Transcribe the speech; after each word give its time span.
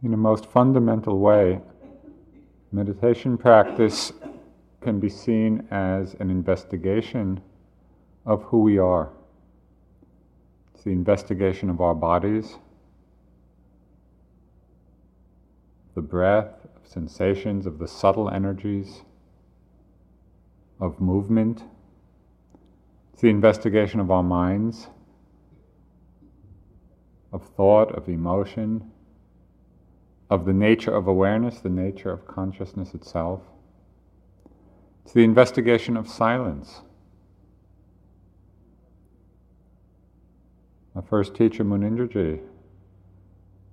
In 0.00 0.14
a 0.14 0.16
most 0.16 0.46
fundamental 0.46 1.18
way, 1.18 1.60
meditation 2.70 3.36
practice 3.36 4.12
can 4.80 5.00
be 5.00 5.08
seen 5.08 5.66
as 5.72 6.14
an 6.20 6.30
investigation 6.30 7.40
of 8.24 8.44
who 8.44 8.60
we 8.60 8.78
are. 8.78 9.10
It's 10.72 10.84
the 10.84 10.92
investigation 10.92 11.68
of 11.68 11.80
our 11.80 11.96
bodies, 11.96 12.58
the 15.96 16.00
breath, 16.00 16.64
of 16.76 16.86
sensations, 16.86 17.66
of 17.66 17.80
the 17.80 17.88
subtle 17.88 18.30
energies, 18.30 19.02
of 20.78 21.00
movement. 21.00 21.64
It's 23.12 23.22
the 23.22 23.30
investigation 23.30 23.98
of 23.98 24.12
our 24.12 24.22
minds, 24.22 24.86
of 27.32 27.42
thought, 27.56 27.90
of 27.96 28.08
emotion 28.08 28.92
of 30.30 30.44
the 30.44 30.52
nature 30.52 30.94
of 30.94 31.06
awareness, 31.06 31.60
the 31.60 31.68
nature 31.68 32.10
of 32.10 32.26
consciousness 32.26 32.94
itself. 32.94 33.40
It's 35.04 35.14
the 35.14 35.24
investigation 35.24 35.96
of 35.96 36.08
silence. 36.08 36.82
My 40.94 41.00
first 41.02 41.34
teacher, 41.34 41.64
Munindraji, 41.64 42.40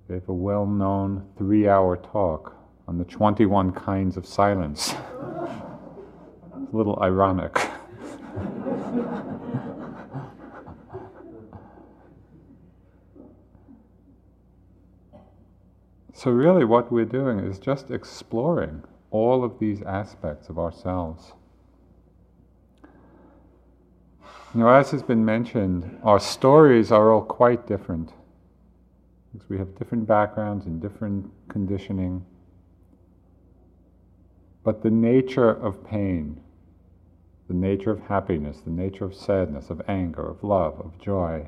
gave 0.08 0.28
a 0.28 0.32
well 0.32 0.64
known 0.64 1.26
three 1.36 1.68
hour 1.68 1.96
talk 1.96 2.56
on 2.88 2.98
the 2.98 3.04
21 3.04 3.72
kinds 3.72 4.16
of 4.16 4.24
silence. 4.24 4.90
it's 4.92 6.72
a 6.72 6.76
little 6.76 6.98
ironic. 7.02 7.54
So, 16.16 16.30
really, 16.30 16.64
what 16.64 16.90
we're 16.90 17.04
doing 17.04 17.40
is 17.40 17.58
just 17.58 17.90
exploring 17.90 18.84
all 19.10 19.44
of 19.44 19.58
these 19.58 19.82
aspects 19.82 20.48
of 20.48 20.58
ourselves. 20.58 21.34
Know, 24.54 24.70
as 24.70 24.92
has 24.92 25.02
been 25.02 25.26
mentioned, 25.26 25.98
our 26.02 26.18
stories 26.18 26.90
are 26.90 27.12
all 27.12 27.20
quite 27.20 27.66
different. 27.66 28.14
Because 29.30 29.46
we 29.50 29.58
have 29.58 29.78
different 29.78 30.06
backgrounds 30.06 30.64
and 30.64 30.80
different 30.80 31.30
conditioning. 31.48 32.24
But 34.64 34.82
the 34.82 34.90
nature 34.90 35.50
of 35.50 35.84
pain, 35.84 36.40
the 37.46 37.54
nature 37.54 37.90
of 37.90 38.00
happiness, 38.00 38.62
the 38.64 38.70
nature 38.70 39.04
of 39.04 39.14
sadness, 39.14 39.68
of 39.68 39.82
anger, 39.86 40.26
of 40.26 40.42
love, 40.42 40.80
of 40.80 40.98
joy, 40.98 41.46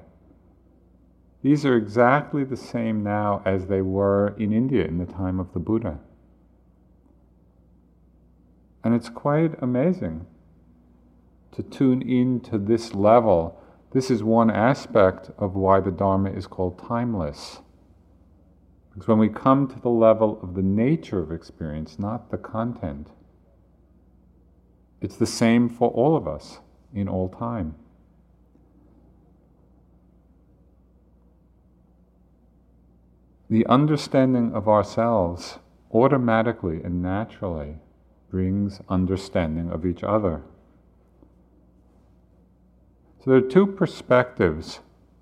these 1.43 1.65
are 1.65 1.77
exactly 1.77 2.45
the 2.45 2.57
same 2.57 3.03
now 3.03 3.43
as 3.45 3.67
they 3.67 3.81
were 3.81 4.35
in 4.39 4.53
India 4.53 4.85
in 4.85 4.99
the 4.99 5.07
time 5.07 5.39
of 5.39 5.53
the 5.53 5.61
Buddha. 5.61 5.99
And 8.83 8.95
it's 8.95 9.09
quite 9.09 9.61
amazing 9.63 10.27
to 11.53 11.63
tune 11.63 12.03
in 12.03 12.41
to 12.41 12.59
this 12.59 12.95
level. 12.95 13.61
This 13.93 14.11
is 14.11 14.23
one 14.23 14.51
aspect 14.51 15.31
of 15.39 15.55
why 15.55 15.81
the 15.81 15.91
Dharma 15.91 16.31
is 16.31 16.47
called 16.47 16.79
timeless. 16.79 17.61
Because 18.93 19.09
when 19.09 19.19
we 19.19 19.29
come 19.29 19.69
to 19.69 19.79
the 19.81 19.89
level 19.89 20.41
of 20.43 20.55
the 20.55 20.63
nature 20.63 21.21
of 21.21 21.31
experience, 21.31 21.99
not 21.99 22.31
the 22.31 22.39
content, 22.39 23.11
it's 25.01 25.17
the 25.17 25.27
same 25.27 25.69
for 25.69 25.91
all 25.91 26.17
of 26.17 26.27
us 26.27 26.59
in 26.93 27.09
all 27.09 27.29
time. 27.29 27.77
The 33.51 33.67
understanding 33.67 34.53
of 34.53 34.69
ourselves 34.69 35.59
automatically 35.93 36.83
and 36.83 37.03
naturally 37.03 37.77
brings 38.31 38.81
understanding 38.91 39.71
of 39.71 39.87
each 39.87 40.05
other. 40.05 40.43
So 43.25 43.31
there 43.31 43.39
are 43.39 43.49
two 43.49 43.67
perspectives 43.67 44.81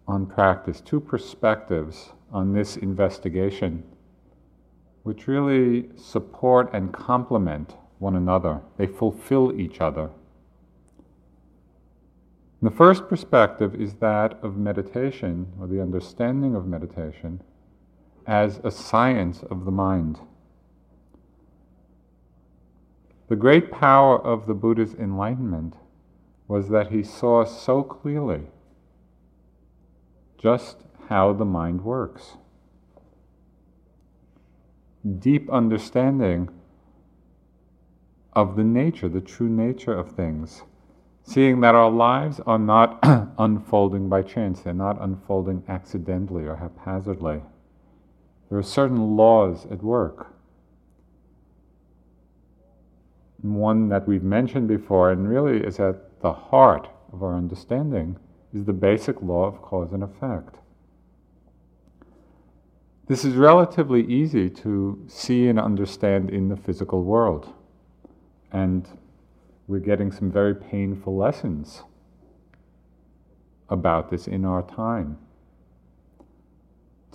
on 0.09 0.27
practice, 0.27 0.81
two 0.81 1.01
perspectives 1.01 2.13
on 2.33 2.53
this 2.53 2.77
investigation, 2.77 3.85
which 5.05 5.29
really 5.29 5.89
support 5.97 6.69
and 6.73 6.93
complement 6.93 7.77
one 7.99 8.17
another. 8.17 8.61
They 8.77 8.87
fulfill 8.87 9.59
each 9.59 9.81
other. 9.81 10.11
the 12.61 12.71
first 12.71 13.09
perspective 13.09 13.81
is 13.81 13.95
that 13.95 14.43
of 14.43 14.57
meditation, 14.57 15.47
or 15.61 15.69
the 15.69 15.81
understanding 15.81 16.57
of 16.57 16.67
meditation 16.67 17.41
as 18.27 18.61
a 18.65 18.71
science 18.71 19.43
of 19.51 19.65
the 19.65 19.71
mind. 19.71 20.19
The 23.29 23.37
great 23.37 23.71
power 23.71 24.19
of 24.19 24.47
the 24.47 24.55
Buddha's 24.55 24.95
enlightenment 24.95 25.75
was 26.49 26.69
that 26.69 26.93
he 26.93 27.03
saw 27.03 27.45
so 27.45 27.83
clearly 27.83 28.43
just 30.39 30.85
how 31.09 31.33
the 31.33 31.45
mind 31.45 31.85
works. 31.85 32.37
Deep 35.19 35.51
understanding 35.51 36.49
of 38.33 38.55
the 38.55 38.65
nature, 38.65 39.09
the 39.09 39.21
true 39.21 39.49
nature 39.49 39.93
of 39.93 40.13
things. 40.13 40.63
Seeing 41.23 41.61
that 41.61 41.75
our 41.75 41.91
lives 41.91 42.41
are 42.47 42.59
not 42.59 43.01
unfolding 43.39 44.09
by 44.09 44.23
chance, 44.23 44.61
they're 44.61 44.73
not 44.73 45.01
unfolding 45.01 45.65
accidentally 45.69 46.45
or 46.45 46.57
haphazardly. 46.57 47.43
There 48.49 48.59
are 48.59 48.63
certain 48.63 49.17
laws 49.17 49.67
at 49.71 49.83
work. 49.83 50.33
One 53.43 53.89
that 53.89 54.07
we've 54.07 54.23
mentioned 54.23 54.69
before, 54.69 55.11
and 55.11 55.29
really 55.29 55.65
is 55.65 55.79
at 55.81 56.21
the 56.21 56.33
heart 56.33 56.89
of 57.13 57.23
our 57.23 57.37
understanding, 57.37 58.19
is 58.55 58.65
the 58.65 58.73
basic 58.73 59.21
law 59.23 59.47
of 59.47 59.61
cause 59.63 59.93
and 59.93 60.03
effect. 60.03 60.57
This 63.09 63.25
is 63.25 63.35
relatively 63.35 64.05
easy 64.07 64.51
to 64.51 65.05
see 65.07 65.49
and 65.49 65.61
understand 65.61 66.31
in 66.31 66.49
the 66.49 66.57
physical 66.57 67.05
world. 67.05 67.53
And 68.53 68.89
we're 69.69 69.79
getting 69.79 70.11
some 70.11 70.31
very 70.31 70.55
painful 70.55 71.17
lessons 71.17 71.83
about 73.69 74.11
this 74.11 74.27
in 74.27 74.45
our 74.45 74.63
time. 74.63 75.19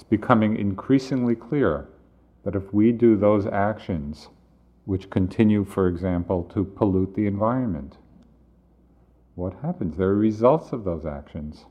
It's 0.01 0.09
becoming 0.09 0.57
increasingly 0.57 1.35
clear 1.35 1.88
that 2.44 2.56
if 2.56 2.73
we 2.73 2.91
do 2.91 3.16
those 3.16 3.45
actions 3.45 4.29
which 4.85 5.12
continue, 5.12 5.63
for 5.63 5.88
example, 5.88 6.44
to 6.56 6.66
pollute 6.66 7.13
the 7.13 7.28
environment, 7.28 8.00
what 9.35 9.53
happens? 9.61 9.95
There 9.95 10.07
are 10.07 10.16
results 10.16 10.72
of 10.72 10.85
those 10.85 11.06
actions. 11.06 11.66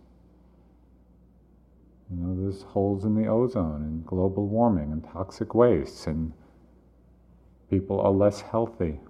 You 2.09 2.19
know, 2.19 2.41
there's 2.41 2.63
holes 2.63 3.05
in 3.05 3.17
the 3.17 3.27
ozone 3.27 3.83
and 3.83 4.07
global 4.07 4.47
warming 4.47 4.93
and 4.93 5.03
toxic 5.13 5.53
wastes, 5.53 6.07
and 6.07 6.33
people 7.69 8.01
are 8.01 8.13
less 8.13 8.43
healthy. 8.43 9.01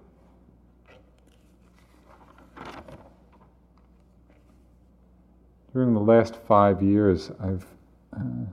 During 5.73 5.93
the 5.93 5.99
last 5.99 6.37
five 6.37 6.81
years, 6.81 7.29
I've 7.39 7.67
uh, 8.13 8.45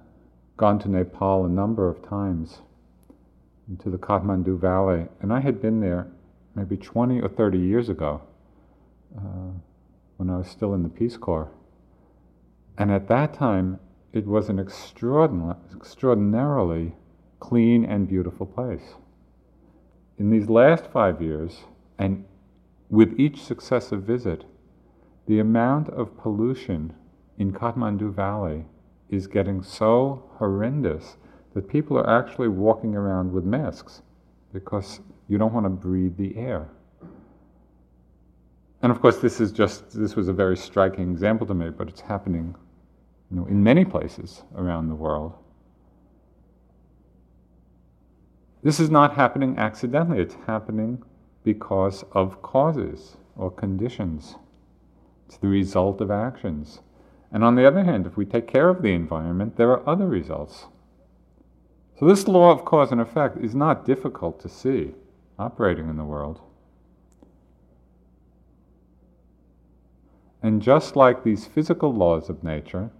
gone 0.59 0.79
to 0.81 0.89
Nepal 0.89 1.47
a 1.47 1.49
number 1.49 1.89
of 1.89 2.07
times, 2.07 2.61
into 3.69 3.91
the 3.91 3.97
Kathmandu 3.97 4.59
Valley, 4.59 5.07
and 5.21 5.33
I 5.33 5.41
had 5.41 5.63
been 5.63 5.81
there 5.81 6.09
maybe 6.55 6.77
20 6.77 7.21
or 7.21 7.29
30 7.29 7.59
years 7.59 7.89
ago 7.89 8.23
uh, 9.17 9.53
when 10.17 10.29
I 10.29 10.37
was 10.39 10.49
still 10.49 10.75
in 10.75 10.83
the 10.83 10.89
Peace 10.89 11.17
Corps. 11.17 11.49
And 12.77 12.91
at 12.91 13.09
that 13.09 13.33
time, 13.33 13.79
it 14.13 14.27
was 14.27 14.49
an 14.49 14.59
extraordinarily, 14.59 15.61
extraordinarily 15.77 16.95
clean 17.39 17.85
and 17.85 18.09
beautiful 18.09 18.47
place. 18.47 18.95
In 20.19 20.31
these 20.31 20.49
last 20.49 20.87
five 20.87 21.23
years, 21.23 21.61
and 21.99 22.25
with 22.91 23.19
each 23.21 23.45
successive 23.45 24.03
visit, 24.03 24.45
the 25.27 25.39
amount 25.39 25.89
of 25.91 26.19
pollution 26.19 26.95
in 27.39 27.53
Kathmandu 27.53 28.13
Valley 28.13 28.65
is 29.11 29.27
getting 29.27 29.63
so 29.63 30.25
horrendous 30.37 31.17
that 31.55 31.69
people 31.69 31.97
are 31.99 32.09
actually 32.09 32.49
walking 32.49 32.95
around 32.95 33.33
with 33.33 33.45
masks 33.45 34.03
because 34.53 35.01
you 35.29 35.39
don't 35.39 35.53
want 35.53 35.65
to 35.65 35.71
breathe 35.71 36.17
the 36.17 36.37
air. 36.37 36.69
And 38.83 38.93
of 38.93 39.01
course, 39.01 39.19
this 39.19 39.41
is 39.41 39.51
just 39.51 39.91
this 39.99 40.15
was 40.15 40.29
a 40.29 40.33
very 40.33 40.57
striking 40.57 41.11
example 41.11 41.47
to 41.47 41.55
me, 41.55 41.71
but 41.71 41.89
it's 41.89 42.01
happening, 42.01 42.55
you 43.31 43.37
know, 43.37 43.47
in 43.47 43.63
many 43.63 43.85
places 43.85 44.45
around 44.57 44.89
the 44.89 44.95
world. 44.95 45.35
This 48.63 48.81
is 48.81 48.91
not 48.91 49.15
happening 49.15 49.59
accidentally. 49.59 50.21
It's 50.21 50.37
happening 50.47 51.03
because 51.45 52.05
of 52.13 52.43
causes 52.43 53.17
or 53.37 53.51
conditions. 53.51 54.37
It's 55.27 55.39
the 55.39 55.49
result 55.49 56.01
of 56.01 56.11
actions. 56.11 56.81
And 57.31 57.45
on 57.45 57.57
the 57.57 57.67
other 57.67 57.85
hand, 57.85 58.07
if 58.07 58.17
we 58.17 58.25
take 58.25 58.47
care 58.47 58.69
of 58.69 58.83
the 58.83 58.93
environment, 58.93 59.57
there 59.57 59.71
are 59.71 59.89
other 59.89 60.07
results. 60.07 60.67
So, 61.99 62.07
this 62.07 62.29
law 62.29 62.53
of 62.53 62.65
cause 62.65 62.93
and 62.93 63.01
effect 63.01 63.39
is 63.39 63.55
not 63.55 63.85
difficult 63.85 64.41
to 64.41 64.49
see 64.49 64.95
operating 65.39 65.89
in 65.89 65.97
the 65.97 66.05
world. 66.05 66.41
And 70.43 70.63
just 70.63 70.95
like 70.95 71.25
these 71.25 71.47
physical 71.47 71.93
laws 71.93 72.31
of 72.31 72.45
nature, 72.45 72.91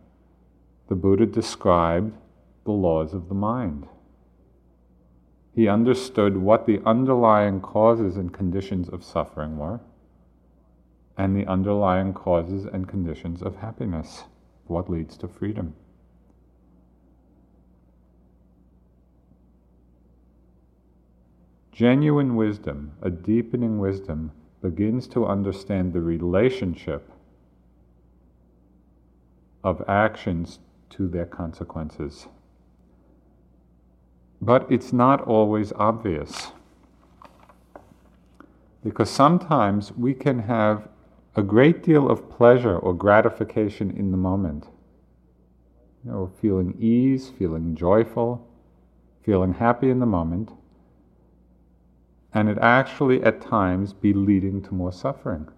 the 0.89 0.97
Buddha 0.97 1.27
described 1.27 2.17
the 2.65 2.73
laws 2.73 3.15
of 3.15 3.29
the 3.29 3.35
mind. 3.35 3.87
He 5.55 5.69
understood 5.69 6.37
what 6.37 6.67
the 6.67 6.81
underlying 6.85 7.61
causes 7.61 8.17
and 8.17 8.33
conditions 8.33 8.89
of 8.89 9.05
suffering 9.05 9.57
were, 9.57 9.81
and 11.19 11.37
the 11.37 11.47
underlying 11.47 12.15
causes 12.15 12.65
and 12.65 12.89
conditions 12.89 13.43
of 13.43 13.57
happiness, 13.57 14.23
what 14.69 14.89
leads 14.89 15.19
to 15.19 15.27
freedom. 15.27 15.75
Genuine 21.73 22.37
wisdom, 22.37 22.93
a 23.03 23.11
deepening 23.11 23.81
wisdom, 23.81 24.31
begins 24.63 25.09
to 25.09 25.27
understand 25.27 25.93
the 25.93 26.01
relationship 26.01 27.11
of 29.65 29.83
actions 29.89 30.61
to 30.91 31.09
their 31.09 31.27
consequences. 31.27 32.29
But 34.41 34.71
it's 34.71 34.93
not 34.93 35.21
always 35.23 35.73
obvious. 35.73 36.53
Because 38.85 39.11
sometimes 39.11 39.93
we 39.93 40.15
can 40.15 40.41
have 40.41 40.89
a 41.39 41.43
great 41.43 41.83
deal 41.83 42.11
of 42.11 42.29
pleasure 42.31 42.77
or 42.77 42.93
gratification 42.93 43.91
in 43.93 44.11
the 44.11 44.17
moment. 44.17 44.67
You 46.05 46.11
know, 46.11 46.33
feeling 46.41 46.77
ease, 46.79 47.31
feeling 47.39 47.75
joyful, 47.75 48.47
feeling 49.25 49.55
happy 49.55 49.91
in 49.91 50.01
the 50.01 50.07
moment 50.07 50.51
and 52.35 52.49
it 52.49 52.59
actually 52.59 53.23
at 53.23 53.41
times 53.41 53.93
be 53.93 54.13
leading 54.13 54.63
to 54.63 54.75
more 54.75 54.93
suffering. 54.93 55.49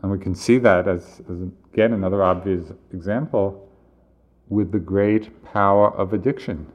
And 0.00 0.10
we 0.10 0.18
can 0.18 0.34
see 0.34 0.58
that 0.58 0.88
as, 0.88 1.20
as 1.30 1.42
again 1.72 1.92
another 1.92 2.22
obvious 2.22 2.72
example 2.92 3.68
with 4.48 4.72
the 4.72 4.78
great 4.78 5.44
power 5.44 5.90
of 5.90 6.12
addiction. 6.12 6.66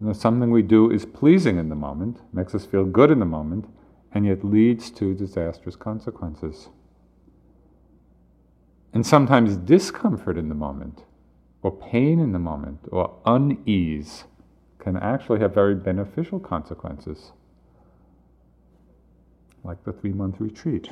You 0.00 0.08
know, 0.08 0.12
something 0.12 0.50
we 0.50 0.62
do 0.62 0.90
is 0.90 1.04
pleasing 1.06 1.58
in 1.58 1.68
the 1.68 1.76
moment, 1.76 2.20
makes 2.32 2.54
us 2.54 2.66
feel 2.66 2.84
good 2.84 3.10
in 3.10 3.20
the 3.20 3.24
moment, 3.24 3.66
and 4.14 4.24
yet 4.24 4.44
leads 4.44 4.90
to 4.92 5.12
disastrous 5.12 5.74
consequences. 5.74 6.68
And 8.92 9.04
sometimes 9.04 9.56
discomfort 9.56 10.38
in 10.38 10.48
the 10.48 10.54
moment, 10.54 11.02
or 11.62 11.72
pain 11.72 12.20
in 12.20 12.30
the 12.30 12.38
moment, 12.38 12.78
or 12.92 13.18
unease 13.26 14.24
can 14.78 14.96
actually 14.96 15.40
have 15.40 15.52
very 15.52 15.74
beneficial 15.74 16.38
consequences, 16.38 17.32
like 19.64 19.82
the 19.84 19.92
three 19.92 20.12
month 20.12 20.36
retreat. 20.38 20.84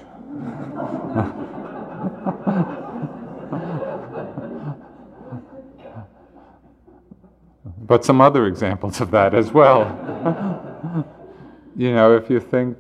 but 7.87 8.05
some 8.05 8.21
other 8.21 8.47
examples 8.47 9.01
of 9.01 9.13
that 9.13 9.33
as 9.33 9.53
well. 9.53 10.67
you 11.77 11.93
know, 11.93 12.17
if 12.17 12.31
you 12.31 12.41
think 12.41 12.77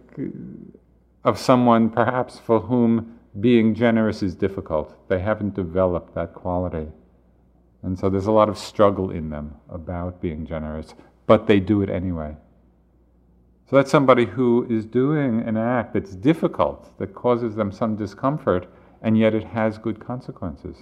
of 1.24 1.38
someone 1.38 1.90
perhaps 1.90 2.38
for 2.38 2.60
whom 2.60 3.18
being 3.40 3.74
generous 3.74 4.22
is 4.22 4.34
difficult, 4.34 5.08
they 5.08 5.20
haven't 5.20 5.54
developed 5.54 6.14
that 6.14 6.34
quality. 6.34 6.88
And 7.82 7.98
so 7.98 8.08
there's 8.10 8.26
a 8.26 8.32
lot 8.32 8.48
of 8.48 8.58
struggle 8.58 9.10
in 9.10 9.30
them 9.30 9.56
about 9.68 10.20
being 10.20 10.46
generous, 10.46 10.94
but 11.26 11.46
they 11.46 11.58
do 11.60 11.82
it 11.82 11.90
anyway. 11.90 12.36
So 13.68 13.76
that's 13.76 13.90
somebody 13.90 14.26
who 14.26 14.66
is 14.68 14.84
doing 14.84 15.40
an 15.40 15.56
act 15.56 15.94
that's 15.94 16.14
difficult, 16.14 16.96
that 16.98 17.14
causes 17.14 17.56
them 17.56 17.72
some 17.72 17.96
discomfort, 17.96 18.68
and 19.00 19.18
yet 19.18 19.34
it 19.34 19.44
has 19.44 19.78
good 19.78 19.98
consequences. 19.98 20.76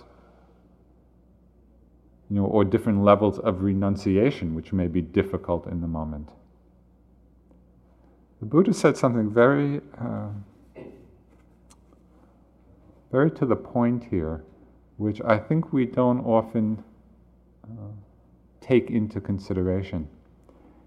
You 2.28 2.36
know, 2.36 2.46
or 2.46 2.64
different 2.64 3.02
levels 3.02 3.38
of 3.38 3.62
renunciation, 3.62 4.54
which 4.54 4.72
may 4.72 4.88
be 4.88 5.00
difficult 5.00 5.66
in 5.66 5.80
the 5.80 5.86
moment. 5.86 6.28
The 8.40 8.46
Buddha 8.46 8.72
said 8.72 8.96
something 8.96 9.31
very, 9.31 9.82
uh, 10.00 10.28
very 13.12 13.31
to 13.32 13.44
the 13.44 13.56
point 13.56 14.04
here, 14.04 14.44
which 14.96 15.20
I 15.20 15.37
think 15.37 15.75
we 15.75 15.84
don't 15.84 16.20
often 16.20 16.82
uh, 17.64 17.92
take 18.62 18.90
into 18.90 19.20
consideration. 19.20 20.08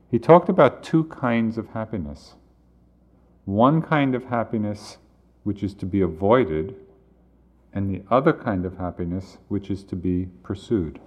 He 0.09 0.17
talked 0.17 0.50
about 0.50 0.81
two 0.81 1.03
kinds 1.05 1.59
of 1.59 1.69
happiness. 1.69 2.33
One 3.45 3.83
kind 3.83 4.15
of 4.15 4.25
happiness 4.25 4.97
which 5.44 5.61
is 5.61 5.75
to 5.75 5.85
be 5.85 6.01
avoided, 6.01 6.75
and 7.71 7.88
the 7.88 8.01
other 8.09 8.33
kind 8.33 8.65
of 8.65 8.77
happiness 8.77 9.38
which 9.47 9.69
is 9.69 9.83
to 9.83 9.95
be 9.95 10.27
pursued. 10.41 10.99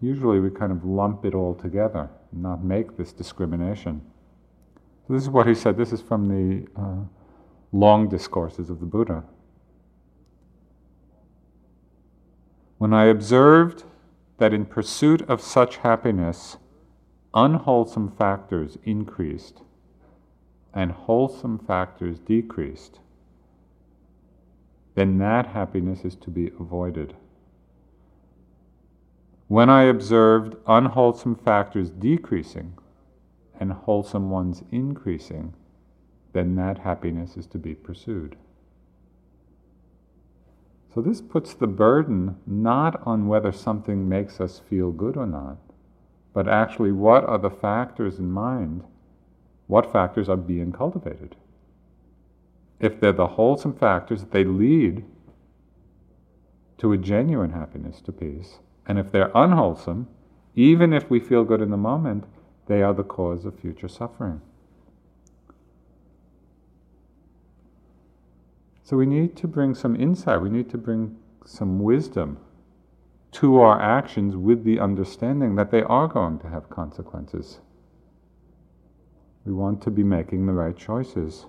Usually 0.00 0.40
we 0.40 0.50
kind 0.50 0.72
of 0.72 0.84
lump 0.84 1.24
it 1.24 1.34
all 1.34 1.54
together, 1.54 2.10
not 2.32 2.62
make 2.62 2.96
this 2.96 3.12
discrimination. 3.12 4.02
So 5.06 5.14
this 5.14 5.22
is 5.22 5.30
what 5.30 5.46
he 5.46 5.54
said. 5.54 5.76
This 5.76 5.92
is 5.92 6.00
from 6.00 6.28
the 6.28 6.66
uh, 6.80 7.04
long 7.72 8.08
discourses 8.08 8.70
of 8.70 8.80
the 8.80 8.86
Buddha. 8.86 9.24
When 12.78 12.92
I 12.92 13.06
observed 13.06 13.84
that 14.38 14.52
in 14.52 14.66
pursuit 14.66 15.22
of 15.22 15.40
such 15.40 15.78
happiness, 15.78 16.56
unwholesome 17.32 18.10
factors 18.10 18.78
increased 18.84 19.62
and 20.72 20.90
wholesome 20.92 21.58
factors 21.58 22.18
decreased, 22.18 22.98
then 24.94 25.18
that 25.18 25.46
happiness 25.46 26.04
is 26.04 26.16
to 26.16 26.30
be 26.30 26.50
avoided. 26.58 27.14
When 29.54 29.70
I 29.70 29.84
observed 29.84 30.56
unwholesome 30.66 31.36
factors 31.36 31.88
decreasing 31.88 32.76
and 33.60 33.72
wholesome 33.72 34.28
ones 34.28 34.64
increasing, 34.72 35.54
then 36.32 36.56
that 36.56 36.78
happiness 36.78 37.36
is 37.36 37.46
to 37.46 37.58
be 37.58 37.76
pursued. 37.76 38.34
So 40.92 41.00
this 41.00 41.20
puts 41.20 41.54
the 41.54 41.68
burden 41.68 42.36
not 42.48 43.00
on 43.06 43.28
whether 43.28 43.52
something 43.52 44.08
makes 44.08 44.40
us 44.40 44.58
feel 44.58 44.90
good 44.90 45.16
or 45.16 45.24
not, 45.24 45.58
but 46.32 46.48
actually 46.48 46.90
what 46.90 47.22
are 47.22 47.38
the 47.38 47.48
factors 47.48 48.18
in 48.18 48.32
mind, 48.32 48.82
what 49.68 49.92
factors 49.92 50.28
are 50.28 50.36
being 50.36 50.72
cultivated. 50.72 51.36
If 52.80 52.98
they're 52.98 53.12
the 53.12 53.28
wholesome 53.38 53.76
factors, 53.76 54.24
they 54.32 54.42
lead 54.42 55.04
to 56.78 56.90
a 56.90 56.98
genuine 56.98 57.52
happiness, 57.52 58.00
to 58.00 58.10
peace. 58.10 58.58
And 58.86 58.98
if 58.98 59.10
they're 59.10 59.30
unwholesome, 59.34 60.08
even 60.54 60.92
if 60.92 61.10
we 61.10 61.20
feel 61.20 61.44
good 61.44 61.60
in 61.60 61.70
the 61.70 61.76
moment, 61.76 62.24
they 62.66 62.82
are 62.82 62.94
the 62.94 63.04
cause 63.04 63.44
of 63.44 63.58
future 63.58 63.88
suffering. 63.88 64.40
So 68.82 68.96
we 68.96 69.06
need 69.06 69.36
to 69.36 69.48
bring 69.48 69.74
some 69.74 69.96
insight, 69.96 70.42
we 70.42 70.50
need 70.50 70.68
to 70.70 70.78
bring 70.78 71.16
some 71.46 71.80
wisdom 71.80 72.38
to 73.32 73.58
our 73.60 73.80
actions 73.80 74.36
with 74.36 74.64
the 74.64 74.78
understanding 74.78 75.56
that 75.56 75.70
they 75.70 75.82
are 75.82 76.06
going 76.06 76.38
to 76.40 76.48
have 76.48 76.70
consequences. 76.70 77.60
We 79.44 79.52
want 79.52 79.82
to 79.82 79.90
be 79.90 80.04
making 80.04 80.46
the 80.46 80.52
right 80.52 80.76
choices. 80.76 81.46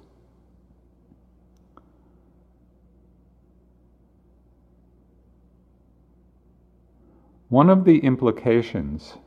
One 7.49 7.69
of 7.69 7.85
the 7.85 7.99
implications 7.99 9.17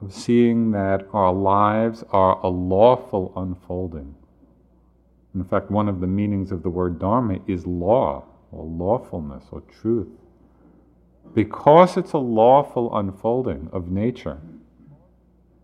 of 0.00 0.12
seeing 0.12 0.70
that 0.72 1.06
our 1.12 1.32
lives 1.32 2.04
are 2.10 2.38
a 2.42 2.48
lawful 2.48 3.32
unfolding 3.36 4.14
in 5.36 5.44
fact, 5.44 5.70
one 5.70 5.86
of 5.86 6.00
the 6.00 6.06
meanings 6.06 6.50
of 6.50 6.62
the 6.62 6.70
word 6.70 6.98
dharma 6.98 7.40
is 7.46 7.66
law, 7.66 8.24
or 8.50 8.64
lawfulness, 8.64 9.44
or 9.52 9.60
truth. 9.60 10.08
Because 11.34 11.98
it's 11.98 12.14
a 12.14 12.18
lawful 12.18 12.96
unfolding 12.96 13.68
of 13.70 13.90
nature, 13.90 14.40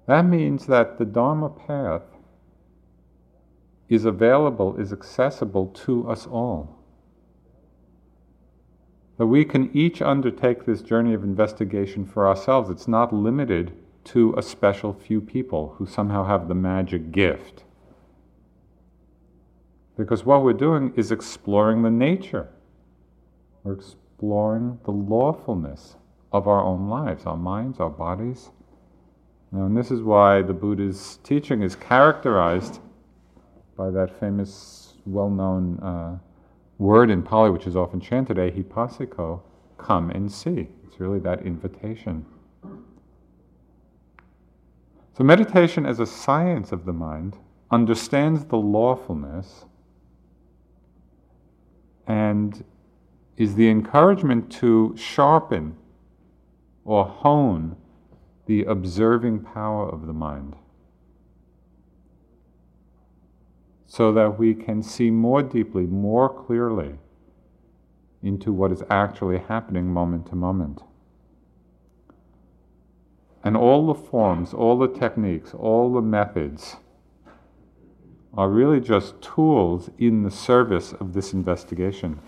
that 0.07 0.27
means 0.27 0.67
that 0.67 0.99
the 0.99 1.07
Dharma 1.07 1.49
path 1.49 2.03
is 3.89 4.05
available, 4.05 4.77
is 4.77 4.93
accessible 4.93 5.69
to 5.69 6.07
us 6.11 6.27
all. 6.27 6.82
That 9.19 9.27
we 9.27 9.45
can 9.45 9.71
each 9.77 10.01
undertake 10.01 10.65
this 10.65 10.83
journey 10.83 11.15
of 11.15 11.23
investigation 11.23 12.07
for 12.07 12.27
ourselves. 12.27 12.71
It's 12.71 12.89
not 12.89 13.13
limited 13.13 13.73
to 14.05 14.35
a 14.37 14.43
special 14.43 14.93
few 14.93 15.21
people 15.21 15.75
who 15.79 15.87
somehow 15.87 16.25
have 16.25 16.49
the 16.49 16.55
magic 16.55 17.13
gift. 17.13 17.65
Because 19.97 20.25
what 20.25 20.43
we're 20.43 20.55
doing 20.55 20.93
is 20.97 21.13
exploring 21.13 21.83
the 21.83 21.91
nature. 21.91 22.49
We're 23.63 23.75
exploring 23.75 24.79
the 24.85 24.91
lawfulness 24.91 25.97
of 26.33 26.49
our 26.49 26.65
own 26.65 26.89
lives, 26.89 27.27
our 27.27 27.37
minds, 27.37 27.79
our 27.79 27.91
bodies. 27.91 28.51
Now, 29.53 29.67
and 29.67 29.77
this 29.77 29.91
is 29.91 30.01
why 30.01 30.41
the 30.41 30.55
Buddha's 30.55 31.19
teaching 31.23 31.63
is 31.63 31.77
characterized 31.77 32.81
by 33.77 33.91
that 33.91 34.19
famous, 34.19 34.95
well 35.05 35.29
known 35.29 35.79
uh, 35.81 36.19
word 36.83 37.11
in 37.11 37.23
Pali, 37.23 37.51
which 37.51 37.67
is 37.67 37.77
often 37.77 38.01
chanted, 38.01 38.37
ehipassiko, 38.37 39.41
come 39.79 40.11
and 40.11 40.31
see. 40.31 40.69
It's 40.85 40.99
really 40.99 41.21
that 41.21 41.47
invitation. 41.47 42.27
So, 45.17 45.25
meditation 45.25 45.87
as 45.87 46.01
a 46.01 46.07
science 46.07 46.73
of 46.73 46.85
the 46.85 46.93
mind 46.93 47.39
understands 47.71 48.47
the 48.47 48.57
lawfulness 48.57 49.67
and 52.07 52.65
is 53.37 53.55
the 53.55 53.69
encouragement 53.69 54.51
to 54.53 54.95
sharpen 54.97 55.77
or 56.85 57.05
hone 57.05 57.77
the 58.47 58.65
observing 58.65 59.41
power 59.41 59.89
of 59.89 60.07
the 60.07 60.13
mind 60.13 60.57
so 63.95 64.11
that 64.11 64.39
we 64.39 64.55
can 64.55 64.83
see 64.83 65.11
more 65.11 65.43
deeply, 65.43 65.83
more 65.83 66.27
clearly 66.27 66.95
into 68.23 68.51
what 68.51 68.73
is 68.73 68.83
actually 68.89 69.37
happening 69.37 69.87
moment 69.87 70.25
to 70.25 70.35
moment. 70.35 70.81
And 73.45 73.55
all 73.55 73.87
the 73.87 73.95
forms, 73.95 74.55
all 74.55 74.79
the 74.79 74.89
techniques, 74.89 75.53
all 75.53 75.93
the 75.93 76.01
methods 76.01 76.77
are 78.33 78.49
really 78.49 78.81
just 78.81 79.21
tools 79.21 79.91
in 79.99 80.23
the 80.23 80.31
service 80.31 80.95
of 80.95 81.13
this 81.13 81.35
investigation. 81.35 82.19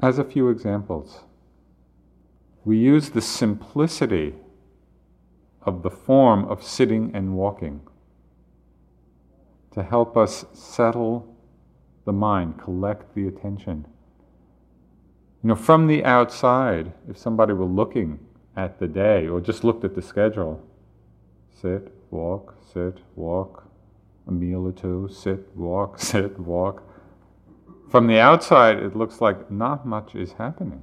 As 0.00 0.18
a 0.18 0.24
few 0.24 0.48
examples, 0.48 1.24
we 2.64 2.78
use 2.78 3.10
the 3.10 3.20
simplicity 3.20 4.36
of 5.64 5.82
the 5.82 5.90
form 5.90 6.44
of 6.46 6.62
sitting 6.62 7.10
and 7.14 7.34
walking 7.34 7.80
to 9.72 9.82
help 9.82 10.16
us 10.16 10.44
settle 10.52 11.36
the 12.04 12.12
mind, 12.12 12.58
collect 12.58 13.14
the 13.14 13.26
attention. 13.26 13.86
You 15.42 15.48
know, 15.48 15.54
from 15.56 15.86
the 15.86 16.04
outside, 16.04 16.92
if 17.08 17.18
somebody 17.18 17.52
were 17.52 17.64
looking 17.64 18.18
at 18.56 18.78
the 18.78 18.86
day 18.86 19.26
or 19.26 19.40
just 19.40 19.64
looked 19.64 19.84
at 19.84 19.94
the 19.94 20.02
schedule, 20.02 20.64
sit, 21.60 21.92
walk, 22.10 22.56
sit, 22.72 22.98
walk, 23.16 23.68
a 24.26 24.32
meal 24.32 24.66
or 24.66 24.72
two, 24.72 25.08
sit, 25.12 25.54
walk, 25.56 25.98
sit, 26.10 26.38
walk. 26.38 26.82
From 27.90 28.06
the 28.06 28.18
outside, 28.18 28.78
it 28.78 28.96
looks 28.96 29.20
like 29.20 29.50
not 29.50 29.86
much 29.86 30.14
is 30.14 30.32
happening. 30.32 30.82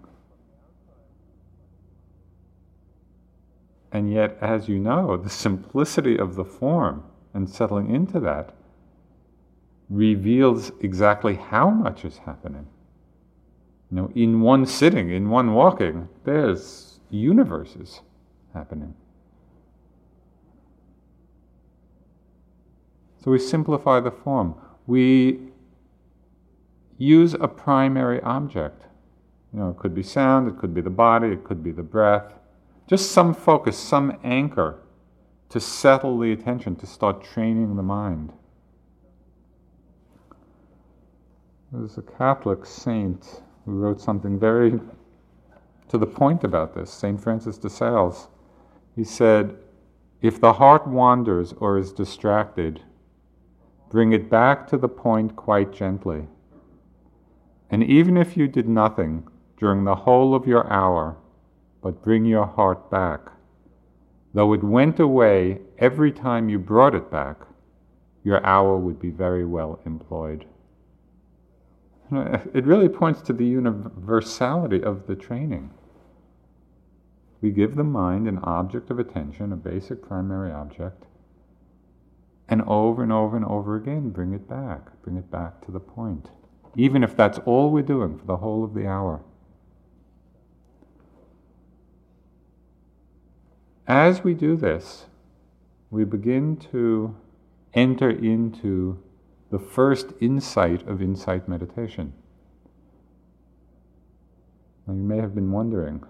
And 3.91 4.11
yet, 4.11 4.37
as 4.41 4.69
you 4.69 4.79
know, 4.79 5.17
the 5.17 5.29
simplicity 5.29 6.17
of 6.17 6.35
the 6.35 6.45
form 6.45 7.03
and 7.33 7.49
settling 7.49 7.93
into 7.93 8.19
that 8.21 8.53
reveals 9.89 10.71
exactly 10.79 11.35
how 11.35 11.69
much 11.69 12.05
is 12.05 12.17
happening. 12.19 12.65
You 13.89 13.97
know, 13.97 14.11
in 14.15 14.39
one 14.39 14.65
sitting, 14.65 15.09
in 15.11 15.29
one 15.29 15.53
walking, 15.53 16.07
there's 16.23 16.99
universes 17.09 17.99
happening. 18.53 18.93
So 23.23 23.31
we 23.31 23.39
simplify 23.39 23.99
the 23.99 24.11
form. 24.11 24.55
We 24.87 25.51
use 26.97 27.33
a 27.33 27.47
primary 27.47 28.21
object. 28.21 28.83
You 29.53 29.59
know, 29.59 29.69
it 29.69 29.77
could 29.77 29.93
be 29.93 30.03
sound, 30.03 30.47
it 30.47 30.57
could 30.57 30.73
be 30.73 30.81
the 30.81 30.89
body, 30.89 31.27
it 31.27 31.43
could 31.43 31.61
be 31.61 31.71
the 31.71 31.83
breath. 31.83 32.33
Just 32.91 33.13
some 33.13 33.33
focus, 33.33 33.77
some 33.77 34.19
anchor 34.21 34.77
to 35.47 35.61
settle 35.61 36.19
the 36.19 36.33
attention, 36.33 36.75
to 36.75 36.85
start 36.85 37.23
training 37.23 37.77
the 37.77 37.81
mind. 37.81 38.33
There's 41.71 41.97
a 41.97 42.01
Catholic 42.01 42.65
saint 42.65 43.43
who 43.63 43.79
wrote 43.79 44.01
something 44.01 44.37
very 44.37 44.77
to 45.87 45.97
the 45.97 46.05
point 46.05 46.43
about 46.43 46.75
this, 46.75 46.91
St. 46.91 47.17
Francis 47.17 47.57
de 47.57 47.69
Sales. 47.69 48.27
He 48.93 49.05
said, 49.05 49.55
If 50.21 50.41
the 50.41 50.51
heart 50.51 50.85
wanders 50.85 51.53
or 51.59 51.77
is 51.77 51.93
distracted, 51.93 52.81
bring 53.89 54.11
it 54.11 54.29
back 54.29 54.67
to 54.67 54.77
the 54.77 54.89
point 54.89 55.37
quite 55.37 55.71
gently. 55.71 56.27
And 57.69 57.85
even 57.85 58.17
if 58.17 58.35
you 58.35 58.49
did 58.49 58.67
nothing 58.67 59.29
during 59.55 59.85
the 59.85 59.95
whole 59.95 60.35
of 60.35 60.45
your 60.45 60.69
hour, 60.69 61.15
but 61.81 62.03
bring 62.03 62.25
your 62.25 62.45
heart 62.45 62.89
back, 62.89 63.31
though 64.33 64.53
it 64.53 64.63
went 64.63 64.99
away 64.99 65.59
every 65.77 66.11
time 66.11 66.49
you 66.49 66.59
brought 66.59 66.95
it 66.95 67.09
back, 67.11 67.37
your 68.23 68.45
hour 68.45 68.77
would 68.77 68.99
be 68.99 69.09
very 69.09 69.45
well 69.45 69.79
employed. 69.85 70.45
It 72.11 72.65
really 72.65 72.89
points 72.89 73.21
to 73.21 73.33
the 73.33 73.45
universality 73.45 74.83
of 74.83 75.07
the 75.07 75.15
training. 75.15 75.71
We 77.41 77.51
give 77.51 77.75
the 77.75 77.83
mind 77.83 78.27
an 78.27 78.39
object 78.43 78.91
of 78.91 78.99
attention, 78.99 79.51
a 79.51 79.55
basic 79.55 80.03
primary 80.07 80.51
object, 80.51 81.05
and 82.47 82.61
over 82.63 83.01
and 83.01 83.11
over 83.11 83.35
and 83.37 83.45
over 83.45 83.77
again 83.77 84.09
bring 84.09 84.33
it 84.33 84.47
back, 84.47 85.01
bring 85.01 85.15
it 85.15 85.31
back 85.31 85.65
to 85.65 85.71
the 85.71 85.79
point, 85.79 86.29
even 86.75 87.01
if 87.01 87.15
that's 87.15 87.39
all 87.39 87.71
we're 87.71 87.81
doing 87.81 88.19
for 88.19 88.25
the 88.25 88.37
whole 88.37 88.63
of 88.63 88.73
the 88.73 88.85
hour. 88.85 89.21
As 93.87 94.23
we 94.23 94.33
do 94.33 94.55
this, 94.55 95.05
we 95.89 96.03
begin 96.05 96.57
to 96.71 97.15
enter 97.73 98.09
into 98.09 99.01
the 99.49 99.59
first 99.59 100.13
insight 100.19 100.87
of 100.87 101.01
insight 101.01 101.47
meditation. 101.47 102.13
Now, 104.87 104.93
you 104.93 105.03
may 105.03 105.17
have 105.17 105.35
been 105.35 105.51
wondering 105.51 106.03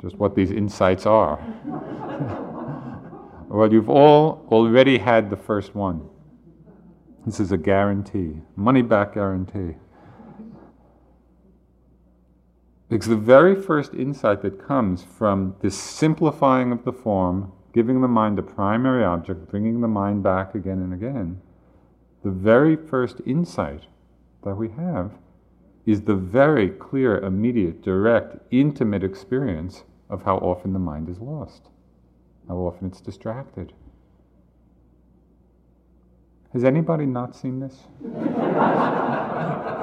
just 0.00 0.16
what 0.16 0.34
these 0.34 0.50
insights 0.50 1.06
are. 1.06 1.38
well, 3.48 3.72
you've 3.72 3.90
all 3.90 4.46
already 4.50 4.98
had 4.98 5.28
the 5.28 5.36
first 5.36 5.74
one. 5.74 6.08
This 7.26 7.40
is 7.40 7.52
a 7.52 7.58
guarantee, 7.58 8.36
money 8.56 8.82
back 8.82 9.14
guarantee. 9.14 9.74
Because 12.88 13.08
the 13.08 13.16
very 13.16 13.54
first 13.54 13.92
insight 13.92 14.40
that 14.42 14.66
comes 14.66 15.02
from 15.02 15.56
this 15.60 15.76
simplifying 15.76 16.72
of 16.72 16.84
the 16.84 16.92
form, 16.92 17.52
giving 17.74 18.00
the 18.00 18.08
mind 18.08 18.38
a 18.38 18.42
primary 18.42 19.04
object, 19.04 19.50
bringing 19.50 19.80
the 19.80 19.88
mind 19.88 20.22
back 20.22 20.54
again 20.54 20.78
and 20.78 20.94
again, 20.94 21.40
the 22.24 22.30
very 22.30 22.76
first 22.76 23.20
insight 23.26 23.82
that 24.42 24.56
we 24.56 24.70
have 24.70 25.12
is 25.84 26.02
the 26.02 26.14
very 26.14 26.70
clear, 26.70 27.18
immediate, 27.18 27.82
direct, 27.82 28.36
intimate 28.50 29.04
experience 29.04 29.84
of 30.08 30.22
how 30.22 30.36
often 30.38 30.72
the 30.72 30.78
mind 30.78 31.08
is 31.08 31.18
lost, 31.18 31.68
how 32.48 32.56
often 32.56 32.88
it's 32.88 33.00
distracted. 33.00 33.72
Has 36.54 36.64
anybody 36.64 37.04
not 37.04 37.36
seen 37.36 37.60
this? 37.60 37.84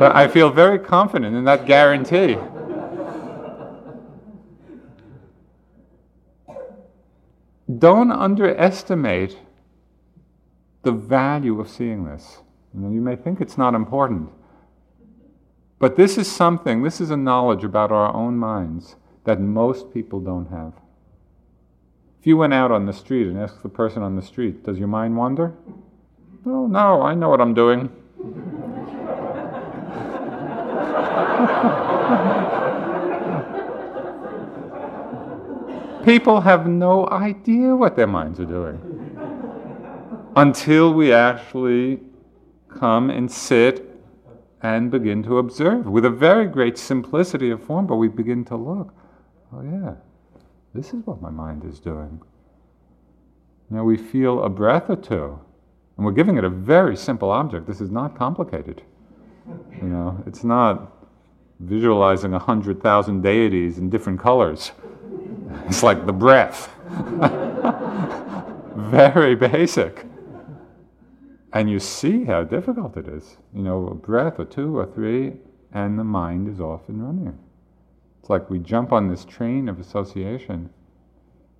I 0.00 0.28
feel 0.28 0.50
very 0.50 0.78
confident 0.78 1.36
in 1.36 1.44
that 1.44 1.66
guarantee. 1.66 2.36
Don't 7.78 8.10
underestimate 8.10 9.38
the 10.82 10.92
value 10.92 11.60
of 11.60 11.68
seeing 11.68 12.04
this. 12.04 12.38
You, 12.74 12.80
know, 12.80 12.90
you 12.90 13.00
may 13.00 13.16
think 13.16 13.40
it's 13.40 13.58
not 13.58 13.74
important, 13.74 14.30
but 15.78 15.96
this 15.96 16.16
is 16.16 16.30
something, 16.30 16.82
this 16.82 17.00
is 17.00 17.10
a 17.10 17.16
knowledge 17.16 17.64
about 17.64 17.92
our 17.92 18.14
own 18.14 18.36
minds 18.36 18.96
that 19.24 19.40
most 19.40 19.92
people 19.92 20.20
don't 20.20 20.46
have. 20.50 20.72
If 22.20 22.26
you 22.26 22.36
went 22.36 22.54
out 22.54 22.70
on 22.70 22.86
the 22.86 22.92
street 22.92 23.26
and 23.26 23.38
asked 23.38 23.62
the 23.62 23.68
person 23.68 24.02
on 24.02 24.16
the 24.16 24.22
street, 24.22 24.64
Does 24.64 24.78
your 24.78 24.88
mind 24.88 25.16
wander? 25.16 25.54
Oh, 26.46 26.66
no, 26.66 27.02
I 27.02 27.14
know 27.14 27.28
what 27.28 27.40
I'm 27.40 27.54
doing. 27.54 27.90
People 36.04 36.40
have 36.40 36.66
no 36.66 37.06
idea 37.08 37.76
what 37.76 37.96
their 37.96 38.06
minds 38.06 38.40
are 38.40 38.46
doing 38.46 38.80
until 40.36 40.94
we 40.94 41.12
actually 41.12 42.00
come 42.68 43.10
and 43.10 43.30
sit 43.30 43.86
and 44.62 44.90
begin 44.90 45.22
to 45.22 45.38
observe 45.38 45.86
with 45.86 46.04
a 46.04 46.10
very 46.10 46.46
great 46.46 46.78
simplicity 46.78 47.50
of 47.50 47.62
form, 47.62 47.86
but 47.86 47.96
we 47.96 48.08
begin 48.08 48.44
to 48.46 48.56
look. 48.56 48.94
Oh, 49.52 49.62
yeah, 49.62 49.94
this 50.74 50.92
is 50.92 51.06
what 51.06 51.20
my 51.20 51.30
mind 51.30 51.64
is 51.64 51.80
doing. 51.80 52.20
Now 53.70 53.84
we 53.84 53.96
feel 53.96 54.42
a 54.42 54.48
breath 54.48 54.90
or 54.90 54.96
two, 54.96 55.38
And 55.96 56.06
we're 56.06 56.12
giving 56.12 56.38
it 56.38 56.44
a 56.44 56.50
very 56.50 56.96
simple 56.96 57.30
object. 57.30 57.66
This 57.66 57.80
is 57.80 57.90
not 57.90 58.16
complicated. 58.16 58.82
You 59.80 59.88
know, 59.88 60.22
it's 60.26 60.44
not 60.44 60.92
visualizing 61.60 62.34
a 62.34 62.38
hundred 62.38 62.82
thousand 62.82 63.22
deities 63.22 63.78
in 63.78 63.90
different 63.90 64.20
colors. 64.20 64.72
It's 65.66 65.82
like 65.82 66.06
the 66.06 66.12
breath. 66.12 66.72
very 68.76 69.34
basic. 69.34 70.06
And 71.52 71.68
you 71.68 71.80
see 71.80 72.24
how 72.24 72.44
difficult 72.44 72.96
it 72.96 73.08
is. 73.08 73.36
You 73.54 73.62
know, 73.62 73.88
a 73.88 73.94
breath 73.94 74.38
or 74.38 74.44
two 74.44 74.78
or 74.78 74.86
three, 74.86 75.34
and 75.72 75.98
the 75.98 76.04
mind 76.04 76.48
is 76.48 76.60
off 76.60 76.88
and 76.88 77.02
running. 77.02 77.38
It's 78.20 78.30
like 78.30 78.48
we 78.48 78.58
jump 78.58 78.92
on 78.92 79.08
this 79.08 79.24
train 79.24 79.68
of 79.68 79.80
association, 79.80 80.70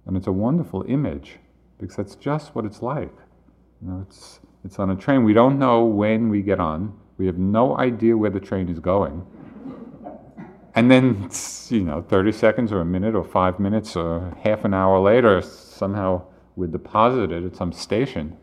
and 0.06 0.16
it's 0.16 0.28
a 0.28 0.32
wonderful 0.32 0.84
image 0.88 1.38
because 1.78 1.96
that's 1.96 2.14
just 2.14 2.54
what 2.54 2.64
it's 2.64 2.82
like. 2.82 3.14
You 3.82 3.88
know, 3.90 4.06
it's, 4.08 4.40
it's 4.64 4.78
on 4.78 4.90
a 4.90 4.96
train. 4.96 5.24
We 5.24 5.32
don't 5.32 5.58
know 5.58 5.84
when 5.84 6.28
we 6.28 6.42
get 6.42 6.60
on. 6.60 6.96
We 7.20 7.26
have 7.26 7.36
no 7.36 7.76
idea 7.76 8.16
where 8.16 8.30
the 8.30 8.40
train 8.40 8.70
is 8.70 8.78
going. 8.78 9.26
And 10.74 10.90
then, 10.90 11.28
you 11.68 11.84
know, 11.84 12.00
30 12.00 12.32
seconds 12.32 12.72
or 12.72 12.80
a 12.80 12.84
minute 12.86 13.14
or 13.14 13.24
five 13.24 13.60
minutes 13.60 13.94
or 13.94 14.34
half 14.42 14.64
an 14.64 14.72
hour 14.72 14.98
later, 15.00 15.42
somehow 15.42 16.22
we're 16.56 16.68
deposited 16.68 17.44
at 17.44 17.54
some 17.54 17.74
station. 17.74 18.38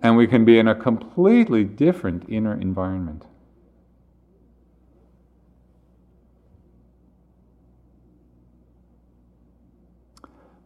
And 0.00 0.16
we 0.16 0.26
can 0.26 0.46
be 0.46 0.58
in 0.58 0.68
a 0.68 0.74
completely 0.74 1.64
different 1.64 2.24
inner 2.30 2.58
environment. 2.58 3.26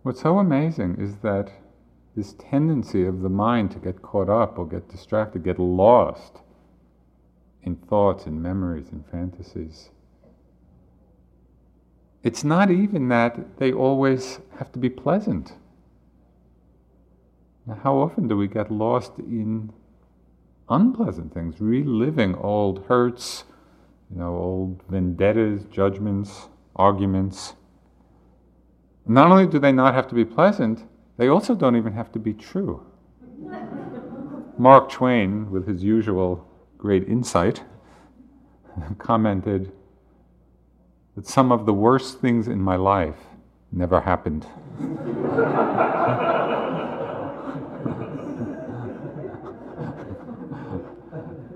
What's 0.05 0.23
so 0.23 0.39
amazing 0.39 0.99
is 1.01 1.17
that 1.25 1.51
this 2.15 2.35
tendency 2.35 3.05
of 3.05 3.23
the 3.23 3.29
mind 3.29 3.73
to 3.73 3.81
get 3.81 4.01
caught 4.01 4.29
up 4.29 4.61
or 4.61 4.69
get 4.69 4.89
distracted, 4.89 5.43
get 5.43 5.59
lost 5.59 6.43
in 7.69 7.77
thoughts 7.77 8.27
and 8.27 8.43
memories 8.43 8.89
and 8.91 9.05
fantasies. 9.07 9.91
It's 12.23 12.43
not 12.43 12.71
even 12.71 13.09
that 13.09 13.59
they 13.59 13.73
always 13.73 14.41
have 14.59 14.73
to 14.73 14.79
be 14.79 14.89
pleasant. 14.89 15.53
Now, 17.67 17.79
how 17.85 17.97
often 17.99 18.27
do 18.27 18.37
we 18.37 18.49
get 18.49 18.71
lost 18.71 19.19
in 19.19 19.73
unpleasant 20.69 21.33
things, 21.35 21.61
reliving 21.61 22.35
old 22.37 22.87
hurts, 22.87 23.45
you 24.11 24.19
know, 24.19 24.35
old 24.37 24.83
vendettas, 24.89 25.65
judgments, 25.71 26.49
arguments? 26.75 27.55
Not 29.07 29.31
only 29.31 29.47
do 29.47 29.59
they 29.59 29.73
not 29.73 29.95
have 29.95 30.09
to 30.09 30.15
be 30.15 30.25
pleasant, 30.25 30.85
they 31.19 31.29
also 31.29 31.55
don't 31.55 31.77
even 31.77 31.93
have 31.93 32.11
to 32.13 32.19
be 32.19 32.33
true. 32.33 32.85
Mark 34.59 34.91
Twain, 34.91 35.51
with 35.51 35.69
his 35.69 35.85
usual 35.85 36.49
great 36.79 37.09
insight, 37.09 37.63
commented 38.99 39.73
that 41.17 41.27
some 41.27 41.53
of 41.53 41.67
the 41.67 41.75
worst 41.75 42.21
things 42.21 42.49
in 42.49 42.61
my 42.61 42.77
life 42.77 43.17
never 43.73 44.01
happened. 44.01 44.47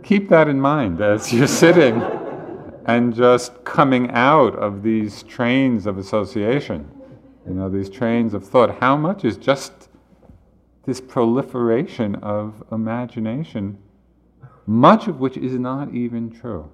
Keep 0.03 0.29
that 0.31 0.49
in 0.49 0.61
mind 0.61 1.01
as 1.01 1.33
you're 1.33 1.47
sitting 1.47 2.03
and 2.87 3.15
just 3.15 3.65
coming 3.65 4.11
out 4.11 4.55
of 4.57 4.83
these 4.83 5.23
trains 5.23 5.87
of 5.87 5.97
association. 5.97 6.91
You 7.47 7.55
know, 7.55 7.69
these 7.69 7.89
trains 7.89 8.35
of 8.35 8.47
thought. 8.47 8.79
How 8.81 8.97
much 8.97 9.25
is 9.25 9.37
just 9.37 9.89
this 10.85 11.01
proliferation 11.01 12.17
of 12.17 12.63
imagination, 12.73 13.79
much 14.67 15.09
of 15.09 15.21
which 15.21 15.37
is 15.37 15.53
not 15.59 15.93
even 15.95 16.31
true? 16.31 16.71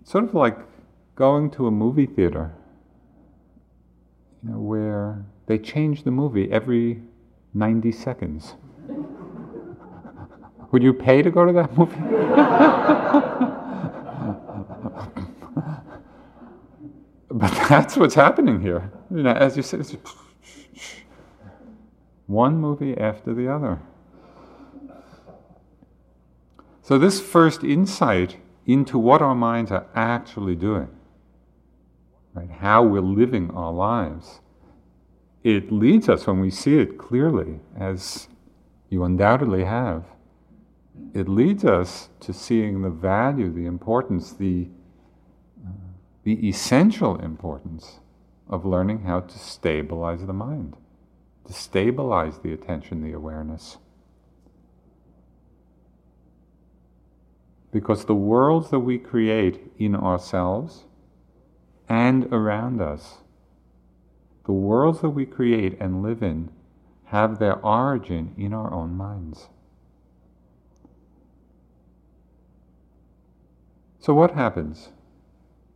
It's 0.00 0.10
Sort 0.10 0.24
of 0.24 0.34
like 0.34 0.58
going 1.14 1.50
to 1.52 1.66
a 1.66 1.70
movie 1.70 2.06
theater, 2.06 2.52
you 4.42 4.50
know, 4.50 4.58
where 4.58 5.24
they 5.46 5.58
change 5.58 6.04
the 6.04 6.10
movie 6.10 6.50
every 6.50 7.02
90 7.54 7.92
seconds. 7.92 8.54
Would 10.72 10.82
you 10.82 10.92
pay 10.92 11.22
to 11.22 11.30
go 11.30 11.44
to 11.44 11.52
that 11.52 11.76
movie? 11.76 11.96
But 17.32 17.50
that's 17.68 17.96
what's 17.96 18.14
happening 18.14 18.60
here. 18.60 18.92
You 19.10 19.22
know, 19.22 19.32
as 19.32 19.56
you 19.56 19.62
it's 19.78 19.96
one 22.32 22.58
movie 22.58 22.96
after 22.96 23.34
the 23.34 23.48
other. 23.48 23.80
So, 26.82 26.98
this 26.98 27.20
first 27.20 27.62
insight 27.62 28.38
into 28.66 28.98
what 28.98 29.22
our 29.22 29.34
minds 29.34 29.70
are 29.70 29.86
actually 29.94 30.56
doing, 30.56 30.88
right, 32.34 32.50
how 32.50 32.82
we're 32.82 33.00
living 33.00 33.50
our 33.52 33.72
lives, 33.72 34.40
it 35.44 35.70
leads 35.72 36.08
us, 36.08 36.26
when 36.26 36.40
we 36.40 36.50
see 36.50 36.78
it 36.78 36.98
clearly, 36.98 37.60
as 37.78 38.28
you 38.88 39.04
undoubtedly 39.04 39.64
have, 39.64 40.04
it 41.14 41.28
leads 41.28 41.64
us 41.64 42.08
to 42.20 42.32
seeing 42.32 42.82
the 42.82 42.90
value, 42.90 43.52
the 43.52 43.66
importance, 43.66 44.32
the 44.32 44.68
uh, 45.64 45.70
the 46.24 46.48
essential 46.48 47.16
importance 47.16 48.00
of 48.48 48.64
learning 48.64 49.02
how 49.02 49.20
to 49.20 49.38
stabilize 49.38 50.24
the 50.26 50.32
mind, 50.32 50.76
to 51.46 51.52
stabilize 51.52 52.38
the 52.38 52.52
attention, 52.52 53.02
the 53.02 53.12
awareness. 53.12 53.78
Because 57.70 58.04
the 58.04 58.14
worlds 58.14 58.70
that 58.70 58.80
we 58.80 58.98
create 58.98 59.72
in 59.78 59.96
ourselves 59.96 60.84
and 61.88 62.26
around 62.32 62.80
us, 62.80 63.18
the 64.44 64.52
worlds 64.52 65.00
that 65.00 65.10
we 65.10 65.24
create 65.24 65.76
and 65.80 66.02
live 66.02 66.22
in, 66.22 66.50
have 67.06 67.38
their 67.38 67.58
origin 67.64 68.34
in 68.36 68.52
our 68.52 68.72
own 68.72 68.94
minds. 68.94 69.48
So, 74.00 74.14
what 74.14 74.32
happens? 74.32 74.88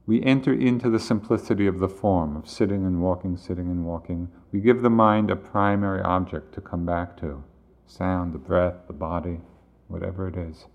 We 0.06 0.22
enter 0.22 0.52
into 0.52 0.88
the 0.88 1.00
simplicity 1.00 1.66
of 1.66 1.80
the 1.80 1.88
form 1.88 2.36
of 2.36 2.48
sitting 2.48 2.86
and 2.86 3.02
walking, 3.02 3.36
sitting 3.36 3.68
and 3.68 3.84
walking. 3.84 4.28
We 4.52 4.60
give 4.60 4.82
the 4.82 4.90
mind 4.90 5.30
a 5.30 5.36
primary 5.36 6.00
object 6.00 6.54
to 6.54 6.60
come 6.60 6.86
back 6.86 7.16
to 7.18 7.42
sound, 7.86 8.32
the 8.32 8.38
breath, 8.38 8.86
the 8.86 8.92
body, 8.92 9.40
whatever 9.88 10.28
it 10.28 10.36
is. 10.36 10.66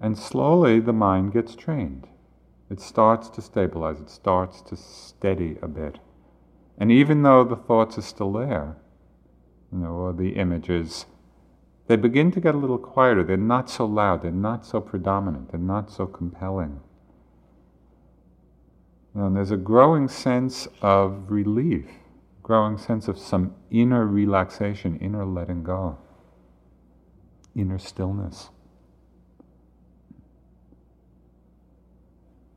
And 0.00 0.16
slowly 0.16 0.78
the 0.78 0.92
mind 0.92 1.32
gets 1.32 1.56
trained. 1.56 2.06
It 2.70 2.80
starts 2.80 3.28
to 3.30 3.42
stabilize, 3.42 4.00
it 4.00 4.10
starts 4.10 4.62
to 4.62 4.76
steady 4.76 5.56
a 5.60 5.68
bit. 5.68 5.98
And 6.78 6.92
even 6.92 7.22
though 7.22 7.42
the 7.42 7.56
thoughts 7.56 7.98
are 7.98 8.02
still 8.02 8.32
there, 8.32 8.76
you 9.72 9.78
know, 9.78 9.90
or 9.90 10.12
the 10.12 10.36
images, 10.36 11.06
they 11.88 11.96
begin 11.96 12.30
to 12.32 12.40
get 12.40 12.54
a 12.54 12.58
little 12.58 12.78
quieter. 12.78 13.24
They're 13.24 13.36
not 13.36 13.68
so 13.68 13.86
loud, 13.86 14.22
they're 14.22 14.30
not 14.30 14.64
so 14.64 14.80
predominant, 14.80 15.50
they're 15.50 15.58
not 15.58 15.90
so 15.90 16.06
compelling. 16.06 16.80
And 19.14 19.36
there's 19.36 19.50
a 19.50 19.56
growing 19.56 20.08
sense 20.08 20.68
of 20.82 21.30
relief, 21.30 21.86
growing 22.42 22.78
sense 22.78 23.08
of 23.08 23.18
some 23.18 23.54
inner 23.70 24.06
relaxation, 24.06 24.98
inner 24.98 25.24
letting 25.24 25.62
go, 25.62 25.98
inner 27.56 27.78
stillness. 27.78 28.50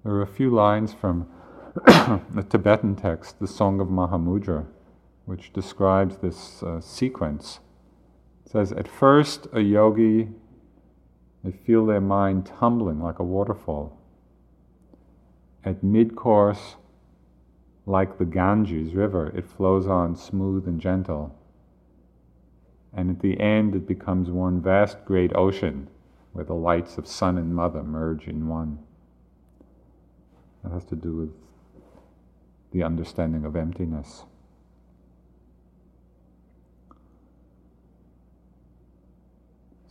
There 0.03 0.13
are 0.13 0.21
a 0.21 0.27
few 0.27 0.49
lines 0.49 0.93
from 0.93 1.27
the 1.85 2.45
Tibetan 2.47 2.95
text, 2.95 3.39
the 3.39 3.47
Song 3.47 3.79
of 3.79 3.87
Mahamudra, 3.87 4.65
which 5.25 5.53
describes 5.53 6.17
this 6.17 6.61
uh, 6.63 6.81
sequence. 6.81 7.59
It 8.45 8.51
says, 8.51 8.71
At 8.71 8.87
first, 8.87 9.47
a 9.53 9.61
yogi, 9.61 10.29
they 11.43 11.51
feel 11.51 11.85
their 11.85 12.01
mind 12.01 12.45
tumbling 12.45 12.99
like 12.99 13.19
a 13.19 13.23
waterfall 13.23 14.00
at 15.63 15.83
mid 15.83 16.15
course, 16.15 16.75
like 17.85 18.17
the 18.17 18.25
Ganges 18.25 18.93
River, 18.93 19.31
it 19.35 19.45
flows 19.45 19.87
on 19.87 20.15
smooth 20.15 20.67
and 20.67 20.79
gentle. 20.79 21.35
And 22.93 23.09
at 23.09 23.21
the 23.21 23.39
end, 23.39 23.75
it 23.75 23.87
becomes 23.87 24.29
one 24.29 24.61
vast 24.61 25.03
great 25.05 25.31
ocean 25.35 25.87
where 26.33 26.45
the 26.45 26.53
lights 26.53 26.97
of 26.97 27.07
son 27.07 27.37
and 27.37 27.55
mother 27.55 27.83
merge 27.83 28.27
in 28.27 28.47
one. 28.47 28.79
That 30.63 30.71
has 30.71 30.85
to 30.85 30.95
do 30.95 31.15
with 31.15 31.33
the 32.71 32.83
understanding 32.83 33.45
of 33.45 33.55
emptiness. 33.55 34.23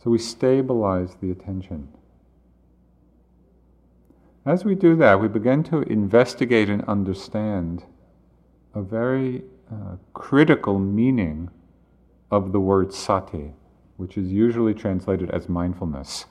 So 0.03 0.09
we 0.09 0.17
stabilize 0.17 1.15
the 1.21 1.29
attention. 1.29 1.89
As 4.45 4.65
we 4.65 4.73
do 4.73 4.95
that, 4.95 5.21
we 5.21 5.27
begin 5.27 5.63
to 5.65 5.81
investigate 5.81 6.67
and 6.67 6.83
understand 6.85 7.83
a 8.73 8.81
very 8.81 9.43
uh, 9.71 9.97
critical 10.13 10.79
meaning 10.79 11.49
of 12.31 12.51
the 12.51 12.59
word 12.59 12.91
sati, 12.91 13.53
which 13.97 14.17
is 14.17 14.31
usually 14.31 14.73
translated 14.73 15.29
as 15.29 15.47
mindfulness. 15.47 16.25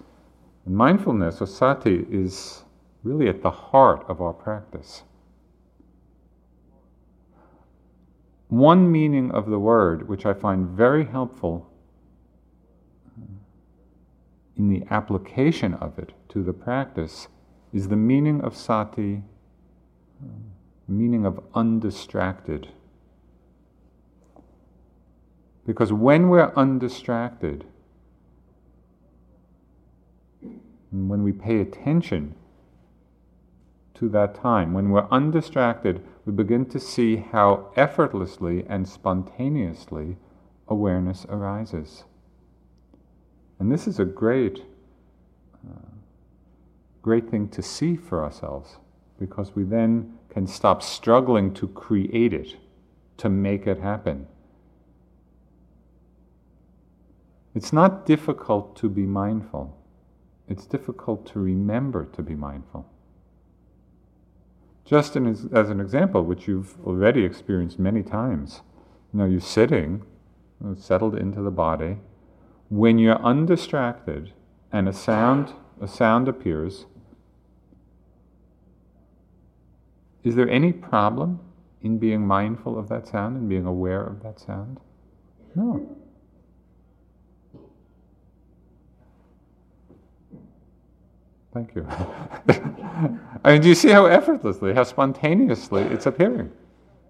And 0.67 0.75
mindfulness, 0.75 1.41
or 1.41 1.47
sati, 1.47 2.05
is 2.11 2.65
really 3.05 3.29
at 3.29 3.43
the 3.43 3.51
heart 3.51 4.05
of 4.09 4.21
our 4.21 4.33
practice. 4.33 5.05
One 8.49 8.91
meaning 8.91 9.31
of 9.31 9.49
the 9.49 9.59
word, 9.61 10.09
which 10.09 10.27
I 10.27 10.35
find 10.35 10.67
very 10.67 11.05
helpful 11.05 11.71
in 14.57 14.69
the 14.69 14.83
application 14.91 15.75
of 15.75 15.97
it 15.99 16.13
to 16.31 16.43
the 16.43 16.53
practice, 16.53 17.29
is 17.73 17.89
the 17.89 17.97
meaning 17.97 18.41
of 18.41 18.57
sati, 18.57 19.23
meaning 20.89 21.25
of 21.25 21.41
undistracted. 21.55 22.69
Because 25.67 25.93
when 25.93 26.29
we're 26.29 26.53
undistracted, 26.57 27.65
and 30.43 31.09
when 31.09 31.23
we 31.23 31.33
pay 31.33 31.61
attention 31.61 32.35
to 33.95 34.09
that 34.09 34.35
time, 34.35 34.73
when 34.73 34.91
we're 34.91 35.07
undistracted, 35.11 36.03
we 36.25 36.33
begin 36.33 36.65
to 36.67 36.81
see 36.81 37.17
how 37.17 37.71
effortlessly 37.77 38.65
and 38.69 38.89
spontaneously 38.89 40.17
awareness 40.67 41.27
arises. 41.29 42.05
And 43.59 43.71
this 43.71 43.87
is 43.87 44.01
a 44.01 44.05
great, 44.05 44.59
uh, 44.59 44.65
great 47.03 47.31
thing 47.31 47.49
to 47.49 47.63
see 47.63 47.97
for 47.97 48.23
ourselves 48.23 48.79
because 49.19 49.55
we 49.55 49.65
then 49.65 50.19
can 50.31 50.47
stop 50.47 50.83
struggling 50.83 51.53
to 51.55 51.69
create 51.69 52.33
it, 52.33 52.57
to 53.19 53.29
make 53.29 53.67
it 53.67 53.81
happen. 53.81 54.27
It's 57.55 57.73
not 57.73 58.07
difficult 58.07 58.77
to 58.77 58.89
be 58.89 59.03
mindful. 59.03 59.77
It's 60.49 60.67
difficult 60.67 61.27
to 61.33 61.41
remember 61.41 62.07
to 62.07 62.23
be 62.23 62.35
mindful. 62.35 62.89
Just 64.85 65.17
in, 65.17 65.27
as, 65.27 65.47
as, 65.53 65.71
an 65.71 65.81
example, 65.81 66.25
which 66.25 66.49
you've 66.49 66.75
already 66.85 67.25
experienced 67.25 67.79
many 67.79 68.03
times, 68.03 68.63
you 69.13 69.19
know, 69.19 69.25
you're 69.25 69.41
sitting, 69.41 70.03
settled 70.77 71.17
into 71.17 71.43
the 71.43 71.51
body. 71.51 71.99
When 72.69 72.99
you're 72.99 73.21
undistracted 73.23 74.33
and 74.73 74.89
a 74.89 74.93
sound, 74.93 75.53
a 75.81 75.89
sound 75.89 76.29
appears, 76.29 76.87
is 80.25 80.35
there 80.35 80.49
any 80.49 80.73
problem 80.73 81.41
in 81.83 81.99
being 81.99 82.27
mindful 82.27 82.79
of 82.79 82.89
that 82.89 83.09
sound 83.09 83.37
and 83.37 83.49
being 83.49 83.67
aware 83.67 84.03
of 84.03 84.23
that 84.23 84.39
sound? 84.39 84.79
No. 85.55 85.97
Thank 91.53 91.75
you. 91.75 91.87
I 93.45 93.53
mean, 93.53 93.61
do 93.61 93.69
you 93.69 93.75
see 93.75 93.89
how 93.89 94.07
effortlessly, 94.07 94.73
how 94.75 94.85
spontaneously 94.85 95.83
it's 95.85 96.07
appearing? 96.07 96.51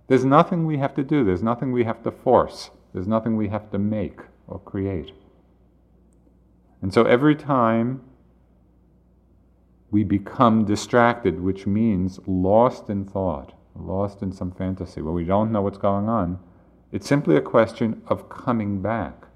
There's 0.07 0.25
nothing 0.25 0.66
we 0.66 0.79
have 0.79 0.94
to 0.94 1.05
do, 1.05 1.25
there's 1.25 1.42
nothing 1.42 1.73
we 1.73 1.85
have 1.85 2.03
to 2.05 2.11
force, 2.11 2.70
there's 2.94 3.07
nothing 3.07 3.37
we 3.37 3.49
have 3.49 3.70
to 3.70 3.79
make 3.79 4.20
or 4.49 4.59
create. 4.59 5.12
And 6.83 6.92
so 6.92 7.05
every 7.05 7.37
time 7.37 8.03
we 9.90 10.05
become 10.05 10.64
distracted, 10.64 11.40
which 11.40 11.66
means 11.66 12.20
lost 12.26 12.88
in 12.88 13.05
thought, 13.05 13.55
lost 13.74 14.22
in 14.22 14.33
some 14.33 14.53
fantasy 14.53 15.03
where 15.03 15.12
we 15.12 15.24
don't 15.24 15.50
know 15.50 15.62
what's 15.62 15.79
going 15.79 16.09
on, 16.09 16.38
it's 16.92 17.07
simply 17.07 17.37
a 17.37 17.40
question 17.40 18.03
of 18.07 18.29
coming 18.29 18.81
back 18.83 19.26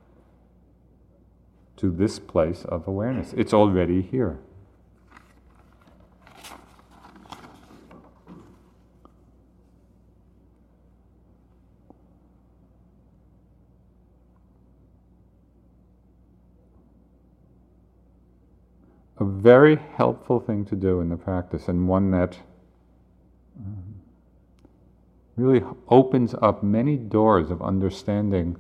to 1.77 1.91
this 1.91 2.19
place 2.19 2.65
of 2.65 2.87
awareness. 2.87 3.33
It's 3.33 3.53
already 3.53 4.03
here. 4.03 4.39
a 19.17 19.25
very 19.45 19.77
helpful 19.99 20.41
thing 20.41 20.65
to 20.65 20.75
do 20.75 21.01
in 21.03 21.11
the 21.11 21.19
practice, 21.19 21.69
and 21.69 21.87
one 21.87 22.11
that 22.11 22.39
um, 23.59 24.01
really 25.37 25.63
opens 25.89 26.35
up 26.41 26.63
many 26.63 26.97
doors 26.97 27.51
of 27.51 27.61
understanding 27.61 28.57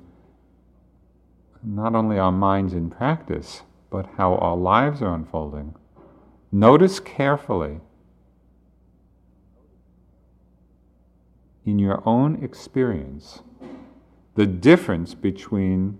not 1.62 1.94
only 1.94 2.18
our 2.18 2.30
minds 2.30 2.74
in 2.74 2.90
practice, 2.90 3.62
but 3.88 4.04
how 4.18 4.34
our 4.34 4.58
lives 4.58 5.00
are 5.00 5.14
unfolding. 5.14 5.74
Notice 6.52 7.00
carefully 7.00 7.80
in 11.64 11.78
your 11.78 12.02
own 12.06 12.44
experience 12.44 13.40
the 14.34 14.44
difference 14.44 15.14
between 15.14 15.98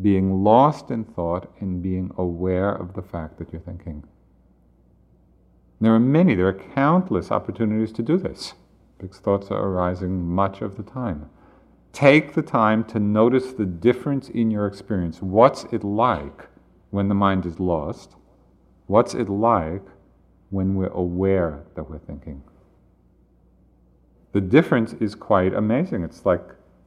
being 0.00 0.42
lost 0.42 0.90
in 0.90 1.04
thought 1.04 1.52
and 1.60 1.82
being 1.82 2.10
aware 2.18 2.70
of 2.70 2.94
the 2.94 3.02
fact 3.02 3.38
that 3.38 3.52
you're 3.52 3.62
thinking. 3.62 4.04
There 5.80 5.94
are 5.94 6.00
many, 6.00 6.34
there 6.34 6.48
are 6.48 6.52
countless 6.74 7.30
opportunities 7.30 7.92
to 7.92 8.02
do 8.02 8.16
this 8.16 8.54
because 8.98 9.18
thoughts 9.18 9.50
are 9.50 9.62
arising 9.62 10.26
much 10.26 10.62
of 10.62 10.76
the 10.76 10.82
time. 10.82 11.28
Take 11.92 12.34
the 12.34 12.42
time 12.42 12.84
to 12.84 12.98
notice 12.98 13.52
the 13.52 13.66
difference 13.66 14.28
in 14.28 14.50
your 14.50 14.66
experience. 14.66 15.22
What's 15.22 15.64
it 15.64 15.84
like 15.84 16.48
when 16.90 17.08
the 17.08 17.14
mind 17.14 17.46
is 17.46 17.60
lost? 17.60 18.16
What's 18.86 19.14
it 19.14 19.28
like 19.28 19.82
when 20.50 20.74
we're 20.74 20.88
aware 20.88 21.64
that 21.74 21.88
we're 21.88 21.98
thinking? 21.98 22.42
The 24.32 24.40
difference 24.40 24.94
is 24.94 25.14
quite 25.14 25.54
amazing. 25.54 26.02
It's 26.02 26.26
like 26.26 26.42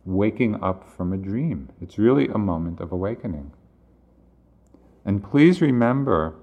waking 0.08 0.62
up 0.64 0.90
from 0.96 1.12
a 1.12 1.18
dream. 1.18 1.70
It's 1.82 1.98
really 1.98 2.28
a 2.28 2.38
moment 2.38 2.80
of 2.80 2.92
awakening. 2.92 3.52
And 5.06 5.24
please 5.24 5.62
remember, 5.62 6.36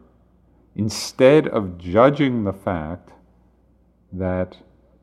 instead 0.74 1.48
of 1.48 1.79
judging 1.79 2.44
the 2.44 2.53
fact 2.53 3.11
that 4.12 4.59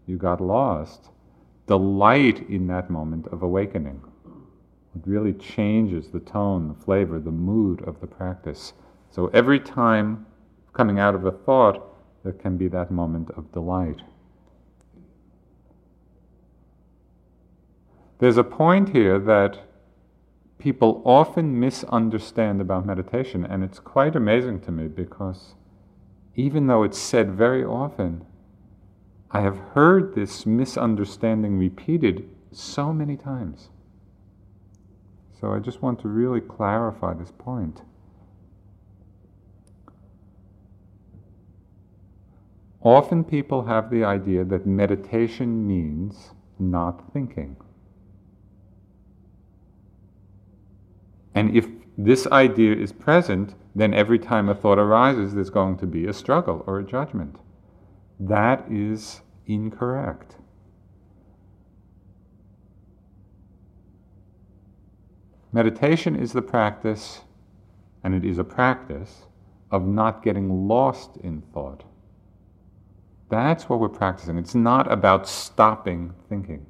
you 0.06 0.17
got 0.17 0.41
lost, 0.41 1.10
delight 1.67 2.50
in 2.50 2.67
that 2.67 2.89
moment 2.89 3.28
of 3.28 3.41
awakening. 3.41 4.02
It 4.95 5.02
really 5.06 5.34
changes 5.34 6.10
the 6.10 6.19
tone, 6.19 6.67
the 6.67 6.84
flavor, 6.84 7.19
the 7.19 7.32
mood 7.32 7.82
of 7.88 8.02
the 8.02 8.08
practice. 8.08 8.74
So 9.10 9.28
every 9.28 9.60
time 9.60 10.26
coming 10.74 11.00
out 11.00 11.15
of 11.15 11.26
a 11.26 11.32
thought, 11.32 11.88
there 12.24 12.34
can 12.34 12.58
be 12.58 12.67
that 12.69 12.91
moment 12.91 13.32
of 13.38 13.52
delight. 13.52 14.02
There's 18.21 18.38
a 18.38 18.43
point 18.43 18.89
here 18.89 19.17
that 19.17 19.57
people 20.60 21.01
often 21.03 21.60
misunderstand 21.60 22.62
about 22.62 22.86
meditation, 22.86 23.43
and 23.43 23.63
it's 23.63 23.79
quite 23.79 24.15
amazing 24.15 24.60
to 24.62 24.71
me 24.71 24.88
because 24.89 25.55
even 26.36 26.67
though 26.67 26.84
it's 26.84 26.99
said 26.99 27.31
very 27.31 27.65
often, 27.65 28.23
I 29.31 29.41
have 29.41 29.57
heard 29.73 30.13
this 30.13 30.45
misunderstanding 30.45 31.57
repeated 31.57 32.29
so 32.51 32.93
many 32.93 33.17
times. 33.17 33.69
So 35.39 35.53
I 35.53 35.57
just 35.57 35.81
want 35.81 35.99
to 36.01 36.07
really 36.07 36.41
clarify 36.41 37.15
this 37.15 37.31
point. 37.39 37.81
Often 42.84 43.23
people 43.23 43.63
have 43.63 43.89
the 43.89 44.03
idea 44.03 44.43
that 44.43 44.67
meditation 44.67 45.65
means 45.65 46.36
not 46.60 47.12
thinking. 47.12 47.55
And 51.33 51.55
if 51.55 51.67
this 51.97 52.27
idea 52.27 52.75
is 52.75 52.91
present, 52.91 53.55
then 53.75 53.93
every 53.93 54.19
time 54.19 54.49
a 54.49 54.55
thought 54.55 54.79
arises, 54.79 55.33
there's 55.33 55.49
going 55.49 55.77
to 55.77 55.87
be 55.87 56.05
a 56.05 56.13
struggle 56.13 56.63
or 56.67 56.79
a 56.79 56.83
judgment. 56.83 57.37
That 58.19 58.65
is 58.69 59.21
incorrect. 59.45 60.35
Meditation 65.53 66.15
is 66.15 66.31
the 66.31 66.41
practice, 66.41 67.21
and 68.03 68.13
it 68.13 68.23
is 68.23 68.37
a 68.37 68.43
practice, 68.43 69.25
of 69.69 69.85
not 69.85 70.23
getting 70.23 70.67
lost 70.67 71.17
in 71.17 71.41
thought. 71.53 71.83
That's 73.29 73.69
what 73.69 73.79
we're 73.79 73.89
practicing. 73.89 74.37
It's 74.37 74.55
not 74.55 74.91
about 74.91 75.27
stopping 75.27 76.13
thinking, 76.29 76.65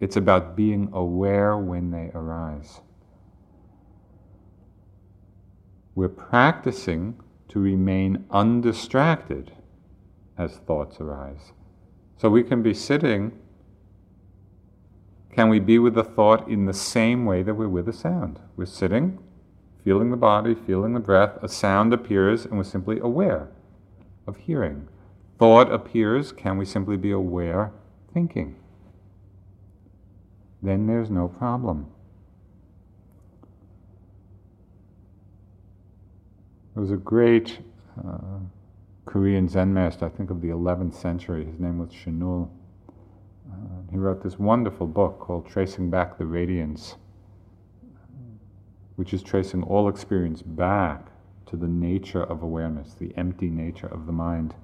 it's 0.00 0.16
about 0.16 0.56
being 0.56 0.90
aware 0.92 1.58
when 1.58 1.90
they 1.90 2.10
arise. 2.14 2.80
We're 5.98 6.08
practicing 6.08 7.18
to 7.48 7.58
remain 7.58 8.24
undistracted 8.30 9.50
as 10.38 10.58
thoughts 10.58 11.00
arise. 11.00 11.50
So 12.18 12.30
we 12.30 12.44
can 12.44 12.62
be 12.62 12.72
sitting 12.72 13.32
can 15.32 15.48
we 15.48 15.58
be 15.58 15.78
with 15.78 15.94
the 15.94 16.04
thought 16.04 16.48
in 16.48 16.66
the 16.66 16.72
same 16.72 17.24
way 17.24 17.42
that 17.42 17.54
we're 17.54 17.68
with 17.68 17.86
the 17.86 17.92
sound? 17.92 18.40
We're 18.56 18.66
sitting, 18.66 19.18
feeling 19.84 20.10
the 20.12 20.16
body, 20.16 20.54
feeling 20.54 20.94
the 20.94 21.00
breath, 21.00 21.42
a 21.42 21.48
sound 21.48 21.92
appears, 21.92 22.44
and 22.44 22.56
we're 22.56 22.64
simply 22.64 23.00
aware 23.00 23.50
of 24.26 24.36
hearing. 24.36 24.88
Thought 25.38 25.72
appears, 25.72 26.30
can 26.30 26.58
we 26.58 26.64
simply 26.64 26.96
be 26.96 27.10
aware 27.10 27.72
thinking? 28.12 28.56
Then 30.62 30.86
there's 30.86 31.10
no 31.10 31.28
problem. 31.28 31.90
There 36.78 36.82
was 36.84 36.92
a 36.92 36.96
great 36.96 37.58
uh, 38.06 38.38
Korean 39.04 39.48
Zen 39.48 39.74
master, 39.74 40.06
I 40.06 40.10
think 40.10 40.30
of 40.30 40.40
the 40.40 40.50
11th 40.50 40.94
century. 40.94 41.44
His 41.44 41.58
name 41.58 41.78
was 41.80 41.88
Chinul. 41.88 42.48
Uh, 43.50 43.56
he 43.90 43.96
wrote 43.96 44.22
this 44.22 44.38
wonderful 44.38 44.86
book 44.86 45.18
called 45.18 45.48
Tracing 45.48 45.90
Back 45.90 46.18
the 46.18 46.24
Radiance, 46.24 46.94
which 48.94 49.12
is 49.12 49.24
tracing 49.24 49.64
all 49.64 49.88
experience 49.88 50.40
back 50.40 51.08
to 51.46 51.56
the 51.56 51.66
nature 51.66 52.22
of 52.22 52.44
awareness, 52.44 52.94
the 52.94 53.12
empty 53.16 53.50
nature 53.50 53.88
of 53.88 54.06
the 54.06 54.12
mind. 54.12 54.54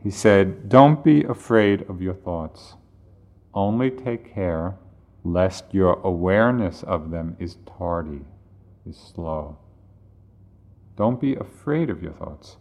He 0.00 0.12
said, 0.12 0.68
Don't 0.68 1.02
be 1.02 1.24
afraid 1.24 1.82
of 1.90 2.00
your 2.00 2.14
thoughts. 2.14 2.74
Only 3.52 3.90
take 3.90 4.32
care 4.32 4.76
lest 5.24 5.64
your 5.72 5.94
awareness 6.04 6.84
of 6.84 7.10
them 7.10 7.36
is 7.40 7.56
tardy, 7.66 8.20
is 8.88 8.96
slow. 8.96 9.58
Don't 10.98 11.20
be 11.20 11.36
afraid 11.36 11.90
of 11.90 12.02
your 12.02 12.12
thoughts. 12.12 12.56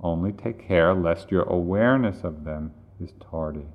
Only 0.00 0.32
take 0.32 0.66
care 0.66 0.94
lest 0.94 1.30
your 1.30 1.42
awareness 1.42 2.24
of 2.24 2.44
them 2.46 2.72
is 2.98 3.12
tardy. 3.30 3.66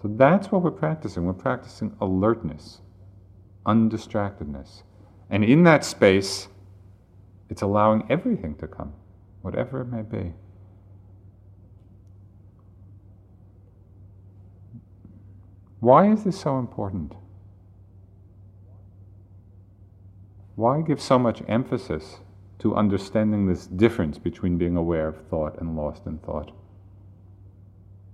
So 0.00 0.08
that's 0.08 0.52
what 0.52 0.62
we're 0.62 0.70
practicing. 0.70 1.24
We're 1.26 1.32
practicing 1.32 1.96
alertness, 2.00 2.80
undistractedness. 3.66 4.84
And 5.30 5.42
in 5.42 5.64
that 5.64 5.84
space, 5.84 6.46
it's 7.50 7.62
allowing 7.62 8.06
everything 8.08 8.54
to 8.58 8.68
come, 8.68 8.92
whatever 9.40 9.80
it 9.80 9.86
may 9.86 10.02
be. 10.02 10.32
Why 15.80 16.08
is 16.08 16.22
this 16.22 16.40
so 16.40 16.60
important? 16.60 17.16
Why 20.54 20.82
give 20.82 21.00
so 21.00 21.18
much 21.18 21.42
emphasis 21.48 22.18
to 22.62 22.76
understanding 22.76 23.46
this 23.46 23.66
difference 23.66 24.18
between 24.18 24.56
being 24.56 24.76
aware 24.76 25.08
of 25.08 25.16
thought 25.28 25.60
and 25.60 25.76
lost 25.76 26.06
in 26.06 26.18
thought? 26.18 26.52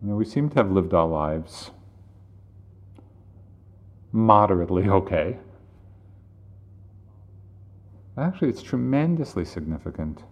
You 0.01 0.09
know, 0.09 0.17
we 0.17 0.25
seem 0.25 0.49
to 0.49 0.57
have 0.57 0.73
lived 0.73 0.95
our 0.95 1.07
lives 1.07 1.71
moderately 4.11 4.89
okay. 4.89 5.37
Actually, 8.17 8.49
it's 8.49 8.63
tremendously 8.63 9.45
significant 9.45 10.23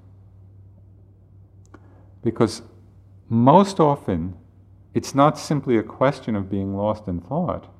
because 2.24 2.62
most 3.29 3.79
often 3.79 4.35
it's 4.94 5.14
not 5.14 5.38
simply 5.38 5.76
a 5.76 5.83
question 5.83 6.35
of 6.35 6.50
being 6.50 6.74
lost 6.74 7.07
in 7.07 7.20
thought. 7.20 7.72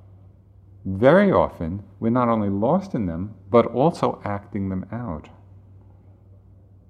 Very 0.85 1.33
often, 1.33 1.83
we're 1.99 2.11
not 2.11 2.29
only 2.29 2.51
lost 2.51 2.95
in 2.95 3.07
them, 3.07 3.35
but 3.51 3.67
also 3.67 4.21
acting 4.25 4.69
them 4.69 4.85
out. 4.93 5.31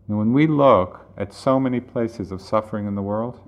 And 0.09 0.19
when 0.19 0.33
we 0.33 0.47
look 0.47 1.07
at 1.17 1.33
so 1.33 1.59
many 1.59 1.81
places 1.81 2.31
of 2.31 2.41
suffering 2.41 2.87
in 2.87 2.95
the 2.95 3.03
world, 3.03 3.41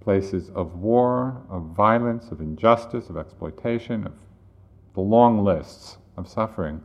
places 0.00 0.50
of 0.50 0.76
war, 0.76 1.42
of 1.48 1.62
violence, 1.74 2.30
of 2.30 2.40
injustice, 2.40 3.08
of 3.08 3.16
exploitation, 3.16 4.06
of 4.06 4.12
the 4.94 5.00
long 5.00 5.42
lists 5.42 5.96
of 6.16 6.28
suffering. 6.28 6.80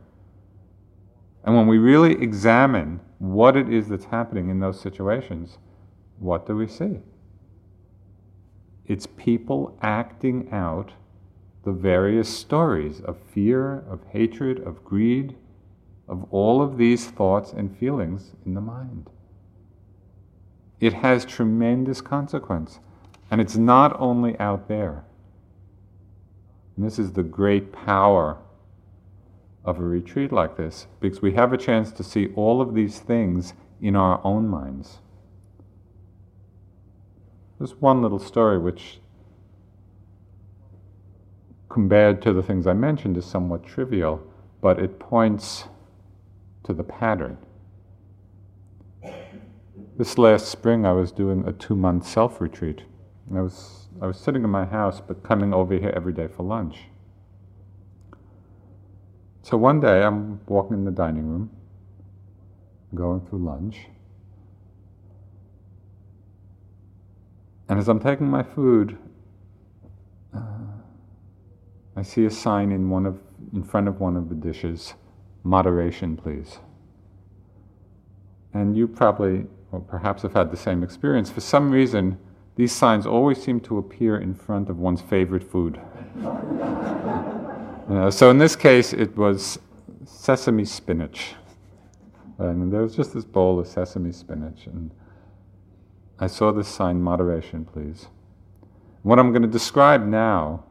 And 1.44 1.54
when 1.54 1.66
we 1.66 1.78
really 1.78 2.20
examine 2.20 3.00
what 3.18 3.56
it 3.56 3.72
is 3.72 3.88
that's 3.88 4.06
happening 4.06 4.48
in 4.48 4.60
those 4.60 4.80
situations, 4.80 5.58
what 6.18 6.46
do 6.46 6.56
we 6.56 6.66
see? 6.66 6.98
It's 8.86 9.06
people 9.06 9.78
acting 9.82 10.50
out 10.50 10.92
the 11.64 11.72
various 11.72 12.28
stories 12.28 13.00
of 13.02 13.18
fear, 13.32 13.84
of 13.88 14.02
hatred, 14.10 14.60
of 14.60 14.84
greed, 14.84 15.36
of 16.10 16.26
all 16.30 16.60
of 16.60 16.76
these 16.76 17.06
thoughts 17.06 17.52
and 17.52 17.74
feelings 17.78 18.32
in 18.44 18.52
the 18.54 18.60
mind. 18.60 19.08
It 20.80 20.92
has 20.92 21.24
tremendous 21.24 22.00
consequence. 22.00 22.80
And 23.30 23.40
it's 23.40 23.56
not 23.56 23.98
only 24.00 24.38
out 24.40 24.66
there. 24.66 25.04
And 26.76 26.84
this 26.84 26.98
is 26.98 27.12
the 27.12 27.22
great 27.22 27.72
power 27.72 28.38
of 29.64 29.78
a 29.78 29.82
retreat 29.82 30.32
like 30.32 30.56
this, 30.56 30.88
because 30.98 31.22
we 31.22 31.32
have 31.34 31.52
a 31.52 31.58
chance 31.58 31.92
to 31.92 32.02
see 32.02 32.32
all 32.34 32.60
of 32.60 32.74
these 32.74 32.98
things 32.98 33.52
in 33.80 33.94
our 33.94 34.20
own 34.24 34.48
minds. 34.48 34.98
There's 37.58 37.74
one 37.74 38.02
little 38.02 38.18
story 38.18 38.58
which, 38.58 38.98
compared 41.68 42.20
to 42.22 42.32
the 42.32 42.42
things 42.42 42.66
I 42.66 42.72
mentioned, 42.72 43.16
is 43.16 43.26
somewhat 43.26 43.64
trivial, 43.64 44.20
but 44.60 44.80
it 44.80 44.98
points 44.98 45.66
to 46.64 46.72
the 46.72 46.84
pattern. 46.84 47.38
This 49.96 50.18
last 50.18 50.46
spring, 50.48 50.86
I 50.86 50.92
was 50.92 51.12
doing 51.12 51.46
a 51.46 51.52
two 51.52 51.76
month 51.76 52.06
self 52.06 52.40
retreat. 52.40 52.82
I 53.34 53.40
was, 53.40 53.88
I 54.00 54.06
was 54.06 54.18
sitting 54.18 54.42
in 54.44 54.50
my 54.50 54.64
house, 54.64 55.00
but 55.00 55.22
coming 55.22 55.54
over 55.54 55.74
here 55.74 55.92
every 55.94 56.12
day 56.12 56.26
for 56.28 56.42
lunch. 56.42 56.78
So 59.42 59.56
one 59.56 59.80
day 59.80 60.02
I'm 60.02 60.40
walking 60.46 60.76
in 60.76 60.84
the 60.84 60.90
dining 60.90 61.26
room, 61.26 61.50
going 62.94 63.20
through 63.26 63.44
lunch. 63.44 63.78
And 67.68 67.78
as 67.78 67.88
I'm 67.88 68.00
taking 68.00 68.28
my 68.28 68.42
food, 68.42 68.98
uh, 70.34 70.40
I 71.96 72.02
see 72.02 72.24
a 72.26 72.30
sign 72.30 72.72
in 72.72 72.90
one 72.90 73.06
of 73.06 73.18
in 73.52 73.62
front 73.62 73.88
of 73.88 74.00
one 74.00 74.16
of 74.16 74.28
the 74.28 74.34
dishes, 74.34 74.94
moderation, 75.42 76.16
please. 76.16 76.58
And 78.52 78.76
you 78.76 78.88
probably, 78.88 79.46
or 79.72 79.80
perhaps 79.80 80.22
have 80.22 80.32
had 80.32 80.50
the 80.50 80.56
same 80.56 80.82
experience. 80.82 81.30
For 81.30 81.40
some 81.40 81.70
reason, 81.70 82.18
these 82.56 82.72
signs 82.72 83.06
always 83.06 83.42
seem 83.42 83.60
to 83.60 83.78
appear 83.78 84.18
in 84.18 84.34
front 84.34 84.68
of 84.68 84.78
one's 84.78 85.00
favorite 85.00 85.44
food. 85.44 85.80
you 86.16 86.22
know, 86.22 88.06
uh, 88.06 88.10
so 88.10 88.30
in 88.30 88.38
this 88.38 88.56
case, 88.56 88.92
it 88.92 89.16
was 89.16 89.58
sesame 90.04 90.64
spinach. 90.64 91.34
And 92.38 92.72
there 92.72 92.82
was 92.82 92.96
just 92.96 93.14
this 93.14 93.24
bowl 93.24 93.58
of 93.60 93.66
sesame 93.66 94.12
spinach. 94.12 94.66
And 94.66 94.90
I 96.18 96.26
saw 96.26 96.52
this 96.52 96.68
sign, 96.68 97.00
moderation, 97.00 97.64
please. 97.64 98.06
What 99.02 99.18
I'm 99.18 99.30
going 99.30 99.42
to 99.42 99.48
describe 99.48 100.06
now, 100.06 100.64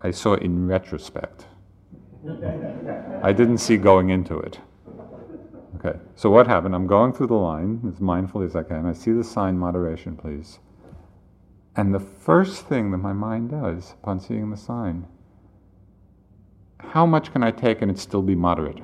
I 0.00 0.10
saw 0.10 0.34
in 0.34 0.66
retrospect. 0.66 1.46
I 3.22 3.32
didn't 3.32 3.58
see 3.58 3.76
going 3.76 4.10
into 4.10 4.38
it. 4.38 4.58
Okay, 5.76 5.98
so 6.16 6.30
what 6.30 6.46
happened? 6.48 6.74
I'm 6.74 6.86
going 6.86 7.12
through 7.12 7.28
the 7.28 7.34
line 7.34 7.80
as 7.86 8.00
mindfully 8.00 8.46
as 8.46 8.56
I 8.56 8.64
can. 8.64 8.86
I 8.86 8.92
see 8.92 9.12
the 9.12 9.22
sign, 9.22 9.56
moderation, 9.56 10.16
please. 10.16 10.58
And 11.76 11.94
the 11.94 12.00
first 12.00 12.66
thing 12.66 12.90
that 12.90 12.98
my 12.98 13.12
mind 13.12 13.50
does 13.50 13.92
upon 14.02 14.18
seeing 14.18 14.50
the 14.50 14.56
sign, 14.56 15.06
how 16.80 17.06
much 17.06 17.32
can 17.32 17.44
I 17.44 17.52
take 17.52 17.82
and 17.82 17.90
it 17.90 17.98
still 17.98 18.22
be 18.22 18.34
moderate? 18.34 18.78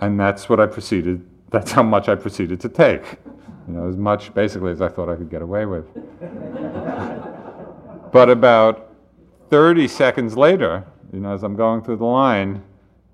and 0.00 0.20
that's 0.20 0.48
what 0.48 0.60
I 0.60 0.66
proceeded, 0.66 1.26
that's 1.50 1.72
how 1.72 1.82
much 1.82 2.08
I 2.08 2.14
proceeded 2.14 2.60
to 2.60 2.68
take. 2.68 3.18
You 3.66 3.74
know, 3.74 3.88
as 3.88 3.96
much 3.96 4.32
basically 4.34 4.70
as 4.70 4.80
I 4.80 4.88
thought 4.88 5.08
I 5.08 5.16
could 5.16 5.30
get 5.30 5.42
away 5.42 5.66
with. 5.66 5.86
but 8.12 8.30
about 8.30 8.83
30 9.54 9.86
seconds 9.86 10.36
later, 10.36 10.84
you 11.12 11.20
know, 11.20 11.32
as 11.32 11.44
I'm 11.44 11.54
going 11.54 11.80
through 11.80 11.98
the 11.98 12.04
line, 12.04 12.60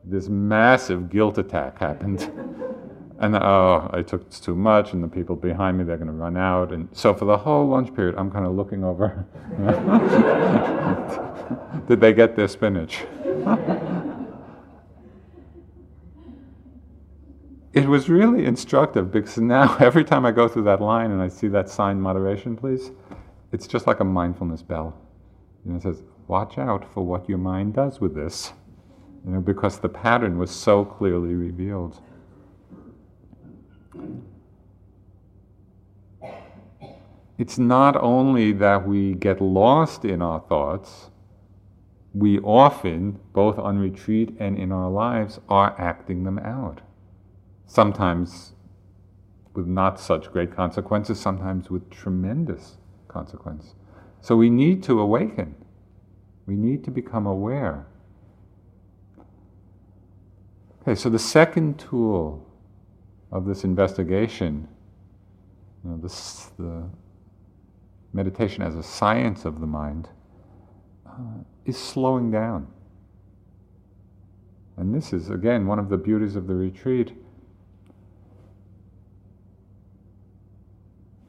this 0.04 0.30
massive 0.30 1.10
guilt 1.10 1.36
attack 1.36 1.78
happened. 1.78 2.32
And 3.18 3.36
oh, 3.36 3.90
I 3.92 4.00
took 4.00 4.30
too 4.30 4.54
much, 4.54 4.94
and 4.94 5.04
the 5.04 5.08
people 5.08 5.36
behind 5.36 5.76
me, 5.76 5.84
they're 5.84 5.98
going 5.98 6.06
to 6.06 6.14
run 6.14 6.38
out. 6.38 6.72
And 6.72 6.88
so 6.92 7.12
for 7.12 7.26
the 7.26 7.36
whole 7.36 7.68
lunch 7.68 7.94
period, 7.94 8.14
I'm 8.16 8.30
kind 8.30 8.46
of 8.46 8.52
looking 8.52 8.82
over. 8.82 9.26
Did 11.86 12.00
they 12.00 12.14
get 12.14 12.34
their 12.34 12.48
spinach? 12.48 13.02
it 17.74 17.86
was 17.86 18.08
really 18.08 18.46
instructive 18.46 19.12
because 19.12 19.36
now 19.36 19.76
every 19.76 20.04
time 20.04 20.24
I 20.24 20.30
go 20.30 20.48
through 20.48 20.64
that 20.64 20.80
line 20.80 21.10
and 21.10 21.20
I 21.20 21.28
see 21.28 21.48
that 21.48 21.68
sign, 21.68 22.00
moderation, 22.00 22.56
please, 22.56 22.90
it's 23.52 23.66
just 23.66 23.86
like 23.86 24.00
a 24.00 24.04
mindfulness 24.04 24.62
bell. 24.62 24.96
You 25.66 25.72
know, 25.72 25.76
it 25.76 25.82
says, 25.82 26.02
watch 26.30 26.58
out 26.58 26.84
for 26.94 27.04
what 27.04 27.28
your 27.28 27.38
mind 27.38 27.74
does 27.74 28.00
with 28.00 28.14
this. 28.14 28.52
You 29.24 29.32
know, 29.32 29.40
because 29.40 29.80
the 29.80 29.88
pattern 29.88 30.38
was 30.38 30.50
so 30.50 30.84
clearly 30.84 31.34
revealed. 31.34 32.00
it's 37.40 37.58
not 37.58 37.96
only 37.96 38.52
that 38.52 38.86
we 38.86 39.14
get 39.14 39.40
lost 39.40 40.04
in 40.04 40.20
our 40.20 40.40
thoughts, 40.40 41.08
we 42.12 42.38
often, 42.40 43.18
both 43.32 43.58
on 43.58 43.78
retreat 43.78 44.36
and 44.38 44.58
in 44.58 44.70
our 44.70 44.90
lives, 44.90 45.40
are 45.48 45.74
acting 45.80 46.24
them 46.24 46.38
out. 46.38 46.82
Sometimes 47.66 48.52
with 49.54 49.66
not 49.66 49.98
such 49.98 50.30
great 50.30 50.54
consequences, 50.54 51.18
sometimes 51.18 51.70
with 51.70 51.88
tremendous 51.88 52.76
consequence. 53.08 53.74
So 54.20 54.36
we 54.36 54.50
need 54.50 54.82
to 54.82 55.00
awaken. 55.00 55.54
We 56.50 56.56
need 56.56 56.82
to 56.82 56.90
become 56.90 57.28
aware. 57.28 57.86
Okay, 60.82 60.96
so 60.96 61.08
the 61.08 61.16
second 61.16 61.78
tool 61.78 62.44
of 63.30 63.46
this 63.46 63.62
investigation, 63.62 64.66
you 65.84 65.90
know, 65.90 65.96
this, 65.98 66.50
the 66.58 66.82
meditation 68.12 68.64
as 68.64 68.74
a 68.74 68.82
science 68.82 69.44
of 69.44 69.60
the 69.60 69.66
mind, 69.68 70.08
uh, 71.06 71.12
is 71.66 71.78
slowing 71.78 72.32
down. 72.32 72.66
And 74.76 74.92
this 74.92 75.12
is, 75.12 75.30
again, 75.30 75.68
one 75.68 75.78
of 75.78 75.88
the 75.88 75.98
beauties 75.98 76.34
of 76.34 76.48
the 76.48 76.54
retreat. 76.56 77.12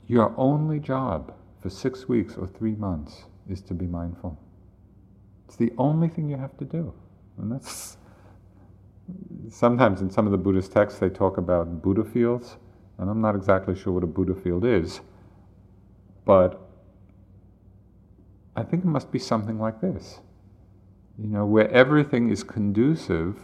Your 0.08 0.34
only 0.36 0.80
job 0.80 1.32
for 1.62 1.70
six 1.70 2.10
weeks 2.10 2.38
or 2.38 2.48
three 2.48 2.74
months 2.74 3.26
is 3.48 3.62
to 3.62 3.76
be 3.76 3.86
mindful. 3.86 4.40
It's 5.52 5.58
the 5.58 5.74
only 5.78 6.08
thing 6.08 6.30
you 6.30 6.38
have 6.38 6.58
to 6.60 6.64
do. 6.64 6.94
And 7.38 7.52
that's 7.52 7.98
sometimes 9.50 10.00
in 10.00 10.10
some 10.10 10.26
of 10.26 10.32
the 10.32 10.38
Buddhist 10.38 10.72
texts 10.72 10.98
they 10.98 11.10
talk 11.10 11.38
about 11.38 11.82
Buddha 11.82 12.06
fields, 12.06 12.56
and 12.98 13.10
I'm 13.10 13.20
not 13.20 13.36
exactly 13.36 13.76
sure 13.76 13.92
what 13.92 14.02
a 14.02 14.08
Buddha 14.08 14.34
field 14.34 14.64
is, 14.64 15.02
but 16.24 16.70
I 18.56 18.64
think 18.64 18.86
it 18.86 18.88
must 18.88 19.12
be 19.12 19.20
something 19.20 19.60
like 19.60 19.82
this. 19.82 20.22
You 21.22 21.28
know, 21.28 21.46
where 21.46 21.70
everything 21.70 22.30
is 22.30 22.46
conducive 22.46 23.38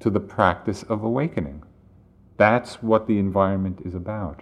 to 0.00 0.08
the 0.08 0.18
practice 0.18 0.82
of 0.84 1.02
awakening. 1.02 1.62
That's 2.38 2.82
what 2.82 3.06
the 3.06 3.18
environment 3.18 3.82
is 3.84 3.94
about. 3.94 4.40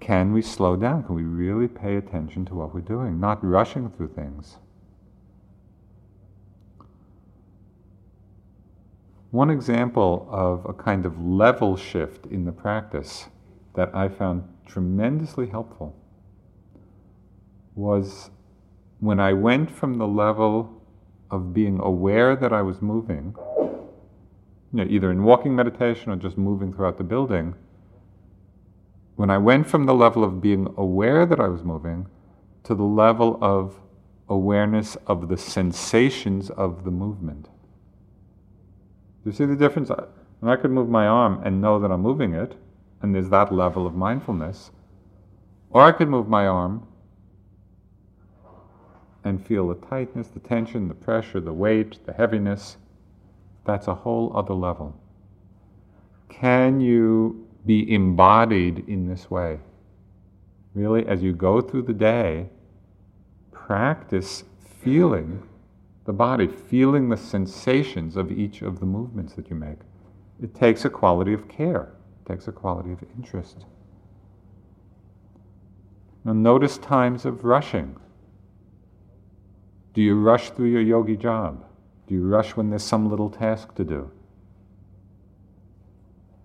Can 0.00 0.32
we 0.32 0.40
slow 0.40 0.76
down? 0.76 1.04
Can 1.04 1.14
we 1.14 1.22
really 1.22 1.68
pay 1.68 1.96
attention 1.96 2.44
to 2.46 2.54
what 2.54 2.74
we're 2.74 2.80
doing, 2.80 3.20
not 3.20 3.44
rushing 3.44 3.90
through 3.90 4.08
things? 4.08 4.56
One 9.30 9.50
example 9.50 10.26
of 10.30 10.66
a 10.66 10.72
kind 10.72 11.06
of 11.06 11.20
level 11.20 11.76
shift 11.76 12.26
in 12.26 12.46
the 12.46 12.52
practice 12.52 13.26
that 13.74 13.94
I 13.94 14.08
found 14.08 14.42
tremendously 14.66 15.48
helpful 15.48 15.94
was 17.76 18.30
when 18.98 19.20
I 19.20 19.32
went 19.32 19.70
from 19.70 19.98
the 19.98 20.06
level 20.06 20.82
of 21.30 21.54
being 21.54 21.78
aware 21.78 22.34
that 22.34 22.52
I 22.52 22.62
was 22.62 22.82
moving, 22.82 23.36
you 23.58 24.84
know, 24.84 24.86
either 24.88 25.10
in 25.12 25.22
walking 25.22 25.54
meditation 25.54 26.10
or 26.10 26.16
just 26.16 26.36
moving 26.36 26.72
throughout 26.72 26.98
the 26.98 27.04
building, 27.04 27.54
when 29.20 29.28
I 29.28 29.36
went 29.36 29.66
from 29.66 29.84
the 29.84 29.92
level 29.92 30.24
of 30.24 30.40
being 30.40 30.72
aware 30.78 31.26
that 31.26 31.38
I 31.38 31.48
was 31.48 31.62
moving 31.62 32.06
to 32.62 32.74
the 32.74 32.82
level 32.82 33.38
of 33.42 33.78
awareness 34.30 34.96
of 35.06 35.28
the 35.28 35.36
sensations 35.36 36.48
of 36.48 36.84
the 36.84 36.90
movement. 36.90 37.46
You 39.26 39.32
see 39.32 39.44
the 39.44 39.56
difference? 39.56 39.90
And 39.90 40.50
I 40.50 40.56
could 40.56 40.70
move 40.70 40.88
my 40.88 41.06
arm 41.06 41.42
and 41.44 41.60
know 41.60 41.78
that 41.80 41.90
I'm 41.90 42.00
moving 42.00 42.32
it, 42.32 42.56
and 43.02 43.14
there's 43.14 43.28
that 43.28 43.52
level 43.52 43.86
of 43.86 43.94
mindfulness. 43.94 44.70
Or 45.68 45.82
I 45.82 45.92
could 45.92 46.08
move 46.08 46.26
my 46.26 46.46
arm 46.46 46.88
and 49.22 49.46
feel 49.46 49.68
the 49.68 49.86
tightness, 49.86 50.28
the 50.28 50.40
tension, 50.40 50.88
the 50.88 50.94
pressure, 50.94 51.40
the 51.40 51.52
weight, 51.52 52.06
the 52.06 52.14
heaviness. 52.14 52.78
That's 53.66 53.86
a 53.86 53.96
whole 53.96 54.34
other 54.34 54.54
level. 54.54 54.98
Can 56.30 56.80
you 56.80 57.49
be 57.66 57.92
embodied 57.92 58.84
in 58.88 59.08
this 59.08 59.30
way? 59.30 59.60
Really, 60.74 61.06
as 61.06 61.22
you 61.22 61.32
go 61.32 61.60
through 61.60 61.82
the 61.82 61.92
day, 61.92 62.48
practice 63.52 64.44
feeling 64.82 65.42
the 66.04 66.12
body, 66.12 66.46
feeling 66.46 67.08
the 67.08 67.16
sensations 67.16 68.16
of 68.16 68.32
each 68.32 68.62
of 68.62 68.80
the 68.80 68.86
movements 68.86 69.34
that 69.34 69.50
you 69.50 69.56
make. 69.56 69.78
It 70.42 70.54
takes 70.54 70.84
a 70.84 70.90
quality 70.90 71.32
of 71.32 71.48
care, 71.48 71.92
it 72.24 72.28
takes 72.28 72.48
a 72.48 72.52
quality 72.52 72.92
of 72.92 72.98
interest. 73.16 73.64
Now, 76.24 76.32
notice 76.32 76.78
times 76.78 77.24
of 77.24 77.44
rushing. 77.44 77.96
Do 79.94 80.02
you 80.02 80.20
rush 80.20 80.50
through 80.50 80.70
your 80.70 80.82
yogi 80.82 81.16
job? 81.16 81.64
Do 82.06 82.14
you 82.14 82.26
rush 82.26 82.56
when 82.56 82.70
there's 82.70 82.82
some 82.82 83.08
little 83.08 83.30
task 83.30 83.74
to 83.76 83.84
do? 83.84 84.10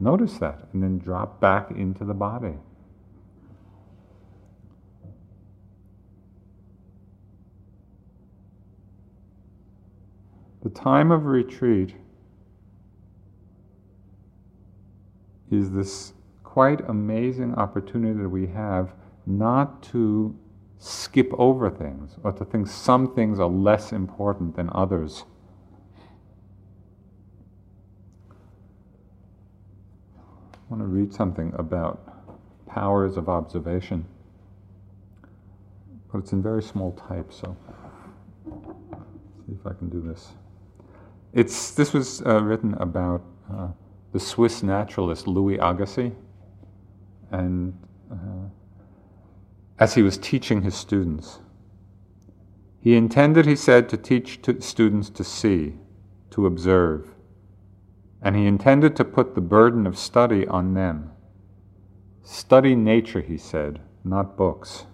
Notice 0.05 0.37
that 0.37 0.67
and 0.71 0.83
then 0.83 0.99
drop 0.99 1.41
back 1.41 1.71
into 1.71 2.05
the 2.05 2.13
body. 2.13 2.53
The 10.61 10.69
time 10.69 11.09
of 11.09 11.25
retreat 11.25 11.95
is 15.49 15.71
this 15.71 16.13
quite 16.43 16.87
amazing 16.87 17.55
opportunity 17.55 18.21
that 18.21 18.29
we 18.29 18.45
have 18.45 18.93
not 19.25 19.81
to 19.85 20.37
skip 20.77 21.31
over 21.33 21.71
things 21.71 22.17
or 22.23 22.31
to 22.33 22.45
think 22.45 22.67
some 22.67 23.15
things 23.15 23.39
are 23.39 23.49
less 23.49 23.91
important 23.91 24.55
than 24.55 24.69
others. 24.71 25.23
Want 30.75 30.89
to 30.89 30.93
read 30.93 31.13
something 31.13 31.53
about 31.57 32.67
powers 32.67 33.15
of 33.15 33.29
observation, 33.29 34.05
but 36.11 36.17
it's 36.17 36.33
in 36.33 36.43
very 36.43 36.61
small 36.61 36.91
type, 36.91 37.31
so 37.31 37.55
see 39.45 39.53
if 39.53 39.65
I 39.65 39.71
can 39.71 39.87
do 39.87 40.01
this. 40.01 40.33
It's, 41.31 41.71
this 41.71 41.93
was 41.93 42.21
uh, 42.25 42.43
written 42.43 42.73
about 42.73 43.23
uh, 43.49 43.69
the 44.11 44.19
Swiss 44.19 44.63
naturalist 44.63 45.27
Louis 45.27 45.57
Agassiz, 45.59 46.11
and 47.31 47.73
uh, 48.11 48.49
as 49.79 49.93
he 49.93 50.01
was 50.01 50.17
teaching 50.17 50.61
his 50.61 50.75
students. 50.75 51.39
He 52.81 52.97
intended, 52.97 53.45
he 53.45 53.55
said, 53.55 53.87
to 53.89 53.97
teach 53.97 54.41
to 54.41 54.59
students 54.59 55.09
to 55.11 55.23
see, 55.23 55.75
to 56.31 56.45
observe, 56.45 57.14
and 58.25 58.35
he 58.35 58.45
intended 58.45 58.93
to 58.97 59.05
put 59.05 59.33
the 59.33 59.41
burden 59.41 59.87
of 59.87 59.97
study 59.97 60.45
on 60.45 60.73
them. 60.73 61.11
Study 62.21 62.75
nature, 62.75 63.21
he 63.21 63.37
said, 63.37 63.79
not 64.03 64.35
books. 64.35 64.85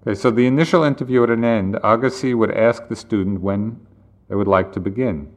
Okay, 0.00 0.14
so 0.14 0.30
the 0.30 0.46
initial 0.46 0.82
interview 0.82 1.22
at 1.22 1.28
an 1.28 1.44
end, 1.44 1.78
Agassiz 1.84 2.34
would 2.34 2.52
ask 2.52 2.88
the 2.88 2.96
student 2.96 3.42
when 3.42 3.86
they 4.28 4.34
would 4.34 4.48
like 4.48 4.72
to 4.72 4.80
begin. 4.80 5.30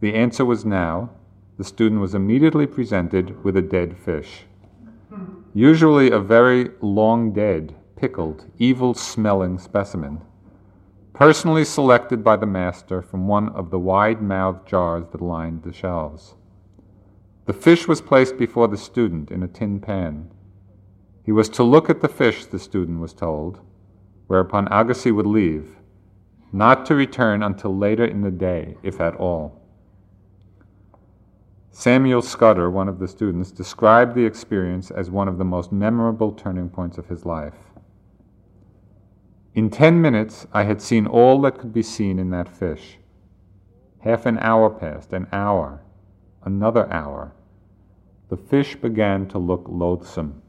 The 0.00 0.14
answer 0.14 0.44
was 0.44 0.64
now. 0.64 1.10
The 1.56 1.64
student 1.64 2.00
was 2.00 2.16
immediately 2.16 2.66
presented 2.66 3.44
with 3.44 3.56
a 3.56 3.62
dead 3.62 3.96
fish 3.96 4.46
usually 5.54 6.10
a 6.10 6.18
very 6.18 6.70
long 6.80 7.32
dead, 7.32 7.74
pickled, 7.96 8.46
evil 8.58 8.94
smelling 8.94 9.58
specimen, 9.58 10.20
personally 11.22 11.64
selected 11.64 12.24
by 12.24 12.34
the 12.34 12.44
master 12.44 13.00
from 13.00 13.28
one 13.28 13.48
of 13.50 13.70
the 13.70 13.78
wide 13.78 14.20
mouthed 14.20 14.66
jars 14.66 15.04
that 15.12 15.20
lined 15.20 15.62
the 15.62 15.72
shelves. 15.72 16.34
The 17.46 17.52
fish 17.52 17.86
was 17.86 18.00
placed 18.00 18.36
before 18.36 18.66
the 18.66 18.76
student 18.76 19.30
in 19.30 19.40
a 19.44 19.46
tin 19.46 19.78
pan. 19.78 20.32
He 21.22 21.30
was 21.30 21.48
to 21.50 21.62
look 21.62 21.88
at 21.88 22.00
the 22.00 22.08
fish, 22.08 22.46
the 22.46 22.58
student 22.58 22.98
was 22.98 23.12
told, 23.12 23.60
whereupon 24.26 24.66
Agassiz 24.72 25.12
would 25.12 25.28
leave, 25.28 25.76
not 26.52 26.84
to 26.86 26.96
return 26.96 27.44
until 27.44 27.78
later 27.78 28.04
in 28.04 28.22
the 28.22 28.32
day, 28.32 28.76
if 28.82 29.00
at 29.00 29.14
all. 29.14 29.62
Samuel 31.70 32.22
Scudder, 32.22 32.68
one 32.68 32.88
of 32.88 32.98
the 32.98 33.06
students, 33.06 33.52
described 33.52 34.16
the 34.16 34.26
experience 34.26 34.90
as 34.90 35.08
one 35.08 35.28
of 35.28 35.38
the 35.38 35.44
most 35.44 35.70
memorable 35.70 36.32
turning 36.32 36.68
points 36.68 36.98
of 36.98 37.06
his 37.06 37.24
life. 37.24 37.71
In 39.54 39.68
ten 39.68 40.00
minutes, 40.00 40.46
I 40.52 40.62
had 40.64 40.80
seen 40.80 41.06
all 41.06 41.40
that 41.42 41.58
could 41.58 41.74
be 41.74 41.82
seen 41.82 42.18
in 42.18 42.30
that 42.30 42.48
fish. 42.48 42.98
Half 44.00 44.24
an 44.24 44.38
hour 44.38 44.70
passed, 44.70 45.12
an 45.12 45.28
hour, 45.30 45.82
another 46.42 46.90
hour. 46.90 47.32
The 48.30 48.36
fish 48.38 48.76
began 48.76 49.28
to 49.28 49.38
look 49.38 49.66
loathsome. 49.68 50.40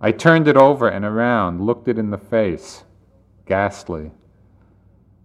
I 0.00 0.12
turned 0.12 0.46
it 0.46 0.56
over 0.56 0.88
and 0.88 1.04
around, 1.04 1.60
looked 1.60 1.88
it 1.88 1.98
in 1.98 2.10
the 2.10 2.18
face, 2.18 2.84
ghastly. 3.46 4.12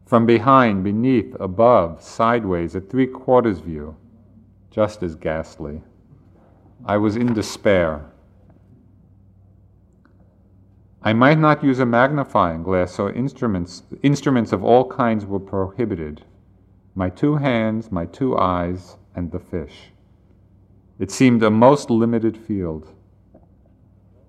From 0.08 0.26
behind, 0.26 0.84
beneath, 0.84 1.36
above, 1.40 2.02
sideways, 2.02 2.76
at 2.76 2.90
three 2.90 3.06
quarters 3.06 3.60
view, 3.60 3.96
just 4.72 5.04
as 5.04 5.14
ghastly. 5.14 5.84
I 6.84 6.98
was 6.98 7.16
in 7.16 7.34
despair. 7.34 8.12
I 11.02 11.14
might 11.14 11.40
not 11.40 11.64
use 11.64 11.80
a 11.80 11.86
magnifying 11.86 12.62
glass, 12.64 12.94
so 12.94 13.10
instruments, 13.10 13.84
instruments 14.04 14.52
of 14.52 14.64
all 14.64 14.90
kinds 14.90 15.26
were 15.26 15.40
prohibited. 15.40 16.26
My 16.94 17.10
two 17.10 17.36
hands, 17.38 17.90
my 17.90 18.06
two 18.06 18.38
eyes, 18.38 18.98
and 19.16 19.32
the 19.32 19.40
fish. 19.40 19.92
It 21.00 21.10
seemed 21.10 21.42
a 21.42 21.50
most 21.50 21.90
limited 21.90 22.36
field. 22.36 22.94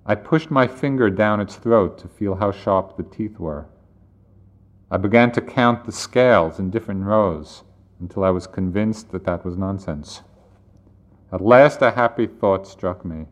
I 0.07 0.14
pushed 0.14 0.53
my 0.53 0.68
finger 0.68 1.11
down 1.11 1.41
its 1.41 1.57
throat 1.57 1.99
to 1.99 2.09
feel 2.09 2.37
how 2.37 2.53
sharp 2.53 2.97
the 2.97 3.03
teeth 3.03 3.41
were. 3.41 3.66
I 4.93 4.97
began 4.97 5.33
to 5.33 5.41
count 5.41 5.85
the 5.85 5.93
scales 5.93 6.61
in 6.61 6.71
different 6.71 7.05
rows 7.05 7.64
until 7.99 8.23
I 8.23 8.31
was 8.31 8.47
convinced 8.47 9.11
that 9.11 9.25
that 9.25 9.45
was 9.45 9.57
nonsense. 9.57 10.23
At 11.33 11.41
last, 11.41 11.83
a 11.83 11.91
happy 11.91 12.27
thought 12.27 12.66
struck 12.66 13.05
me. 13.05 13.27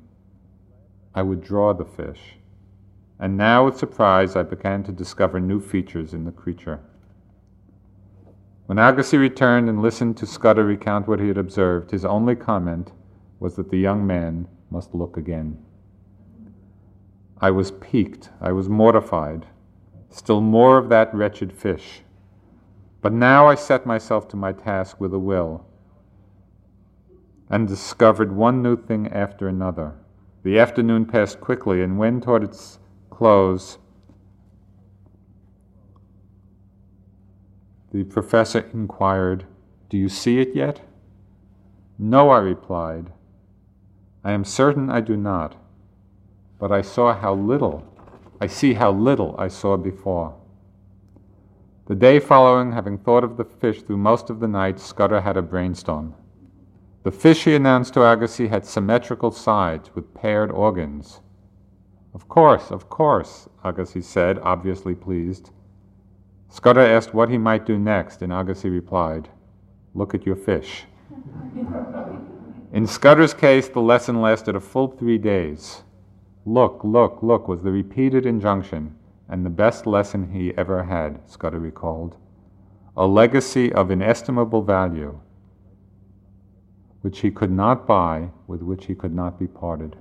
I 1.15 1.23
would 1.23 1.43
draw 1.43 1.73
the 1.73 1.85
fish. 1.85 2.38
And 3.21 3.37
now, 3.37 3.65
with 3.65 3.77
surprise, 3.77 4.37
I 4.37 4.43
began 4.43 4.85
to 4.85 4.93
discover 4.93 5.41
new 5.41 5.61
features 5.61 6.15
in 6.15 6.25
the 6.25 6.31
creature. 6.31 6.81
When 8.67 8.79
Agassiz 8.79 9.19
returned 9.19 9.69
and 9.69 9.83
listened 9.83 10.17
to 10.19 10.27
Scudder 10.27 10.65
recount 10.65 11.09
what 11.09 11.21
he 11.21 11.29
had 11.29 11.39
observed, 11.39 11.91
his 11.91 12.05
only 12.05 12.37
comment 12.37 12.93
was 13.41 13.57
that 13.57 13.71
the 13.71 13.79
young 13.79 14.07
man 14.07 14.47
must 14.71 14.95
look 14.95 15.17
again. 15.17 15.59
I 17.41 17.51
was 17.51 17.71
piqued, 17.71 18.31
I 18.41 18.53
was 18.53 18.69
mortified. 18.69 19.47
Still 20.11 20.41
more 20.41 20.79
of 20.79 20.89
that 20.89 21.15
wretched 21.15 21.53
fish. 21.53 22.03
But 23.01 23.13
now 23.13 23.47
I 23.47 23.55
set 23.55 23.87
myself 23.87 24.29
to 24.29 24.37
my 24.37 24.53
task 24.53 25.01
with 25.01 25.15
a 25.15 25.19
will 25.19 25.65
and 27.51 27.67
discovered 27.67 28.33
one 28.33 28.63
new 28.63 28.77
thing 28.77 29.09
after 29.09 29.49
another. 29.49 29.95
The 30.43 30.59
afternoon 30.59 31.07
passed 31.07 31.41
quickly, 31.41 31.83
and 31.83 31.99
when 31.99 32.21
toward 32.21 32.45
its 32.45 32.79
close, 33.19 33.79
the 37.91 38.05
professor 38.05 38.61
inquired, 38.73 39.45
Do 39.89 39.99
you 39.99 40.09
see 40.09 40.39
it 40.39 40.55
yet? 40.55 40.83
No, 41.99 42.31
I 42.31 42.39
replied. 42.39 43.11
I 44.23 44.31
am 44.31 44.45
certain 44.45 44.89
I 44.89 45.01
do 45.01 45.17
not, 45.17 45.57
but 46.61 46.71
I 46.71 46.81
saw 46.81 47.13
how 47.13 47.35
little, 47.35 47.83
I 48.41 48.47
see 48.47 48.75
how 48.75 48.93
little 48.93 49.35
I 49.37 49.49
saw 49.49 49.77
before. 49.77 50.37
The 51.87 51.97
day 51.97 52.21
following, 52.21 52.71
having 52.71 52.99
thought 52.99 53.25
of 53.25 53.37
the 53.37 53.45
fish 53.45 53.83
through 53.83 53.97
most 53.97 54.31
of 54.31 54.39
the 54.39 54.47
night, 54.47 54.79
Scudder 54.79 55.23
had 55.23 55.37
a 55.37 55.43
brainstorm. 55.43 56.15
The 57.03 57.11
fish, 57.11 57.47
he 57.47 57.57
announced 57.57 57.95
to 57.95 58.09
Agassiz, 58.09 58.49
had 58.49 58.65
symmetrical 58.65 59.33
sides 59.33 59.91
with 59.97 60.15
paired 60.15 60.53
organs. 60.53 61.21
Of 62.19 62.27
course, 62.27 62.73
of 62.73 62.89
course, 62.89 63.49
Agassiz 63.63 64.05
said, 64.05 64.41
obviously 64.41 64.93
pleased. 64.93 65.53
Scudder 66.49 66.81
asked 66.81 67.15
what 67.15 67.29
he 67.29 67.39
might 67.39 67.65
do 67.65 67.79
next, 67.79 68.23
and 68.23 68.33
Agassiz 68.33 68.73
replied, 68.73 69.29
Look 69.95 70.15
at 70.15 70.27
your 70.27 70.35
fish. 70.35 70.85
In 72.73 72.89
Scudder's 72.89 73.35
case, 73.35 73.69
the 73.69 73.81
lesson 73.81 74.21
lasted 74.21 74.57
a 74.57 74.61
full 74.61 74.89
three 74.89 75.17
days. 75.17 75.85
Look, 76.45 76.81
look, 76.83 77.23
look 77.23 77.47
was 77.47 77.63
the 77.63 77.71
repeated 77.71 78.27
injunction, 78.27 78.97
and 79.29 79.47
the 79.47 79.51
best 79.51 79.87
lesson 79.87 80.33
he 80.33 80.53
ever 80.59 80.83
had, 80.83 81.21
Scudder 81.31 81.61
recalled. 81.61 82.17
A 82.97 83.07
legacy 83.07 83.73
of 83.73 83.93
inestimable 83.93 84.63
value 84.63 85.21
which 87.03 87.21
he 87.21 87.31
could 87.31 87.53
not 87.53 87.87
buy, 87.87 88.29
with 88.49 88.61
which 88.61 88.87
he 88.87 88.95
could 88.97 89.15
not 89.15 89.39
be 89.39 89.47
parted. 89.47 89.95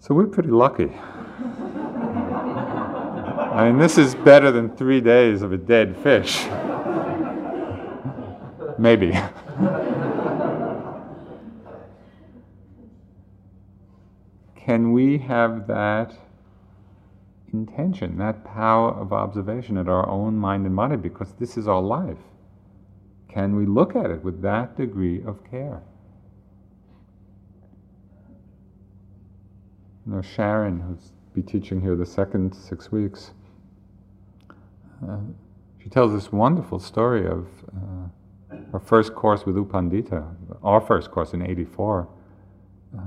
So 0.00 0.14
we're 0.14 0.26
pretty 0.26 0.50
lucky. 0.50 0.92
I 3.52 3.64
mean, 3.66 3.78
this 3.78 3.98
is 3.98 4.14
better 4.14 4.52
than 4.52 4.76
three 4.76 5.00
days 5.00 5.42
of 5.42 5.52
a 5.52 5.56
dead 5.56 5.96
fish. 5.96 6.46
Maybe. 8.78 9.10
Can 14.54 14.92
we 14.92 15.18
have 15.18 15.66
that 15.66 16.14
intention, 17.52 18.18
that 18.18 18.44
power 18.44 18.92
of 18.92 19.12
observation 19.12 19.76
at 19.78 19.88
our 19.88 20.08
own 20.08 20.36
mind 20.36 20.66
and 20.66 20.76
body? 20.76 20.96
Because 20.96 21.32
this 21.40 21.56
is 21.56 21.66
our 21.66 21.82
life. 21.82 22.18
Can 23.28 23.56
we 23.56 23.66
look 23.66 23.96
at 23.96 24.10
it 24.10 24.22
with 24.22 24.42
that 24.42 24.76
degree 24.76 25.24
of 25.24 25.42
care? 25.50 25.82
You 30.08 30.14
know, 30.14 30.22
Sharon, 30.22 30.80
who's 30.80 31.12
be 31.34 31.42
teaching 31.42 31.82
here 31.82 31.94
the 31.94 32.06
second 32.06 32.54
six 32.54 32.90
weeks, 32.90 33.32
uh, 35.06 35.18
she 35.82 35.90
tells 35.90 36.12
this 36.12 36.32
wonderful 36.32 36.78
story 36.78 37.26
of 37.26 37.46
uh, 37.76 38.56
her 38.72 38.80
first 38.80 39.14
course 39.14 39.44
with 39.44 39.56
U 39.56 39.66
Pandita, 39.66 40.34
our 40.62 40.80
first 40.80 41.10
course 41.10 41.34
in 41.34 41.42
'84, 41.42 42.08
uh, 42.96 43.00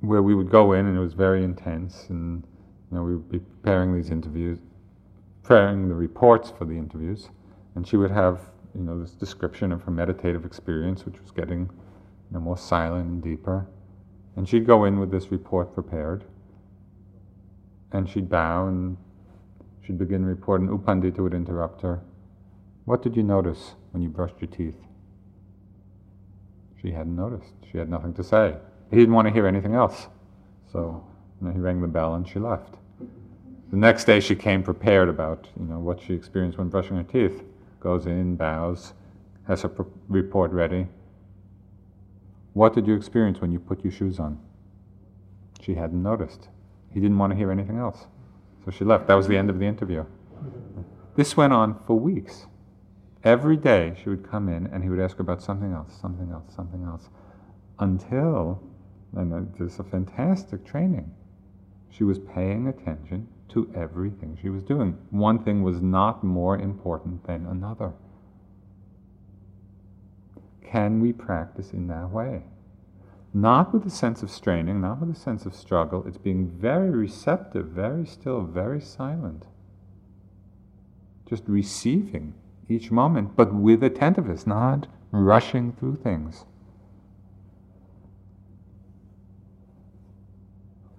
where 0.00 0.22
we 0.22 0.34
would 0.34 0.48
go 0.48 0.72
in 0.72 0.86
and 0.86 0.96
it 0.96 1.00
was 1.00 1.12
very 1.12 1.44
intense, 1.44 2.06
and 2.08 2.42
you 2.90 2.96
know 2.96 3.02
we 3.02 3.14
would 3.14 3.30
be 3.30 3.40
preparing 3.40 3.94
these 3.94 4.08
interviews, 4.08 4.60
preparing 5.42 5.86
the 5.86 5.94
reports 5.94 6.50
for 6.50 6.64
the 6.64 6.78
interviews, 6.78 7.28
and 7.74 7.86
she 7.86 7.98
would 7.98 8.10
have 8.10 8.40
you 8.74 8.84
know 8.84 8.98
this 8.98 9.10
description 9.10 9.70
of 9.70 9.82
her 9.82 9.90
meditative 9.90 10.46
experience, 10.46 11.04
which 11.04 11.20
was 11.20 11.30
getting 11.30 11.60
you 11.60 12.32
know, 12.32 12.40
more 12.40 12.56
silent 12.56 13.04
and 13.04 13.22
deeper. 13.22 13.66
And 14.38 14.48
she'd 14.48 14.68
go 14.68 14.84
in 14.84 15.00
with 15.00 15.10
this 15.10 15.32
report 15.32 15.74
prepared, 15.74 16.22
and 17.90 18.08
she'd 18.08 18.28
bow 18.28 18.68
and 18.68 18.96
she'd 19.84 19.98
begin 19.98 20.22
the 20.22 20.28
report, 20.28 20.60
and 20.60 20.70
U 20.70 21.22
would 21.24 21.34
interrupt 21.34 21.82
her. 21.82 22.00
What 22.84 23.02
did 23.02 23.16
you 23.16 23.24
notice 23.24 23.74
when 23.90 24.00
you 24.00 24.08
brushed 24.08 24.36
your 24.40 24.48
teeth? 24.48 24.76
She 26.80 26.92
hadn't 26.92 27.16
noticed. 27.16 27.52
She 27.72 27.78
had 27.78 27.88
nothing 27.90 28.14
to 28.14 28.22
say. 28.22 28.54
He 28.90 28.96
didn't 28.96 29.12
want 29.12 29.26
to 29.26 29.34
hear 29.34 29.44
anything 29.44 29.74
else. 29.74 30.06
So 30.70 31.04
you 31.40 31.48
know, 31.48 31.52
he 31.52 31.58
rang 31.58 31.80
the 31.80 31.88
bell 31.88 32.14
and 32.14 32.26
she 32.26 32.38
left. 32.38 32.76
The 33.72 33.76
next 33.76 34.04
day 34.04 34.20
she 34.20 34.36
came 34.36 34.62
prepared 34.62 35.08
about 35.08 35.48
you 35.58 35.66
know 35.66 35.80
what 35.80 36.00
she 36.00 36.14
experienced 36.14 36.58
when 36.58 36.68
brushing 36.68 36.96
her 36.96 37.02
teeth. 37.02 37.42
Goes 37.80 38.06
in, 38.06 38.36
bows, 38.36 38.92
has 39.48 39.62
her 39.62 39.72
report 40.08 40.52
ready. 40.52 40.86
What 42.58 42.74
did 42.74 42.88
you 42.88 42.96
experience 42.96 43.40
when 43.40 43.52
you 43.52 43.60
put 43.60 43.84
your 43.84 43.92
shoes 43.92 44.18
on? 44.18 44.36
She 45.60 45.74
hadn't 45.74 46.02
noticed. 46.02 46.48
He 46.92 46.98
didn't 46.98 47.16
want 47.16 47.30
to 47.30 47.36
hear 47.36 47.52
anything 47.52 47.78
else. 47.78 48.08
So 48.64 48.72
she 48.72 48.84
left. 48.84 49.06
That 49.06 49.14
was 49.14 49.28
the 49.28 49.36
end 49.36 49.48
of 49.48 49.60
the 49.60 49.64
interview. 49.64 50.04
This 51.14 51.36
went 51.36 51.52
on 51.52 51.78
for 51.86 51.94
weeks. 51.94 52.46
Every 53.22 53.56
day 53.56 53.94
she 54.02 54.08
would 54.08 54.28
come 54.28 54.48
in 54.48 54.66
and 54.66 54.82
he 54.82 54.90
would 54.90 54.98
ask 54.98 55.20
about 55.20 55.40
something 55.40 55.72
else, 55.72 55.92
something 56.02 56.32
else, 56.32 56.52
something 56.52 56.82
else. 56.82 57.08
Until, 57.78 58.60
and 59.14 59.54
there's 59.56 59.78
a 59.78 59.84
fantastic 59.84 60.66
training, 60.66 61.14
she 61.90 62.02
was 62.02 62.18
paying 62.18 62.66
attention 62.66 63.28
to 63.50 63.72
everything 63.72 64.36
she 64.42 64.48
was 64.48 64.64
doing. 64.64 64.98
One 65.10 65.44
thing 65.44 65.62
was 65.62 65.80
not 65.80 66.24
more 66.24 66.58
important 66.58 67.24
than 67.24 67.46
another. 67.46 67.92
Can 70.70 71.00
we 71.00 71.14
practice 71.14 71.72
in 71.72 71.86
that 71.88 72.10
way? 72.10 72.42
Not 73.32 73.72
with 73.72 73.86
a 73.86 73.90
sense 73.90 74.22
of 74.22 74.30
straining, 74.30 74.82
not 74.82 75.00
with 75.00 75.10
a 75.10 75.18
sense 75.18 75.46
of 75.46 75.54
struggle. 75.54 76.04
It's 76.06 76.18
being 76.18 76.46
very 76.46 76.90
receptive, 76.90 77.68
very 77.68 78.04
still, 78.04 78.42
very 78.42 78.80
silent. 78.80 79.44
Just 81.26 81.44
receiving 81.46 82.34
each 82.68 82.90
moment, 82.90 83.34
but 83.34 83.54
with 83.54 83.82
attentiveness, 83.82 84.46
not 84.46 84.86
rushing 85.10 85.72
through 85.72 85.96
things. 85.96 86.44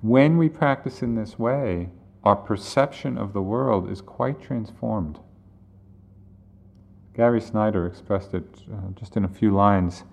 When 0.02 0.38
we 0.38 0.50
practice 0.50 1.04
in 1.04 1.14
this 1.14 1.38
way, 1.38 1.90
our 2.24 2.36
perception 2.36 3.18
of 3.18 3.34
the 3.34 3.42
world 3.42 3.90
is 3.90 4.02
quite 4.02 4.42
transformed. 4.42 5.20
Gary 7.14 7.42
Snyder 7.42 7.86
expressed 7.86 8.34
it 8.34 8.64
uh, 8.72 8.92
just 8.96 9.18
in 9.18 9.26
a 9.26 9.28
few 9.28 9.54
lines. 9.54 10.04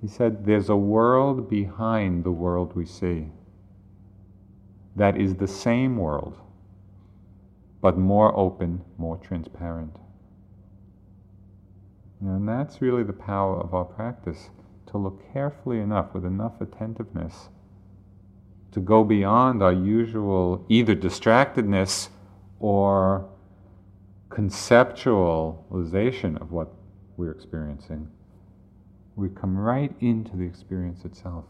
He 0.00 0.08
said, 0.08 0.44
There's 0.44 0.68
a 0.68 0.76
world 0.76 1.48
behind 1.48 2.24
the 2.24 2.32
world 2.32 2.74
we 2.74 2.86
see 2.86 3.28
that 4.96 5.16
is 5.16 5.34
the 5.36 5.48
same 5.48 5.96
world, 5.96 6.38
but 7.80 7.96
more 7.96 8.36
open, 8.36 8.82
more 8.98 9.16
transparent. 9.16 9.96
And 12.20 12.46
that's 12.48 12.82
really 12.82 13.02
the 13.02 13.12
power 13.12 13.58
of 13.58 13.74
our 13.74 13.84
practice 13.84 14.50
to 14.86 14.98
look 14.98 15.32
carefully 15.32 15.80
enough, 15.80 16.14
with 16.14 16.24
enough 16.24 16.60
attentiveness 16.60 17.48
to 18.72 18.80
go 18.80 19.04
beyond 19.04 19.62
our 19.62 19.72
usual 19.72 20.64
either 20.68 20.94
distractedness 20.94 22.08
or 22.60 23.28
conceptualization 24.32 26.40
of 26.40 26.52
what 26.52 26.72
we're 27.16 27.30
experiencing 27.30 28.10
We 29.14 29.28
come 29.28 29.58
right 29.58 29.94
into 30.00 30.36
the 30.36 30.44
experience 30.44 31.04
itself. 31.04 31.44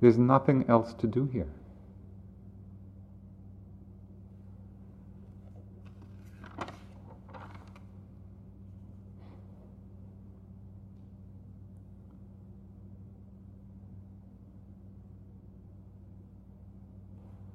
There's 0.00 0.18
nothing 0.18 0.64
else 0.68 0.94
to 0.94 1.06
do 1.06 1.26
here. 1.26 1.52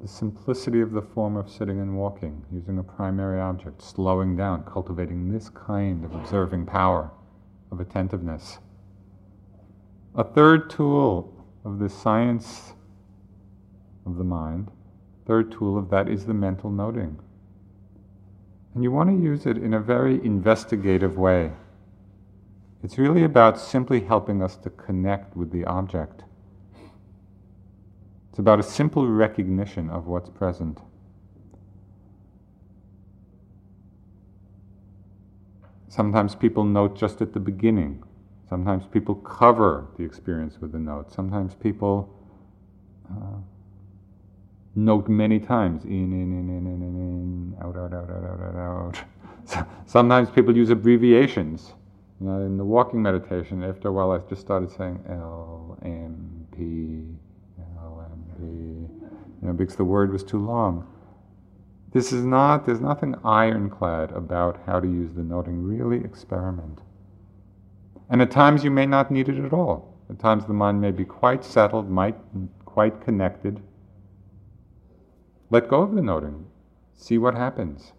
The 0.07 0.13
simplicity 0.13 0.79
of 0.79 0.91
the 0.91 1.01
form 1.01 1.35
of 1.35 1.51
sitting 1.51 1.81
and 1.81 1.97
walking, 1.97 2.41
using 2.49 2.79
a 2.79 2.83
primary 2.83 3.41
object, 3.41 3.81
slowing 3.81 4.37
down, 4.37 4.63
cultivating 4.63 5.29
this 5.29 5.49
kind 5.49 6.05
of 6.05 6.15
observing 6.15 6.65
power 6.65 7.11
of 7.73 7.81
attentiveness. 7.81 8.59
A 10.15 10.23
third 10.23 10.69
tool 10.69 11.45
of 11.65 11.79
the 11.79 11.89
science 11.89 12.71
of 14.05 14.15
the 14.15 14.23
mind, 14.23 14.71
third 15.25 15.51
tool 15.51 15.77
of 15.77 15.89
that 15.89 16.07
is 16.07 16.25
the 16.25 16.33
mental 16.33 16.71
noting. 16.71 17.19
And 18.75 18.83
you 18.85 18.93
want 18.93 19.09
to 19.09 19.21
use 19.21 19.45
it 19.45 19.57
in 19.57 19.73
a 19.73 19.79
very 19.81 20.23
investigative 20.23 21.17
way. 21.17 21.51
It's 22.81 22.97
really 22.97 23.25
about 23.25 23.59
simply 23.59 23.99
helping 23.99 24.41
us 24.41 24.55
to 24.57 24.69
connect 24.69 25.35
with 25.35 25.51
the 25.51 25.65
object. 25.65 26.23
It's 28.38 28.39
about 28.39 28.59
a 28.59 28.63
simple 28.63 29.07
recognition 29.07 29.89
of 29.89 30.05
what's 30.05 30.29
present. 30.29 30.77
Sometimes 35.88 36.35
people 36.35 36.63
note 36.63 36.95
just 36.95 37.19
at 37.23 37.33
the 37.33 37.39
beginning. 37.39 38.03
Sometimes 38.47 38.85
people 38.85 39.15
cover 39.15 39.88
the 39.97 40.03
experience 40.03 40.61
with 40.61 40.75
a 40.75 40.77
note. 40.77 41.11
Sometimes 41.11 41.55
people 41.55 42.15
uh, 43.09 43.39
note 44.75 45.09
many 45.09 45.39
times 45.39 45.83
in, 45.85 46.13
in, 46.13 46.31
in, 46.31 46.47
in, 46.47 46.67
in, 46.67 46.81
in, 46.83 46.95
in, 46.95 47.55
out, 47.59 47.75
out, 47.75 47.91
out, 47.91 48.11
out, 48.11 48.23
out, 48.23 48.55
out, 48.55 48.97
out. 49.55 49.67
Sometimes 49.88 50.29
people 50.29 50.55
use 50.55 50.69
abbreviations. 50.69 51.73
You 52.21 52.27
know, 52.27 52.45
in 52.45 52.57
the 52.57 52.65
walking 52.65 53.01
meditation, 53.01 53.63
after 53.63 53.88
a 53.88 53.91
while, 53.91 54.11
I 54.11 54.19
just 54.29 54.41
started 54.41 54.69
saying 54.69 55.03
L, 55.09 55.79
M, 55.81 56.45
P, 56.55 57.16
know, 59.47 59.53
because 59.53 59.75
the 59.75 59.85
word 59.85 60.11
was 60.11 60.23
too 60.23 60.39
long. 60.39 60.87
This 61.93 62.11
is 62.11 62.23
not, 62.23 62.65
there's 62.65 62.81
nothing 62.81 63.15
ironclad 63.23 64.11
about 64.11 64.61
how 64.65 64.79
to 64.79 64.87
use 64.87 65.13
the 65.13 65.23
noting. 65.23 65.63
Really 65.63 66.03
experiment. 66.03 66.79
And 68.09 68.21
at 68.21 68.31
times 68.31 68.63
you 68.63 68.71
may 68.71 68.85
not 68.85 69.09
need 69.09 69.29
it 69.29 69.43
at 69.43 69.53
all. 69.53 69.97
At 70.09 70.19
times 70.19 70.45
the 70.45 70.53
mind 70.53 70.79
may 70.79 70.91
be 70.91 71.05
quite 71.05 71.43
settled, 71.43 71.89
might 71.89 72.15
quite 72.65 73.01
connected. 73.01 73.61
Let 75.49 75.69
go 75.69 75.81
of 75.81 75.95
the 75.95 76.01
noting. 76.01 76.45
See 76.95 77.17
what 77.17 77.35
happens. 77.35 77.93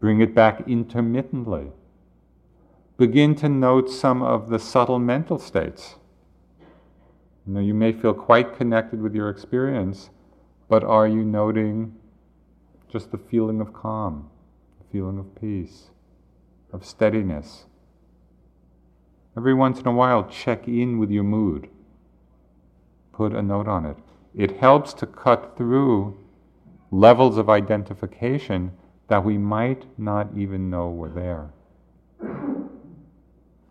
Bring 0.00 0.20
it 0.20 0.34
back 0.34 0.66
intermittently. 0.66 1.72
Begin 2.98 3.34
to 3.36 3.48
note 3.48 3.90
some 3.90 4.22
of 4.22 4.48
the 4.48 4.58
subtle 4.58 4.98
mental 4.98 5.38
states 5.38 5.96
you 7.46 7.52
know, 7.52 7.60
you 7.60 7.74
may 7.74 7.92
feel 7.92 8.12
quite 8.12 8.56
connected 8.56 9.00
with 9.00 9.14
your 9.14 9.30
experience, 9.30 10.10
but 10.68 10.82
are 10.82 11.06
you 11.06 11.24
noting 11.24 11.94
just 12.88 13.12
the 13.12 13.18
feeling 13.18 13.60
of 13.60 13.72
calm, 13.72 14.28
the 14.78 14.84
feeling 14.90 15.18
of 15.18 15.40
peace, 15.40 15.90
of 16.72 16.84
steadiness? 16.84 17.66
Every 19.36 19.54
once 19.54 19.80
in 19.80 19.86
a 19.86 19.92
while, 19.92 20.24
check 20.24 20.66
in 20.66 20.98
with 20.98 21.10
your 21.10 21.22
mood. 21.22 21.68
Put 23.12 23.32
a 23.32 23.42
note 23.42 23.68
on 23.68 23.86
it. 23.86 23.96
It 24.34 24.58
helps 24.58 24.92
to 24.94 25.06
cut 25.06 25.56
through 25.56 26.18
levels 26.90 27.38
of 27.38 27.48
identification 27.48 28.72
that 29.08 29.24
we 29.24 29.38
might 29.38 29.84
not 29.98 30.28
even 30.36 30.68
know 30.68 30.90
were 30.90 31.08
there. 31.08 31.50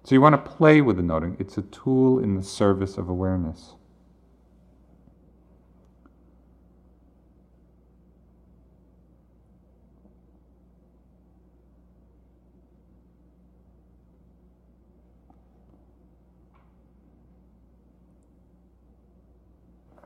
So 0.05 0.13
you 0.13 0.21
want 0.21 0.33
to 0.33 0.51
play 0.51 0.81
with 0.81 0.97
the 0.97 1.03
noting. 1.03 1.35
It's 1.39 1.57
a 1.57 1.63
tool 1.63 2.19
in 2.19 2.35
the 2.35 2.43
service 2.43 2.97
of 2.97 3.09
awareness. 3.09 3.73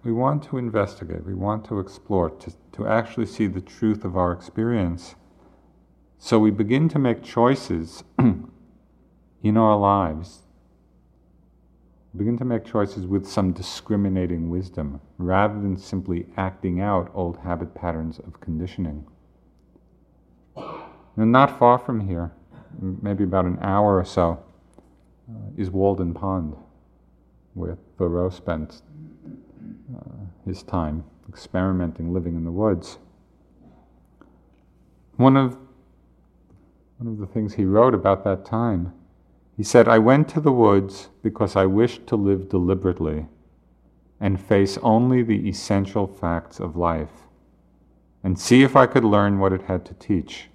we 0.10 0.14
want 0.14 0.42
to 0.42 0.58
investigate, 0.58 1.24
we 1.24 1.36
want 1.36 1.66
to 1.66 1.80
explore, 1.80 2.32
to, 2.32 2.52
to 2.72 2.88
actually 2.88 3.28
see 3.28 3.46
the 3.46 3.62
truth 3.62 4.04
of 4.04 4.18
our 4.18 4.32
experience. 4.32 5.14
So 6.18 6.40
we 6.40 6.50
begin 6.50 6.90
to 6.90 7.00
make 7.00 7.22
choices 7.22 8.04
in 9.44 9.58
our 9.58 9.78
lives, 9.78 10.40
begin 12.18 12.38
to 12.38 12.46
make 12.46 12.66
choices 12.66 13.06
with 13.06 13.26
some 13.26 13.52
discriminating 13.54 14.50
wisdom 14.50 15.00
rather 15.18 15.54
than 15.54 15.78
simply 15.78 16.26
acting 16.38 16.82
out 16.82 17.12
old 17.14 17.38
habit 17.38 17.74
patterns 17.76 18.20
of 18.20 18.40
conditioning. 18.42 19.06
And 20.56 21.32
not 21.32 21.60
far 21.60 21.78
from 21.78 22.08
here, 22.08 22.32
maybe 22.80 23.24
about 23.24 23.46
an 23.46 23.60
hour 23.62 23.98
or 23.98 24.06
so, 24.06 24.44
uh, 25.30 25.34
is 25.58 25.70
Walden 25.70 26.14
Pond, 26.14 26.56
where 27.54 27.78
Thoreau 27.98 28.30
spent 28.30 28.82
uh, 29.96 30.10
his 30.46 30.64
time 30.64 31.04
experimenting, 31.28 32.14
living 32.14 32.36
in 32.36 32.44
the 32.44 32.52
woods. 32.52 32.98
One 35.18 35.38
of, 35.38 35.58
one 36.98 37.14
of 37.14 37.20
the 37.20 37.28
things 37.28 37.54
he 37.54 37.66
wrote 37.66 37.94
about 37.94 38.24
that 38.24 38.46
time 38.46 38.94
he 39.60 39.66
said, 39.66 39.90
I 39.90 40.00
went 40.00 40.30
to 40.30 40.40
the 40.40 40.54
woods 40.54 41.10
because 41.22 41.58
I 41.58 41.66
wished 41.66 42.08
to 42.08 42.16
live 42.16 42.48
deliberately 42.48 43.26
and 44.18 44.40
face 44.40 44.78
only 44.82 45.22
the 45.22 45.50
essential 45.50 46.08
facts 46.08 46.62
of 46.62 46.78
life 46.78 47.28
and 48.24 48.40
see 48.40 48.64
if 48.64 48.78
I 48.78 48.86
could 48.86 49.04
learn 49.04 49.38
what 49.38 49.52
it 49.52 49.64
had 49.64 49.84
to 49.88 49.94
teach, 49.96 50.48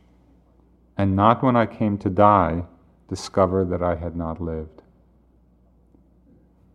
and 0.96 1.14
not 1.14 1.42
when 1.42 1.54
I 1.54 1.66
came 1.66 1.98
to 1.98 2.08
die 2.08 2.64
discover 3.10 3.62
that 3.66 3.82
I 3.82 3.96
had 3.96 4.16
not 4.16 4.40
lived. 4.40 4.80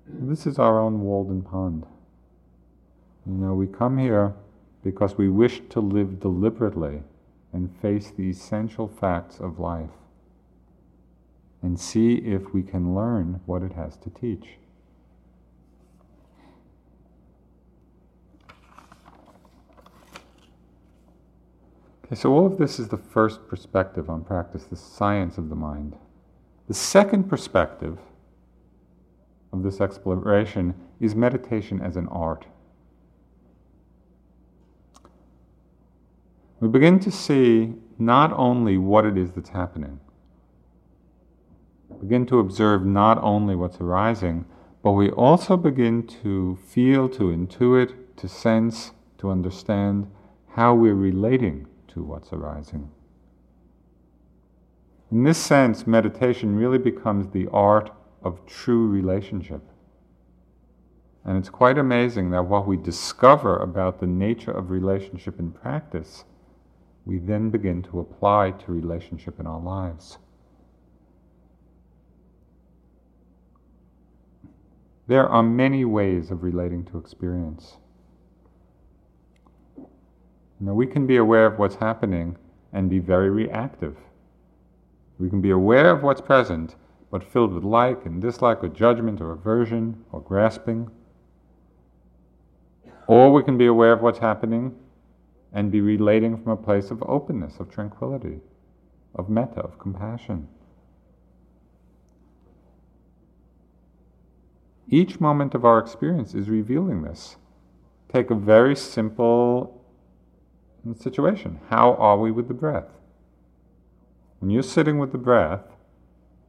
This 0.05 0.45
is 0.45 0.59
our 0.59 0.79
own 0.79 1.01
Walden 1.01 1.41
Pond. 1.41 1.87
You 3.25 3.33
know, 3.33 3.55
we 3.55 3.65
come 3.65 3.97
here 3.97 4.35
because 4.83 5.17
we 5.17 5.29
wish 5.29 5.63
to 5.69 5.79
live 5.79 6.19
deliberately 6.19 7.01
and 7.53 7.75
face 7.81 8.11
the 8.11 8.29
essential 8.29 8.87
facts 8.87 9.39
of 9.39 9.57
life 9.57 9.98
and 11.61 11.79
see 11.79 12.15
if 12.15 12.53
we 12.53 12.63
can 12.63 12.95
learn 12.95 13.41
what 13.45 13.61
it 13.61 13.73
has 13.73 13.97
to 13.97 14.09
teach. 14.09 14.57
Okay, 22.05 22.15
so 22.15 22.33
all 22.33 22.45
of 22.47 22.57
this 22.57 22.79
is 22.79 22.87
the 22.87 22.97
first 22.97 23.47
perspective 23.47 24.09
on 24.09 24.23
practice, 24.23 24.63
the 24.63 24.75
science 24.75 25.37
of 25.37 25.49
the 25.49 25.55
mind. 25.55 25.95
The 26.67 26.73
second 26.73 27.29
perspective 27.29 27.99
of 29.53 29.61
this 29.61 29.79
exploration 29.79 30.73
is 30.99 31.13
meditation 31.13 31.81
as 31.81 31.97
an 31.97 32.07
art. 32.07 32.45
We 36.59 36.67
begin 36.67 36.99
to 37.01 37.11
see 37.11 37.73
not 37.97 38.33
only 38.33 38.77
what 38.77 39.05
it 39.05 39.17
is 39.17 39.31
that's 39.31 39.49
happening, 39.49 39.99
begin 41.99 42.25
to 42.27 42.39
observe 42.39 42.85
not 42.85 43.21
only 43.21 43.55
what's 43.55 43.79
arising, 43.79 44.45
but 44.83 44.91
we 44.91 45.09
also 45.09 45.57
begin 45.57 46.07
to 46.23 46.57
feel, 46.67 47.09
to 47.09 47.23
intuit, 47.23 47.93
to 48.17 48.27
sense, 48.27 48.91
to 49.17 49.29
understand 49.29 50.09
how 50.55 50.73
we're 50.73 50.95
relating 50.95 51.67
to 51.89 52.01
what's 52.01 52.31
arising. 52.31 52.89
In 55.11 55.23
this 55.23 55.37
sense, 55.37 55.87
meditation 55.87 56.55
really 56.55 56.77
becomes 56.77 57.27
the 57.27 57.47
art 57.51 57.91
of 58.23 58.45
true 58.45 58.87
relationship. 58.87 59.61
And 61.25 61.37
it's 61.37 61.49
quite 61.49 61.77
amazing 61.77 62.31
that 62.31 62.45
what 62.45 62.67
we 62.67 62.77
discover 62.77 63.57
about 63.57 63.99
the 63.99 64.07
nature 64.07 64.51
of 64.51 64.69
relationship 64.69 65.39
in 65.39 65.51
practice, 65.51 66.25
we 67.05 67.17
then 67.19 67.49
begin 67.49 67.81
to 67.83 67.99
apply 67.99 68.51
to 68.51 68.71
relationship 68.71 69.39
in 69.39 69.47
our 69.47 69.59
lives. 69.59 70.17
There 75.09 75.27
are 75.27 75.41
many 75.41 75.85
ways 75.85 76.29
of 76.29 76.43
relating 76.43 76.85
to 76.85 76.99
experience. 76.99 77.77
Now, 80.59 80.75
we 80.75 80.85
can 80.85 81.07
be 81.07 81.17
aware 81.17 81.47
of 81.47 81.57
what's 81.57 81.77
happening 81.77 82.37
and 82.73 82.91
be 82.91 82.99
very 82.99 83.31
reactive. 83.31 83.97
We 85.17 85.31
can 85.31 85.41
be 85.41 85.49
aware 85.49 85.89
of 85.89 86.03
what's 86.03 86.21
present, 86.21 86.75
but 87.09 87.23
filled 87.23 87.53
with 87.53 87.63
like 87.63 88.05
and 88.05 88.21
dislike, 88.21 88.63
or 88.63 88.67
judgment, 88.67 89.19
or 89.19 89.31
aversion, 89.31 90.05
or 90.11 90.21
grasping. 90.21 90.91
Or 93.07 93.33
we 93.33 93.41
can 93.41 93.57
be 93.57 93.65
aware 93.65 93.93
of 93.93 94.03
what's 94.03 94.19
happening 94.19 94.75
and 95.51 95.71
be 95.71 95.81
relating 95.81 96.37
from 96.37 96.51
a 96.51 96.55
place 96.55 96.91
of 96.91 97.01
openness, 97.01 97.59
of 97.59 97.71
tranquility, 97.71 98.41
of 99.15 99.27
metta, 99.27 99.61
of 99.61 99.79
compassion. 99.79 100.47
Each 104.91 105.19
moment 105.19 105.53
of 105.53 105.65
our 105.65 105.77
experience 105.77 106.33
is 106.33 106.49
revealing 106.49 107.03
this. 107.03 107.37
Take 108.11 108.31
a 108.31 108.35
very 108.35 108.75
simple 108.75 109.85
situation. 110.97 111.59
How 111.69 111.93
are 111.95 112.17
we 112.17 112.31
with 112.31 112.47
the 112.47 112.55
breath? 112.55 112.87
When 114.39 114.49
you're 114.49 114.63
sitting 114.63 114.97
with 114.97 115.11
the 115.11 115.19
breath, 115.19 115.61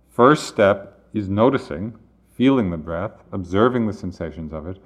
first 0.08 0.46
step 0.46 1.04
is 1.12 1.28
noticing, 1.28 1.98
feeling 2.34 2.70
the 2.70 2.78
breath, 2.78 3.12
observing 3.30 3.86
the 3.86 3.92
sensations 3.92 4.54
of 4.54 4.66
it. 4.66 4.78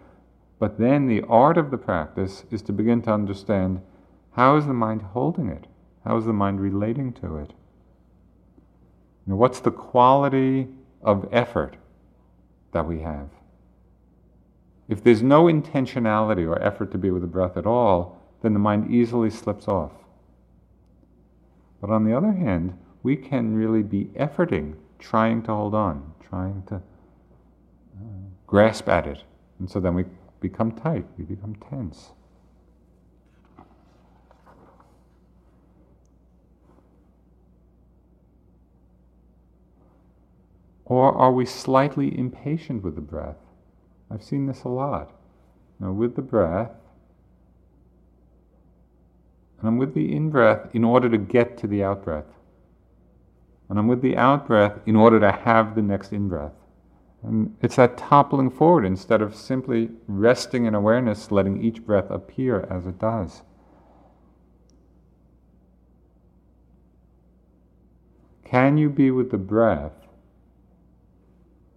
But 0.59 0.79
then 0.79 1.07
the 1.07 1.23
art 1.29 1.57
of 1.57 1.71
the 1.71 1.79
practice 1.79 2.45
is 2.51 2.63
to 2.63 2.73
begin 2.73 3.03
to 3.03 3.13
understand 3.13 3.83
how 4.33 4.57
is 4.57 4.67
the 4.67 4.73
mind 4.73 5.03
holding 5.03 5.49
it? 5.49 5.67
How 6.05 6.17
is 6.17 6.25
the 6.25 6.33
mind 6.33 6.61
relating 6.61 7.13
to 7.15 7.37
it? 7.37 7.53
You 9.27 9.33
know, 9.33 9.37
what's 9.37 9.61
the 9.61 9.71
quality 9.71 10.69
of 11.03 11.29
effort 11.31 11.77
that 12.73 12.87
we 12.87 13.01
have? 13.01 13.29
If 14.89 15.03
there's 15.03 15.22
no 15.22 15.45
intentionality 15.45 16.47
or 16.47 16.61
effort 16.62 16.91
to 16.93 16.99
be 16.99 17.11
with 17.11 17.22
the 17.22 17.28
breath 17.28 17.57
at 17.57 17.66
all, 17.66 18.20
then 18.43 18.53
the 18.53 18.59
mind 18.59 18.91
easily 18.91 19.30
slips 19.30 19.66
off. 19.66 19.93
But 21.80 21.91
on 21.91 22.05
the 22.05 22.16
other 22.16 22.32
hand, 22.32 22.78
we 23.03 23.16
can 23.16 23.55
really 23.55 23.82
be 23.82 24.07
efforting, 24.18 24.76
trying 24.99 25.43
to 25.45 25.55
hold 25.55 25.74
on, 25.74 26.12
trying 26.28 26.62
to 26.68 26.76
uh, 26.76 26.80
grasp 28.47 28.89
at 28.89 29.07
it. 29.07 29.22
And 29.59 29.70
so 29.70 29.80
then 29.80 29.95
we 29.95 30.05
become 30.41 30.72
tight, 30.72 31.07
we 31.16 31.24
become 31.24 31.55
tense. 31.70 32.11
Or 40.87 41.12
are 41.16 41.32
we 41.32 41.47
slightly 41.47 42.18
impatient 42.18 42.82
with 42.82 42.95
the 42.95 43.01
breath? 43.01 43.44
I've 44.15 44.23
seen 44.23 44.47
this 44.47 44.62
a 44.62 44.69
lot. 44.69 45.12
Now, 45.81 45.91
with 45.91 46.15
the 46.15 46.23
breath, 46.23 46.71
and 49.59 49.67
I'm 49.67 49.77
with 49.77 49.93
the 49.95 50.15
in 50.15 50.31
breath 50.31 50.73
in 50.73 50.85
order 50.85 51.09
to 51.09 51.19
get 51.19 51.59
to 51.59 51.67
the 51.67 51.83
out 51.83 52.05
breath. 52.05 52.27
And 53.69 53.79
I'm 53.79 53.89
with 53.89 54.03
the 54.03 54.17
out 54.17 54.47
breath 54.47 54.79
in 54.87 54.95
order 54.95 55.19
to 55.19 55.33
have 55.33 55.75
the 55.75 55.83
next 55.83 56.12
in 56.12 56.29
breath. 56.29 56.53
And 57.25 57.57
it's 57.61 57.77
that 57.77 57.97
toppling 57.97 58.51
forward 58.51 58.85
instead 58.85 59.21
of 59.21 59.35
simply 59.35 59.91
resting 60.07 60.67
in 60.67 60.75
awareness, 60.75 61.33
letting 61.33 61.65
each 61.65 61.85
breath 61.85 62.11
appear 62.11 62.69
as 62.71 62.87
it 62.87 62.99
does. 62.99 63.43
Can 68.45 68.77
you 68.77 68.91
be 68.91 69.11
with 69.11 69.31
the 69.31 69.39
breath 69.39 70.04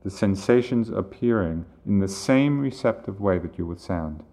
the 0.07 0.11
sensations 0.11 0.89
appearing 0.89 1.65
in 1.85 1.99
the 1.99 2.07
same 2.07 2.61
receptive 2.61 3.19
way 3.19 3.37
that 3.37 3.57
you 3.57 3.65
would 3.65 3.81
sound? 3.81 4.23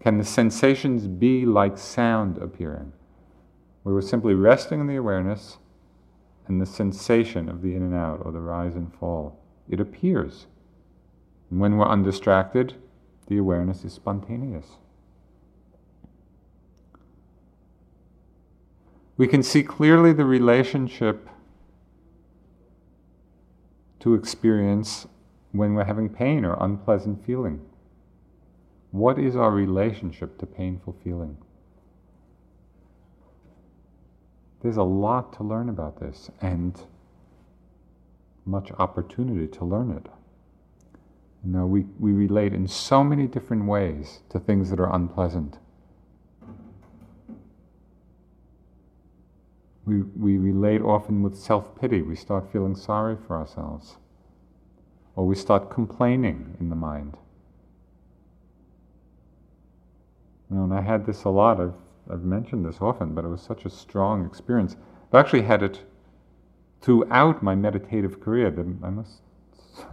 Can 0.00 0.16
the 0.16 0.24
sensations 0.24 1.06
be 1.06 1.44
like 1.44 1.76
sound 1.76 2.38
appearing? 2.38 2.94
We 3.84 3.92
were 3.92 4.00
simply 4.00 4.32
resting 4.32 4.80
in 4.80 4.86
the 4.86 4.96
awareness 4.96 5.58
and 6.46 6.62
the 6.62 6.64
sensation 6.64 7.50
of 7.50 7.60
the 7.60 7.74
in 7.74 7.82
and 7.82 7.94
out 7.94 8.22
or 8.24 8.32
the 8.32 8.40
rise 8.40 8.74
and 8.74 8.90
fall. 8.94 9.38
It 9.68 9.80
appears. 9.80 10.46
And 11.50 11.60
when 11.60 11.76
we're 11.76 11.86
undistracted, 11.86 12.72
the 13.26 13.36
awareness 13.36 13.84
is 13.84 13.92
spontaneous. 13.92 14.78
We 19.18 19.28
can 19.28 19.42
see 19.42 19.62
clearly 19.62 20.14
the 20.14 20.24
relationship 20.24 21.28
to 24.00 24.14
experience 24.14 25.06
when 25.52 25.74
we're 25.74 25.84
having 25.84 26.08
pain 26.08 26.44
or 26.44 26.56
unpleasant 26.60 27.24
feeling. 27.24 27.60
What 28.90 29.18
is 29.18 29.36
our 29.36 29.50
relationship 29.50 30.38
to 30.38 30.46
painful 30.46 30.96
feeling? 31.04 31.36
There's 34.62 34.76
a 34.76 34.82
lot 34.82 35.32
to 35.34 35.44
learn 35.44 35.68
about 35.68 36.00
this 36.00 36.30
and 36.40 36.78
much 38.44 38.70
opportunity 38.78 39.46
to 39.46 39.64
learn 39.64 39.90
it. 39.92 40.06
You 41.44 41.52
know, 41.52 41.66
we, 41.66 41.86
we 41.98 42.12
relate 42.12 42.52
in 42.52 42.68
so 42.68 43.02
many 43.02 43.26
different 43.26 43.64
ways 43.64 44.20
to 44.30 44.38
things 44.38 44.70
that 44.70 44.80
are 44.80 44.94
unpleasant. 44.94 45.58
We, 49.84 50.02
we 50.02 50.36
relate 50.36 50.82
often 50.82 51.22
with 51.22 51.36
self 51.36 51.78
pity. 51.80 52.02
We 52.02 52.16
start 52.16 52.52
feeling 52.52 52.76
sorry 52.76 53.16
for 53.26 53.36
ourselves. 53.36 53.96
Or 55.16 55.26
we 55.26 55.34
start 55.34 55.70
complaining 55.70 56.56
in 56.60 56.70
the 56.70 56.76
mind. 56.76 57.16
You 60.50 60.56
know, 60.56 60.64
and 60.64 60.74
I 60.74 60.80
had 60.80 61.06
this 61.06 61.24
a 61.24 61.30
lot. 61.30 61.60
I've, 61.60 61.74
I've 62.10 62.22
mentioned 62.24 62.64
this 62.64 62.78
often, 62.80 63.14
but 63.14 63.24
it 63.24 63.28
was 63.28 63.42
such 63.42 63.64
a 63.64 63.70
strong 63.70 64.24
experience. 64.26 64.76
I've 65.12 65.24
actually 65.24 65.42
had 65.42 65.62
it 65.62 65.84
throughout 66.80 67.42
my 67.42 67.54
meditative 67.54 68.20
career. 68.20 68.50
That 68.50 68.66
I 68.82 68.90
must, 68.90 69.22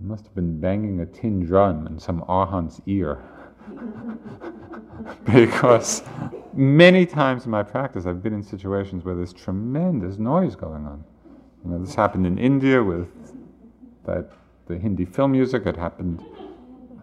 must 0.00 0.24
have 0.24 0.34
been 0.34 0.60
banging 0.60 1.00
a 1.00 1.06
tin 1.06 1.44
drum 1.44 1.86
in 1.86 1.98
some 1.98 2.22
arhat's 2.28 2.80
ear. 2.86 3.22
because 5.24 6.02
many 6.52 7.06
times 7.06 7.44
in 7.44 7.50
my 7.50 7.62
practice 7.62 8.06
I've 8.06 8.22
been 8.22 8.32
in 8.32 8.42
situations 8.42 9.04
where 9.04 9.14
there's 9.14 9.32
tremendous 9.32 10.18
noise 10.18 10.56
going 10.56 10.86
on. 10.86 11.04
You 11.64 11.70
know, 11.72 11.84
this 11.84 11.94
happened 11.94 12.26
in 12.26 12.38
India 12.38 12.82
with 12.82 13.08
that 14.04 14.30
the 14.66 14.78
Hindi 14.78 15.04
film 15.04 15.32
music. 15.32 15.66
It 15.66 15.76
happened 15.76 16.24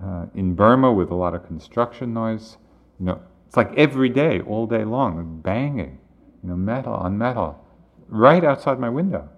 uh, 0.04 0.26
in 0.36 0.56
Burma 0.56 0.92
with 0.92 1.12
a 1.12 1.16
lot 1.16 1.34
of 1.34 1.46
construction 1.46 2.14
noise. 2.14 2.58
You 3.00 3.08
know, 3.08 3.22
it's 3.48 3.58
like 3.58 3.74
every 3.76 4.10
day, 4.10 4.42
all 4.42 4.68
day 4.68 4.84
long, 4.84 5.42
banging. 5.42 6.00
You 6.44 6.50
know, 6.50 6.56
metal 6.56 6.94
on 6.94 7.18
metal, 7.18 7.64
right 8.10 8.44
outside 8.44 8.80
my 8.80 8.90
window. 8.90 9.30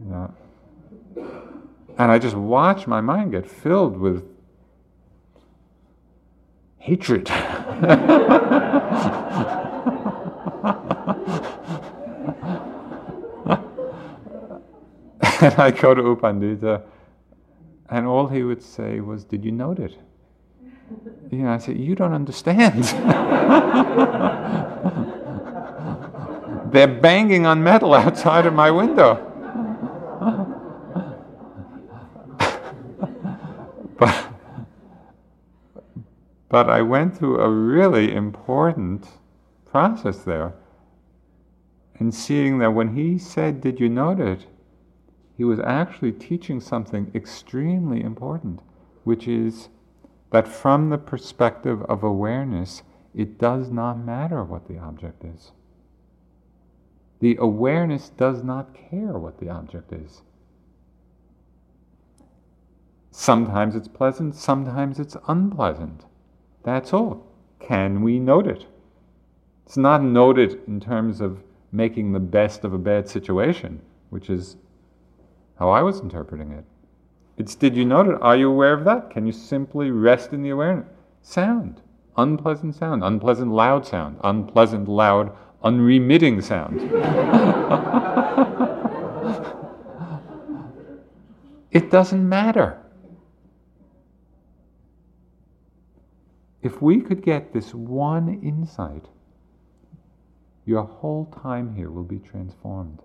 You 0.00 0.10
know, 0.10 0.34
and 1.98 2.12
I 2.12 2.18
just 2.18 2.36
watch 2.36 2.86
my 2.86 3.00
mind 3.00 3.32
get 3.32 3.50
filled 3.50 3.96
with 3.96 4.24
hatred. 6.78 7.30
and 15.40 15.54
I 15.58 15.70
go 15.70 15.94
to 15.94 16.02
U 16.02 16.16
Pandita, 16.16 16.82
and 17.90 18.06
all 18.06 18.26
he 18.26 18.42
would 18.42 18.62
say 18.62 19.00
was, 19.00 19.24
Did 19.24 19.44
you 19.44 19.52
note 19.52 19.78
it? 19.78 19.96
You 21.30 21.38
know, 21.38 21.50
I 21.50 21.58
said, 21.58 21.76
You 21.76 21.94
don't 21.94 22.12
understand. 22.12 22.84
They're 26.72 26.88
banging 26.88 27.46
on 27.46 27.62
metal 27.62 27.94
outside 27.94 28.46
of 28.46 28.54
my 28.54 28.70
window. 28.70 29.35
But 36.48 36.70
I 36.70 36.82
went 36.82 37.16
through 37.16 37.40
a 37.40 37.50
really 37.50 38.14
important 38.14 39.06
process 39.64 40.18
there. 40.18 40.54
And 41.98 42.14
seeing 42.14 42.58
that 42.58 42.74
when 42.74 42.94
he 42.94 43.18
said, 43.18 43.60
Did 43.60 43.80
you 43.80 43.88
note 43.88 44.20
it? 44.20 44.46
he 45.36 45.44
was 45.44 45.60
actually 45.60 46.12
teaching 46.12 46.60
something 46.60 47.10
extremely 47.14 48.02
important, 48.02 48.60
which 49.04 49.28
is 49.28 49.68
that 50.30 50.48
from 50.48 50.88
the 50.88 50.98
perspective 50.98 51.82
of 51.82 52.02
awareness, 52.02 52.82
it 53.14 53.38
does 53.38 53.70
not 53.70 53.98
matter 53.98 54.42
what 54.42 54.66
the 54.66 54.78
object 54.78 55.24
is. 55.24 55.52
The 57.20 57.36
awareness 57.38 58.08
does 58.08 58.42
not 58.42 58.74
care 58.74 59.18
what 59.18 59.38
the 59.38 59.50
object 59.50 59.92
is. 59.92 60.22
Sometimes 63.10 63.76
it's 63.76 63.88
pleasant, 63.88 64.34
sometimes 64.34 64.98
it's 64.98 65.16
unpleasant. 65.28 66.05
That's 66.66 66.92
all. 66.92 67.24
Can 67.60 68.02
we 68.02 68.18
note 68.18 68.48
it? 68.48 68.66
It's 69.64 69.76
not 69.76 70.02
noted 70.02 70.60
in 70.66 70.80
terms 70.80 71.20
of 71.20 71.38
making 71.70 72.12
the 72.12 72.18
best 72.18 72.64
of 72.64 72.72
a 72.72 72.78
bad 72.78 73.08
situation, 73.08 73.80
which 74.10 74.28
is 74.28 74.56
how 75.60 75.70
I 75.70 75.82
was 75.82 76.00
interpreting 76.00 76.50
it. 76.50 76.64
It's 77.38 77.54
did 77.54 77.76
you 77.76 77.84
note 77.84 78.08
it? 78.08 78.20
Are 78.20 78.36
you 78.36 78.50
aware 78.50 78.72
of 78.72 78.84
that? 78.84 79.10
Can 79.10 79.28
you 79.28 79.32
simply 79.32 79.92
rest 79.92 80.32
in 80.32 80.42
the 80.42 80.50
awareness? 80.50 80.88
Sound, 81.22 81.82
unpleasant 82.16 82.74
sound, 82.74 83.04
unpleasant 83.04 83.52
loud 83.52 83.86
sound, 83.86 84.18
unpleasant 84.24 84.88
loud, 84.88 85.30
unremitting 85.62 86.40
sound. 86.40 86.80
it 91.70 91.92
doesn't 91.92 92.28
matter. 92.28 92.80
If 96.66 96.82
we 96.82 97.00
could 97.00 97.22
get 97.22 97.52
this 97.52 97.72
one 97.72 98.40
insight, 98.42 99.06
your 100.64 100.82
whole 100.82 101.26
time 101.26 101.76
here 101.76 101.92
will 101.92 102.02
be 102.02 102.18
transformed. 102.18 103.02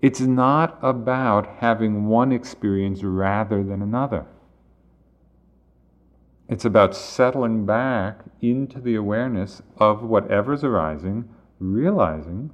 It's 0.00 0.20
not 0.20 0.78
about 0.80 1.56
having 1.58 2.06
one 2.06 2.30
experience 2.30 3.02
rather 3.02 3.64
than 3.64 3.82
another. 3.82 4.26
It's 6.48 6.64
about 6.64 6.94
settling 6.94 7.66
back 7.66 8.20
into 8.40 8.80
the 8.80 8.94
awareness 8.94 9.60
of 9.76 10.04
whatever's 10.04 10.62
arising, 10.62 11.28
realizing 11.58 12.52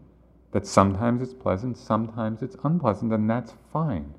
that 0.52 0.66
sometimes 0.66 1.20
it's 1.20 1.34
pleasant, 1.34 1.76
sometimes 1.76 2.40
it's 2.40 2.56
unpleasant, 2.64 3.12
and 3.12 3.28
that's 3.28 3.52
fine. 3.74 4.14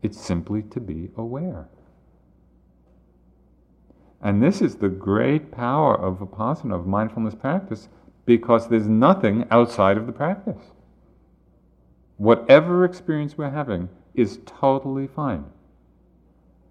It's 0.00 0.18
simply 0.18 0.62
to 0.62 0.80
be 0.80 1.10
aware. 1.14 1.68
And 4.22 4.42
this 4.42 4.60
is 4.60 4.76
the 4.76 4.88
great 4.88 5.50
power 5.50 5.94
of 5.94 6.18
vipassana, 6.18 6.74
of 6.74 6.86
mindfulness 6.86 7.34
practice, 7.34 7.88
because 8.26 8.68
there's 8.68 8.88
nothing 8.88 9.46
outside 9.50 9.96
of 9.96 10.06
the 10.06 10.12
practice. 10.12 10.72
Whatever 12.18 12.84
experience 12.84 13.38
we're 13.38 13.50
having 13.50 13.88
is 14.14 14.40
totally 14.44 15.06
fine 15.06 15.44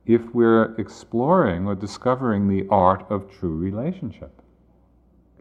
if 0.05 0.21
we're 0.33 0.73
exploring 0.79 1.67
or 1.67 1.75
discovering 1.75 2.47
the 2.47 2.67
art 2.69 3.05
of 3.11 3.31
true 3.31 3.55
relationship. 3.55 4.41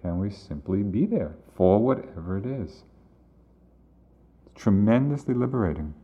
Can 0.02 0.18
we 0.18 0.30
simply 0.30 0.82
be 0.82 1.06
there 1.06 1.34
for 1.54 1.78
whatever 1.78 2.36
it 2.36 2.44
is? 2.44 2.84
It's 4.46 4.62
tremendously 4.62 5.34
liberating. 5.34 5.94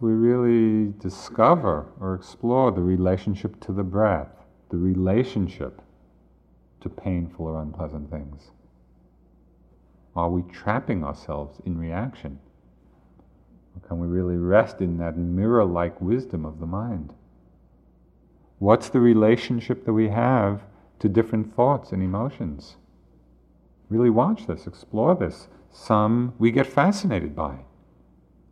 We 0.00 0.12
really 0.12 0.92
discover 1.00 1.86
or 2.00 2.14
explore 2.14 2.70
the 2.70 2.80
relationship 2.80 3.58
to 3.60 3.72
the 3.72 3.82
breath, 3.82 4.30
the 4.70 4.76
relationship 4.76 5.82
to 6.80 6.88
painful 6.88 7.46
or 7.46 7.60
unpleasant 7.60 8.10
things. 8.10 8.50
Are 10.14 10.30
we 10.30 10.42
trapping 10.42 11.04
ourselves 11.04 11.60
in 11.64 11.78
reaction? 11.78 12.38
Or 13.74 13.88
can 13.88 13.98
we 13.98 14.06
really 14.06 14.36
rest 14.36 14.80
in 14.80 14.98
that 14.98 15.16
mirror 15.16 15.64
like 15.64 16.00
wisdom 16.00 16.44
of 16.44 16.60
the 16.60 16.66
mind? 16.66 17.12
What's 18.58 18.88
the 18.88 19.00
relationship 19.00 19.84
that 19.84 19.92
we 19.92 20.08
have 20.08 20.62
to 21.00 21.08
different 21.08 21.54
thoughts 21.54 21.92
and 21.92 22.02
emotions? 22.02 22.76
Really 23.88 24.10
watch 24.10 24.46
this, 24.46 24.66
explore 24.66 25.14
this. 25.14 25.48
Some 25.70 26.34
we 26.38 26.50
get 26.50 26.66
fascinated 26.66 27.36
by. 27.36 27.60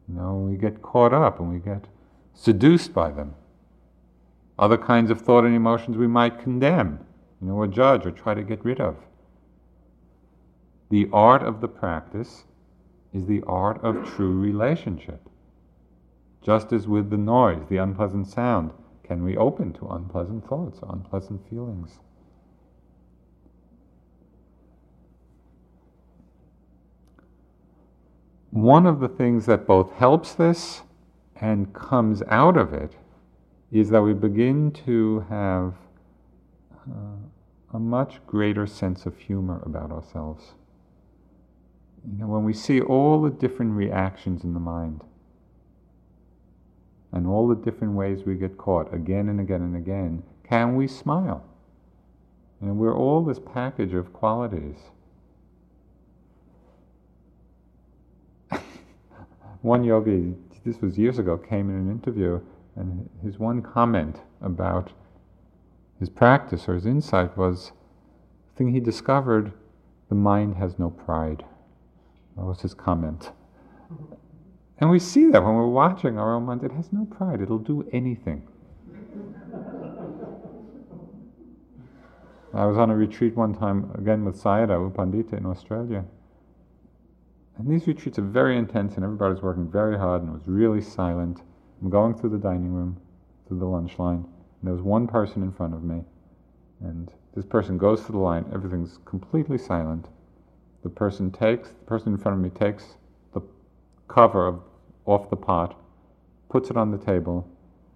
You 0.08 0.14
know, 0.14 0.34
we 0.36 0.56
get 0.56 0.82
caught 0.82 1.12
up 1.12 1.40
and 1.40 1.50
we 1.52 1.58
get 1.58 1.86
seduced 2.34 2.94
by 2.94 3.10
them. 3.10 3.34
Other 4.58 4.78
kinds 4.78 5.10
of 5.10 5.20
thought 5.20 5.44
and 5.44 5.54
emotions 5.54 5.96
we 5.96 6.06
might 6.06 6.40
condemn, 6.40 7.00
you 7.40 7.48
know, 7.48 7.54
or 7.54 7.66
judge 7.66 8.06
or 8.06 8.10
try 8.10 8.34
to 8.34 8.42
get 8.42 8.64
rid 8.64 8.80
of. 8.80 8.96
The 10.88 11.08
art 11.12 11.42
of 11.42 11.60
the 11.60 11.68
practice 11.68 12.44
is 13.12 13.26
the 13.26 13.42
art 13.46 13.82
of 13.82 14.08
true 14.14 14.38
relationship. 14.38 15.28
Just 16.42 16.72
as 16.72 16.86
with 16.86 17.10
the 17.10 17.16
noise, 17.16 17.66
the 17.68 17.78
unpleasant 17.78 18.28
sound, 18.28 18.70
can 19.02 19.24
we 19.24 19.36
open 19.36 19.72
to 19.74 19.88
unpleasant 19.88 20.46
thoughts, 20.46 20.78
unpleasant 20.88 21.48
feelings? 21.50 21.98
One 28.56 28.86
of 28.86 29.00
the 29.00 29.08
things 29.08 29.44
that 29.44 29.66
both 29.66 29.92
helps 29.92 30.34
this 30.34 30.80
and 31.38 31.74
comes 31.74 32.22
out 32.28 32.56
of 32.56 32.72
it 32.72 32.96
is 33.70 33.90
that 33.90 34.00
we 34.00 34.14
begin 34.14 34.70
to 34.70 35.26
have 35.28 35.74
uh, 36.90 37.74
a 37.74 37.78
much 37.78 38.18
greater 38.26 38.66
sense 38.66 39.04
of 39.04 39.18
humor 39.18 39.62
about 39.66 39.92
ourselves. 39.92 40.54
You 42.10 42.18
know, 42.18 42.28
when 42.28 42.44
we 42.44 42.54
see 42.54 42.80
all 42.80 43.20
the 43.20 43.30
different 43.30 43.72
reactions 43.72 44.42
in 44.42 44.54
the 44.54 44.60
mind 44.60 45.02
and 47.12 47.26
all 47.26 47.46
the 47.46 47.56
different 47.56 47.92
ways 47.92 48.24
we 48.24 48.36
get 48.36 48.56
caught 48.56 48.92
again 48.94 49.28
and 49.28 49.38
again 49.38 49.60
and 49.60 49.76
again, 49.76 50.22
can 50.48 50.76
we 50.76 50.86
smile? 50.86 51.44
And 52.62 52.78
we're 52.78 52.96
all 52.96 53.22
this 53.22 53.38
package 53.38 53.92
of 53.92 54.14
qualities. 54.14 54.76
One 59.66 59.82
yogi, 59.82 60.32
this 60.64 60.80
was 60.80 60.96
years 60.96 61.18
ago, 61.18 61.36
came 61.36 61.68
in 61.68 61.76
an 61.76 61.90
interview, 61.90 62.40
and 62.76 63.10
his 63.22 63.38
one 63.38 63.60
comment 63.60 64.20
about 64.40 64.92
his 65.98 66.08
practice 66.08 66.68
or 66.68 66.74
his 66.74 66.86
insight 66.86 67.36
was 67.36 67.72
the 68.48 68.58
thing 68.58 68.72
he 68.72 68.80
discovered 68.80 69.52
the 70.08 70.14
mind 70.14 70.54
has 70.56 70.78
no 70.78 70.88
pride. 70.90 71.44
That 72.36 72.44
was 72.44 72.60
his 72.60 72.74
comment. 72.74 73.32
And 74.78 74.88
we 74.88 75.00
see 75.00 75.30
that 75.30 75.42
when 75.42 75.54
we're 75.54 75.66
watching 75.66 76.16
our 76.16 76.34
own 76.34 76.44
mind, 76.44 76.62
it 76.62 76.72
has 76.72 76.92
no 76.92 77.04
pride, 77.04 77.40
it'll 77.40 77.58
do 77.58 77.88
anything. 77.92 78.46
I 82.54 82.66
was 82.66 82.78
on 82.78 82.90
a 82.90 82.96
retreat 82.96 83.36
one 83.36 83.54
time, 83.54 83.90
again 83.98 84.24
with 84.24 84.40
Sayadaw 84.40 84.92
Pandita 84.92 85.36
in 85.36 85.44
Australia. 85.44 86.04
And 87.58 87.70
these 87.70 87.86
retreats 87.86 88.18
are 88.18 88.22
very 88.22 88.58
intense, 88.58 88.96
and 88.96 89.04
everybody's 89.04 89.42
working 89.42 89.70
very 89.70 89.98
hard, 89.98 90.22
and 90.22 90.30
it 90.30 90.34
was 90.34 90.46
really 90.46 90.82
silent. 90.82 91.42
I'm 91.80 91.88
going 91.88 92.14
through 92.14 92.30
the 92.30 92.38
dining 92.38 92.72
room, 92.72 93.00
through 93.48 93.58
the 93.58 93.66
lunch 93.66 93.98
line, 93.98 94.24
and 94.24 94.62
there 94.62 94.74
was 94.74 94.82
one 94.82 95.06
person 95.06 95.42
in 95.42 95.52
front 95.52 95.72
of 95.72 95.82
me. 95.82 96.02
And 96.80 97.10
this 97.34 97.46
person 97.46 97.78
goes 97.78 98.04
to 98.04 98.12
the 98.12 98.18
line, 98.18 98.44
everything's 98.52 98.98
completely 99.06 99.56
silent. 99.56 100.08
The 100.82 100.90
person 100.90 101.30
takes, 101.30 101.70
the 101.70 101.84
person 101.86 102.12
in 102.12 102.18
front 102.18 102.36
of 102.36 102.44
me 102.44 102.50
takes 102.50 102.96
the 103.32 103.40
cover 104.06 104.46
of, 104.46 104.60
off 105.06 105.30
the 105.30 105.36
pot, 105.36 105.80
puts 106.50 106.68
it 106.68 106.76
on 106.76 106.90
the 106.90 106.98
table. 106.98 107.48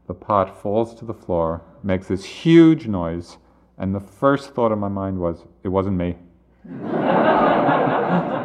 The 0.06 0.14
pot 0.14 0.60
falls 0.62 0.94
to 0.96 1.04
the 1.04 1.14
floor, 1.14 1.62
makes 1.82 2.08
this 2.08 2.24
huge 2.24 2.86
noise, 2.86 3.36
and 3.76 3.94
the 3.94 4.00
first 4.00 4.54
thought 4.54 4.72
in 4.72 4.78
my 4.78 4.88
mind 4.88 5.18
was, 5.18 5.44
it 5.62 5.68
wasn't 5.68 5.96
me. 5.96 6.16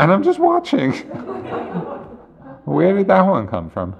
and 0.00 0.10
I'm 0.10 0.22
just 0.22 0.38
watching. 0.38 0.92
Where 2.64 2.96
did 2.96 3.08
that 3.08 3.20
one 3.20 3.46
come 3.46 3.68
from? 3.68 3.94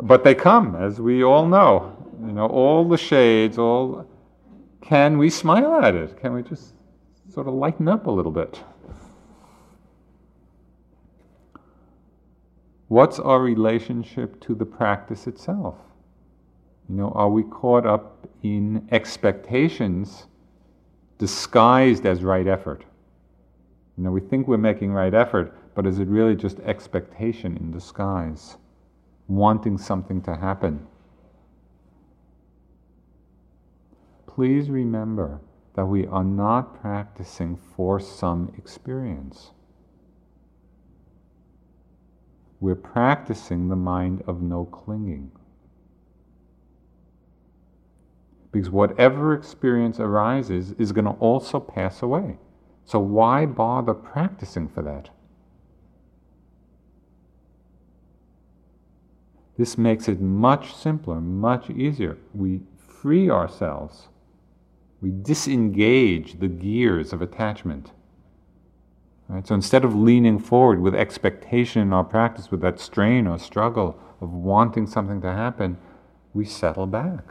But 0.00 0.22
they 0.22 0.36
come, 0.36 0.76
as 0.76 1.00
we 1.00 1.24
all 1.24 1.46
know. 1.46 1.96
You 2.24 2.32
know, 2.32 2.46
all 2.46 2.88
the 2.88 2.96
shades, 2.96 3.58
all. 3.58 4.06
Can 4.80 5.18
we 5.18 5.28
smile 5.28 5.80
at 5.82 5.96
it? 5.96 6.16
Can 6.20 6.32
we 6.32 6.42
just 6.42 6.74
sort 7.28 7.48
of 7.48 7.54
lighten 7.54 7.88
up 7.88 8.06
a 8.06 8.10
little 8.10 8.30
bit? 8.30 8.62
What's 12.86 13.18
our 13.18 13.40
relationship 13.40 14.40
to 14.42 14.54
the 14.54 14.64
practice 14.64 15.26
itself? 15.26 15.74
You 16.88 16.94
know, 16.94 17.10
are 17.16 17.28
we 17.28 17.42
caught 17.42 17.84
up 17.84 18.28
in 18.44 18.86
expectations 18.92 20.26
disguised 21.18 22.06
as 22.06 22.22
right 22.22 22.46
effort? 22.46 22.84
You 23.96 24.04
know, 24.04 24.10
we 24.10 24.20
think 24.20 24.46
we're 24.46 24.58
making 24.58 24.92
right 24.92 25.14
effort, 25.14 25.54
but 25.74 25.86
is 25.86 25.98
it 25.98 26.08
really 26.08 26.36
just 26.36 26.58
expectation 26.60 27.56
in 27.56 27.70
disguise? 27.70 28.58
Wanting 29.26 29.78
something 29.78 30.20
to 30.22 30.36
happen? 30.36 30.86
Please 34.26 34.68
remember 34.68 35.40
that 35.74 35.86
we 35.86 36.06
are 36.06 36.24
not 36.24 36.80
practicing 36.80 37.56
for 37.56 37.98
some 37.98 38.52
experience. 38.58 39.52
We're 42.60 42.74
practicing 42.74 43.68
the 43.68 43.76
mind 43.76 44.22
of 44.26 44.42
no 44.42 44.66
clinging. 44.66 45.30
Because 48.52 48.70
whatever 48.70 49.34
experience 49.34 50.00
arises 50.00 50.72
is 50.72 50.92
going 50.92 51.04
to 51.04 51.10
also 51.12 51.60
pass 51.60 52.02
away. 52.02 52.38
So 52.86 53.00
why 53.00 53.46
bother 53.46 53.94
practicing 53.94 54.68
for 54.68 54.82
that? 54.82 55.10
This 59.58 59.76
makes 59.76 60.08
it 60.08 60.20
much 60.20 60.74
simpler, 60.74 61.20
much 61.20 61.68
easier. 61.68 62.16
We 62.32 62.60
free 62.76 63.28
ourselves. 63.28 64.08
We 65.00 65.10
disengage 65.10 66.38
the 66.38 66.48
gears 66.48 67.12
of 67.12 67.20
attachment. 67.20 67.90
Right? 69.28 69.46
So 69.46 69.54
instead 69.54 69.84
of 69.84 69.94
leaning 69.94 70.38
forward 70.38 70.80
with 70.80 70.94
expectation 70.94 71.82
in 71.82 71.92
our 71.92 72.04
practice, 72.04 72.50
with 72.50 72.60
that 72.60 72.78
strain 72.78 73.26
or 73.26 73.38
struggle 73.38 73.98
of 74.20 74.32
wanting 74.32 74.86
something 74.86 75.20
to 75.22 75.32
happen, 75.32 75.78
we 76.34 76.44
settle 76.44 76.86
back. 76.86 77.24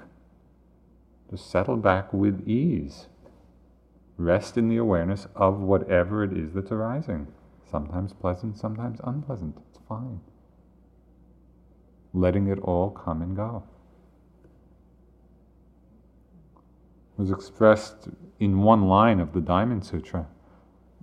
Just 1.32 1.50
settle 1.50 1.78
back 1.78 2.12
with 2.12 2.48
ease. 2.48 3.08
Rest 4.18 4.58
in 4.58 4.70
the 4.70 4.78
awareness 4.78 5.28
of 5.36 5.60
whatever 5.60 6.24
it 6.24 6.32
is 6.32 6.54
that's 6.54 6.72
arising. 6.72 7.28
Sometimes 7.70 8.14
pleasant, 8.14 8.58
sometimes 8.58 9.00
unpleasant. 9.04 9.58
It's 9.70 9.80
fine. 9.90 10.22
Letting 12.14 12.48
it 12.48 12.60
all 12.60 12.92
come 12.92 13.22
and 13.22 13.36
go. 13.36 13.64
It 17.18 17.22
was 17.22 17.32
expressed 17.32 18.08
in 18.40 18.62
one 18.62 18.88
line 18.88 19.20
of 19.20 19.34
the 19.34 19.42
Diamond 19.42 19.86
Sutra. 19.86 20.28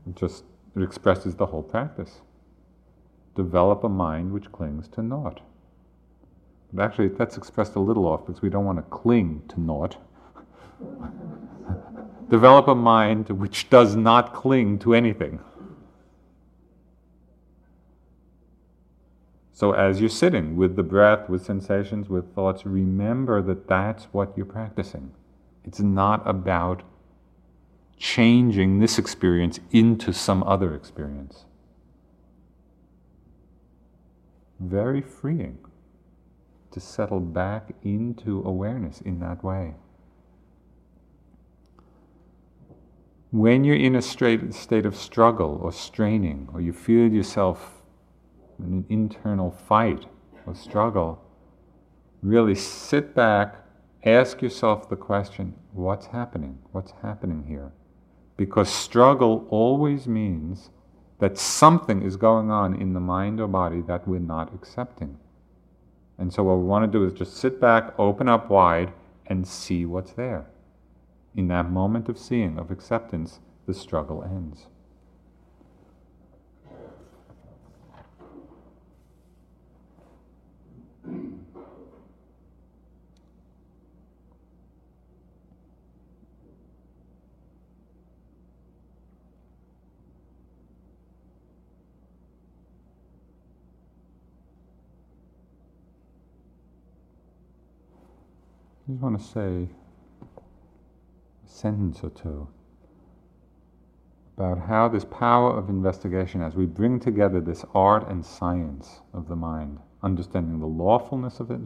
It 0.06 0.16
just 0.16 0.44
it 0.74 0.82
expresses 0.82 1.34
the 1.34 1.46
whole 1.46 1.62
practice. 1.62 2.22
Develop 3.34 3.84
a 3.84 3.88
mind 3.88 4.32
which 4.32 4.52
clings 4.52 4.88
to 4.88 5.02
naught. 5.02 5.40
But 6.72 6.84
actually, 6.84 7.08
that's 7.08 7.36
expressed 7.36 7.74
a 7.74 7.80
little 7.80 8.06
off 8.06 8.26
because 8.26 8.40
we 8.40 8.48
don't 8.48 8.64
want 8.64 8.78
to 8.78 8.82
cling 8.82 9.42
to 9.48 9.60
naught. 9.60 9.98
Develop 12.32 12.66
a 12.66 12.74
mind 12.74 13.28
which 13.28 13.68
does 13.68 13.94
not 13.94 14.32
cling 14.32 14.78
to 14.78 14.94
anything. 14.94 15.38
So, 19.52 19.72
as 19.72 20.00
you're 20.00 20.08
sitting 20.08 20.56
with 20.56 20.74
the 20.74 20.82
breath, 20.82 21.28
with 21.28 21.44
sensations, 21.44 22.08
with 22.08 22.34
thoughts, 22.34 22.64
remember 22.64 23.42
that 23.42 23.68
that's 23.68 24.04
what 24.12 24.32
you're 24.34 24.46
practicing. 24.46 25.12
It's 25.62 25.80
not 25.80 26.26
about 26.26 26.84
changing 27.98 28.78
this 28.78 28.98
experience 28.98 29.60
into 29.70 30.14
some 30.14 30.42
other 30.44 30.74
experience. 30.74 31.44
Very 34.58 35.02
freeing 35.02 35.58
to 36.70 36.80
settle 36.80 37.20
back 37.20 37.74
into 37.82 38.42
awareness 38.46 39.02
in 39.02 39.20
that 39.20 39.44
way. 39.44 39.74
When 43.32 43.64
you're 43.64 43.76
in 43.76 43.96
a 43.96 44.02
state 44.02 44.84
of 44.84 44.94
struggle 44.94 45.58
or 45.62 45.72
straining, 45.72 46.50
or 46.52 46.60
you 46.60 46.74
feel 46.74 47.10
yourself 47.10 47.82
in 48.58 48.66
an 48.66 48.86
internal 48.90 49.50
fight 49.50 50.04
or 50.44 50.54
struggle, 50.54 51.18
really 52.22 52.54
sit 52.54 53.14
back, 53.14 53.56
ask 54.04 54.42
yourself 54.42 54.90
the 54.90 54.96
question 54.96 55.54
what's 55.72 56.08
happening? 56.08 56.58
What's 56.72 56.92
happening 57.00 57.44
here? 57.48 57.72
Because 58.36 58.68
struggle 58.68 59.46
always 59.48 60.06
means 60.06 60.68
that 61.18 61.38
something 61.38 62.02
is 62.02 62.18
going 62.18 62.50
on 62.50 62.74
in 62.78 62.92
the 62.92 63.00
mind 63.00 63.40
or 63.40 63.48
body 63.48 63.80
that 63.80 64.06
we're 64.06 64.18
not 64.18 64.52
accepting. 64.52 65.16
And 66.18 66.30
so, 66.30 66.42
what 66.42 66.58
we 66.58 66.64
want 66.64 66.84
to 66.84 66.98
do 66.98 67.06
is 67.06 67.14
just 67.14 67.38
sit 67.38 67.58
back, 67.58 67.94
open 67.98 68.28
up 68.28 68.50
wide, 68.50 68.92
and 69.26 69.48
see 69.48 69.86
what's 69.86 70.12
there. 70.12 70.44
In 71.34 71.48
that 71.48 71.70
moment 71.70 72.08
of 72.10 72.18
seeing, 72.18 72.58
of 72.58 72.70
acceptance, 72.70 73.40
the 73.66 73.72
struggle 73.72 74.22
ends. 74.22 74.66
I 98.84 98.90
just 98.90 99.02
want 99.02 99.18
to 99.18 99.24
say 99.24 99.68
sentence 101.52 102.00
or 102.02 102.10
two 102.10 102.48
about 104.36 104.58
how 104.58 104.88
this 104.88 105.04
power 105.04 105.56
of 105.56 105.68
investigation, 105.68 106.42
as 106.42 106.54
we 106.54 106.64
bring 106.64 106.98
together 106.98 107.40
this 107.40 107.64
art 107.74 108.08
and 108.08 108.24
science 108.24 109.02
of 109.12 109.28
the 109.28 109.36
mind, 109.36 109.78
understanding 110.02 110.58
the 110.58 110.66
lawfulness 110.66 111.38
of 111.38 111.50
it, 111.50 111.60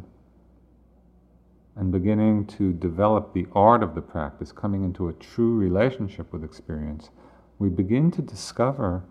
and 1.77 1.93
beginning 1.93 2.45
to 2.47 2.73
develop 2.73 3.33
the 3.33 3.47
art 3.53 3.83
of 3.83 3.95
the 3.95 4.01
practice, 4.01 4.51
coming 4.51 4.85
into 4.85 5.09
a 5.09 5.13
true 5.13 5.57
relationship 5.57 6.33
with 6.33 6.43
experience, 6.43 7.11
we 7.59 7.69
begin 7.69 8.11
to 8.11 8.21
discover 8.21 9.05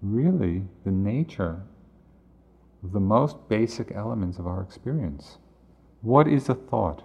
really 0.00 0.64
the 0.84 0.90
nature 0.90 1.62
of 2.82 2.92
the 2.92 3.00
most 3.00 3.36
basic 3.48 3.92
elements 3.92 4.38
of 4.38 4.46
our 4.46 4.62
experience. 4.62 5.38
What 6.00 6.26
is 6.26 6.48
a 6.48 6.54
thought? 6.54 7.02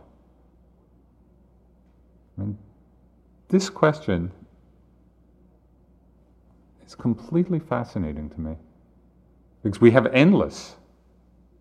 I 2.38 2.42
mean, 2.42 2.58
this 3.52 3.70
question 3.70 4.32
is 6.86 6.96
completely 6.96 7.60
fascinating 7.60 8.30
to 8.30 8.40
me 8.40 8.56
because 9.62 9.82
we 9.82 9.92
have 9.92 10.08
endless, 10.08 10.76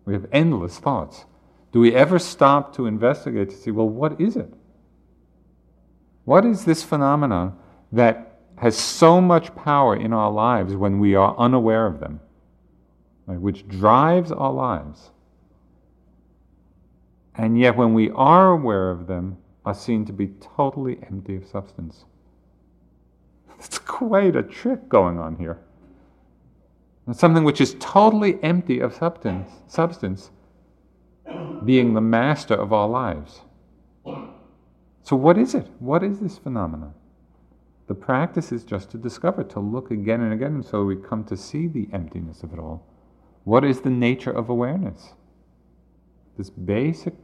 we 0.05 0.13
have 0.13 0.25
endless 0.31 0.79
thoughts. 0.79 1.25
Do 1.73 1.81
we 1.81 1.93
ever 1.93 2.17
stop 2.17 2.73
to 2.77 2.85
investigate 2.85 3.49
to 3.49 3.55
see, 3.55 3.71
well, 3.71 3.89
what 3.89 4.19
is 4.19 4.37
it? 4.37 4.53
What 6.23 6.45
is 6.45 6.63
this 6.63 6.81
phenomenon 6.81 7.57
that 7.91 8.39
has 8.57 8.77
so 8.77 9.19
much 9.19 9.53
power 9.53 9.95
in 9.95 10.13
our 10.13 10.31
lives 10.31 10.75
when 10.75 10.99
we 10.99 11.15
are 11.15 11.35
unaware 11.37 11.87
of 11.87 11.99
them, 11.99 12.21
right, 13.25 13.39
which 13.39 13.67
drives 13.67 14.31
our 14.31 14.53
lives? 14.53 15.09
And 17.35 17.59
yet, 17.59 17.75
when 17.75 17.93
we 17.93 18.11
are 18.11 18.51
aware 18.51 18.91
of 18.91 19.07
them, 19.07 19.37
are 19.65 19.73
seen 19.73 20.05
to 20.05 20.13
be 20.13 20.33
totally 20.57 20.99
empty 21.07 21.35
of 21.35 21.45
substance. 21.45 22.05
It's 23.59 23.77
quite 23.77 24.35
a 24.35 24.41
trick 24.41 24.89
going 24.89 25.19
on 25.19 25.35
here. 25.35 25.59
Something 27.11 27.43
which 27.43 27.61
is 27.61 27.75
totally 27.79 28.41
empty 28.43 28.79
of 28.79 28.93
substance, 28.93 29.51
substance 29.67 30.31
being 31.65 31.93
the 31.93 32.01
master 32.01 32.55
of 32.55 32.73
our 32.73 32.87
lives. 32.87 33.41
So, 35.03 35.15
what 35.15 35.37
is 35.37 35.55
it? 35.55 35.67
What 35.79 36.03
is 36.03 36.19
this 36.19 36.37
phenomenon? 36.37 36.93
The 37.87 37.95
practice 37.95 38.51
is 38.51 38.63
just 38.63 38.89
to 38.91 38.97
discover, 38.97 39.43
to 39.43 39.59
look 39.59 39.91
again 39.91 40.21
and 40.21 40.33
again 40.33 40.55
until 40.55 40.85
we 40.85 40.95
come 40.95 41.23
to 41.25 41.35
see 41.35 41.67
the 41.67 41.89
emptiness 41.91 42.43
of 42.43 42.53
it 42.53 42.59
all. 42.59 42.85
What 43.43 43.65
is 43.65 43.81
the 43.81 43.89
nature 43.89 44.31
of 44.31 44.49
awareness? 44.49 45.13
This 46.37 46.49
basic 46.49 47.15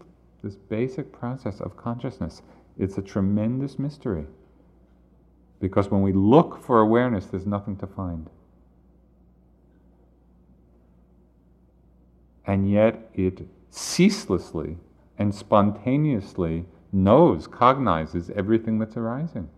this 0.44 0.56
basic 0.56 1.12
process 1.12 1.60
of 1.60 1.78
consciousness. 1.78 2.42
It's 2.78 2.98
a 2.98 3.02
tremendous 3.02 3.80
mystery. 3.80 4.26
Because 5.60 5.90
when 5.90 6.02
we 6.02 6.14
look 6.14 6.64
for 6.64 6.80
awareness, 6.80 7.26
there's 7.26 7.48
nothing 7.48 7.78
to 7.78 7.88
find. 7.88 8.30
And 12.46 12.72
yet 12.72 13.10
it 13.14 13.48
ceaselessly 13.70 14.78
and 15.18 15.34
spontaneously 15.34 16.66
knows, 16.92 17.48
cognizes 17.48 18.30
everything 18.30 18.80
that's 18.80 18.96
arising. 18.96 19.50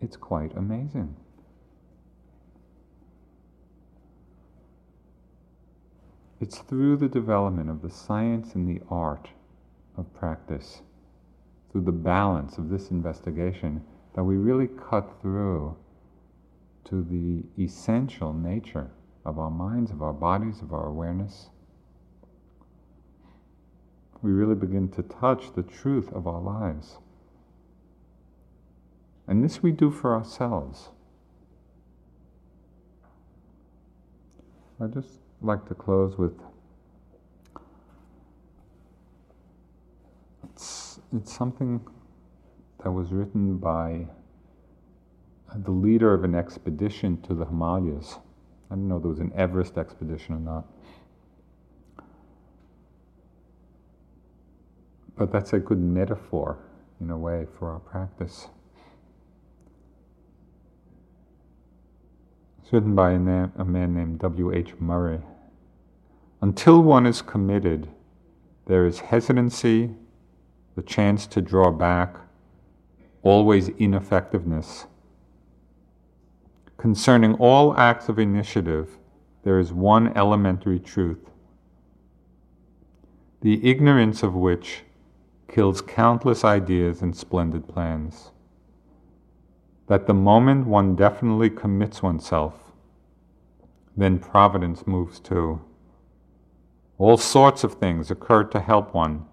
It's 0.00 0.16
quite 0.16 0.54
amazing. 0.56 1.16
It's 6.40 6.58
through 6.58 6.98
the 6.98 7.08
development 7.08 7.70
of 7.70 7.82
the 7.82 7.90
science 7.90 8.54
and 8.54 8.68
the 8.68 8.82
art 8.90 9.30
of 9.96 10.12
practice, 10.12 10.82
through 11.70 11.82
the 11.82 11.92
balance 11.92 12.58
of 12.58 12.68
this 12.68 12.90
investigation, 12.90 13.82
that 14.14 14.24
we 14.24 14.36
really 14.36 14.68
cut 14.68 15.10
through 15.22 15.76
to 16.84 17.02
the 17.02 17.42
essential 17.62 18.32
nature 18.32 18.90
of 19.24 19.38
our 19.38 19.50
minds, 19.50 19.90
of 19.90 20.02
our 20.02 20.12
bodies, 20.12 20.60
of 20.60 20.72
our 20.72 20.86
awareness. 20.86 21.50
We 24.22 24.30
really 24.30 24.54
begin 24.54 24.88
to 24.90 25.02
touch 25.02 25.54
the 25.54 25.62
truth 25.62 26.12
of 26.12 26.26
our 26.26 26.40
lives. 26.40 26.98
And 29.26 29.42
this 29.42 29.62
we 29.62 29.72
do 29.72 29.90
for 29.90 30.14
ourselves. 30.14 30.90
I 34.80 34.86
just 34.86 35.18
like 35.40 35.66
to 35.68 35.74
close 35.74 36.16
with 36.16 36.32
it's, 40.44 41.00
it's 41.14 41.32
something 41.32 41.80
that 42.82 42.90
was 42.90 43.12
written 43.12 43.58
by 43.58 44.06
the 45.64 45.70
leader 45.70 46.12
of 46.12 46.24
an 46.24 46.34
expedition 46.34 47.20
to 47.22 47.34
the 47.34 47.44
Himalayas. 47.44 48.18
I 48.70 48.74
don't 48.74 48.88
know 48.88 48.96
if 48.96 49.02
there 49.02 49.10
was 49.10 49.20
an 49.20 49.32
Everest 49.36 49.78
expedition 49.78 50.34
or 50.34 50.40
not. 50.40 50.66
But 55.16 55.32
that's 55.32 55.52
a 55.52 55.58
good 55.58 55.78
metaphor, 55.78 56.58
in 57.00 57.10
a 57.10 57.16
way, 57.16 57.46
for 57.58 57.70
our 57.70 57.78
practice. 57.78 58.48
It's 62.66 62.72
written 62.72 62.96
by 62.96 63.12
a, 63.12 63.16
a 63.58 63.64
man 63.64 63.94
named 63.94 64.18
W.H. 64.18 64.74
Murray. 64.80 65.20
Until 66.42 66.82
one 66.82 67.06
is 67.06 67.22
committed, 67.22 67.86
there 68.64 68.84
is 68.84 68.98
hesitancy, 68.98 69.94
the 70.74 70.82
chance 70.82 71.28
to 71.28 71.40
draw 71.40 71.70
back, 71.70 72.16
always 73.22 73.68
ineffectiveness. 73.68 74.86
Concerning 76.76 77.34
all 77.34 77.78
acts 77.78 78.08
of 78.08 78.18
initiative, 78.18 78.98
there 79.44 79.60
is 79.60 79.72
one 79.72 80.08
elementary 80.18 80.80
truth, 80.80 81.30
the 83.42 83.64
ignorance 83.64 84.24
of 84.24 84.34
which 84.34 84.82
kills 85.46 85.80
countless 85.80 86.44
ideas 86.44 87.00
and 87.00 87.16
splendid 87.16 87.68
plans. 87.68 88.32
That 89.86 90.06
the 90.06 90.14
moment 90.14 90.66
one 90.66 90.96
definitely 90.96 91.50
commits 91.50 92.02
oneself, 92.02 92.72
then 93.96 94.18
providence 94.18 94.86
moves 94.86 95.20
too. 95.20 95.60
All 96.98 97.16
sorts 97.16 97.62
of 97.62 97.74
things 97.74 98.10
occur 98.10 98.44
to 98.44 98.60
help 98.60 98.94
one 98.94 99.26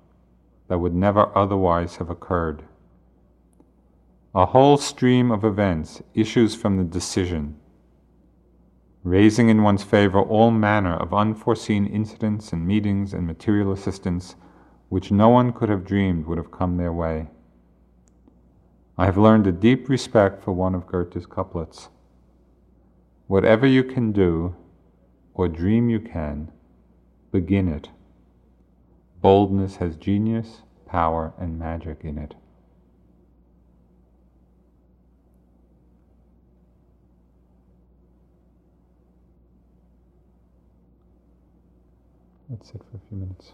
that 0.67 0.77
would 0.77 0.93
never 0.93 1.35
otherwise 1.35 1.95
have 1.97 2.09
occurred. 2.09 2.63
A 4.35 4.47
whole 4.47 4.77
stream 4.77 5.31
of 5.31 5.43
events 5.43 6.01
issues 6.13 6.55
from 6.55 6.77
the 6.77 6.83
decision, 6.83 7.57
raising 9.03 9.49
in 9.49 9.63
one's 9.63 9.83
favor 9.83 10.21
all 10.21 10.51
manner 10.51 10.95
of 10.95 11.13
unforeseen 11.13 11.85
incidents 11.85 12.53
and 12.53 12.65
meetings 12.65 13.13
and 13.13 13.27
material 13.27 13.71
assistance 13.71 14.35
which 14.89 15.11
no 15.11 15.29
one 15.29 15.51
could 15.51 15.69
have 15.69 15.85
dreamed 15.85 16.25
would 16.25 16.37
have 16.37 16.51
come 16.51 16.77
their 16.77 16.93
way. 16.93 17.27
I 18.97 19.05
have 19.05 19.17
learned 19.17 19.47
a 19.47 19.51
deep 19.51 19.89
respect 19.89 20.43
for 20.43 20.51
one 20.51 20.75
of 20.75 20.85
Goethe's 20.85 21.25
couplets. 21.25 21.89
Whatever 23.27 23.65
you 23.65 23.83
can 23.83 24.11
do, 24.11 24.55
or 25.33 25.47
dream 25.47 25.89
you 25.89 25.99
can, 25.99 26.51
begin 27.31 27.67
it. 27.67 27.89
Boldness 29.21 29.77
has 29.77 29.95
genius, 29.95 30.61
power, 30.85 31.33
and 31.39 31.57
magic 31.57 32.01
in 32.03 32.19
it. 32.19 32.35
Let's 42.49 42.71
sit 42.71 42.81
for 42.91 42.97
a 42.97 43.09
few 43.09 43.17
minutes. 43.17 43.53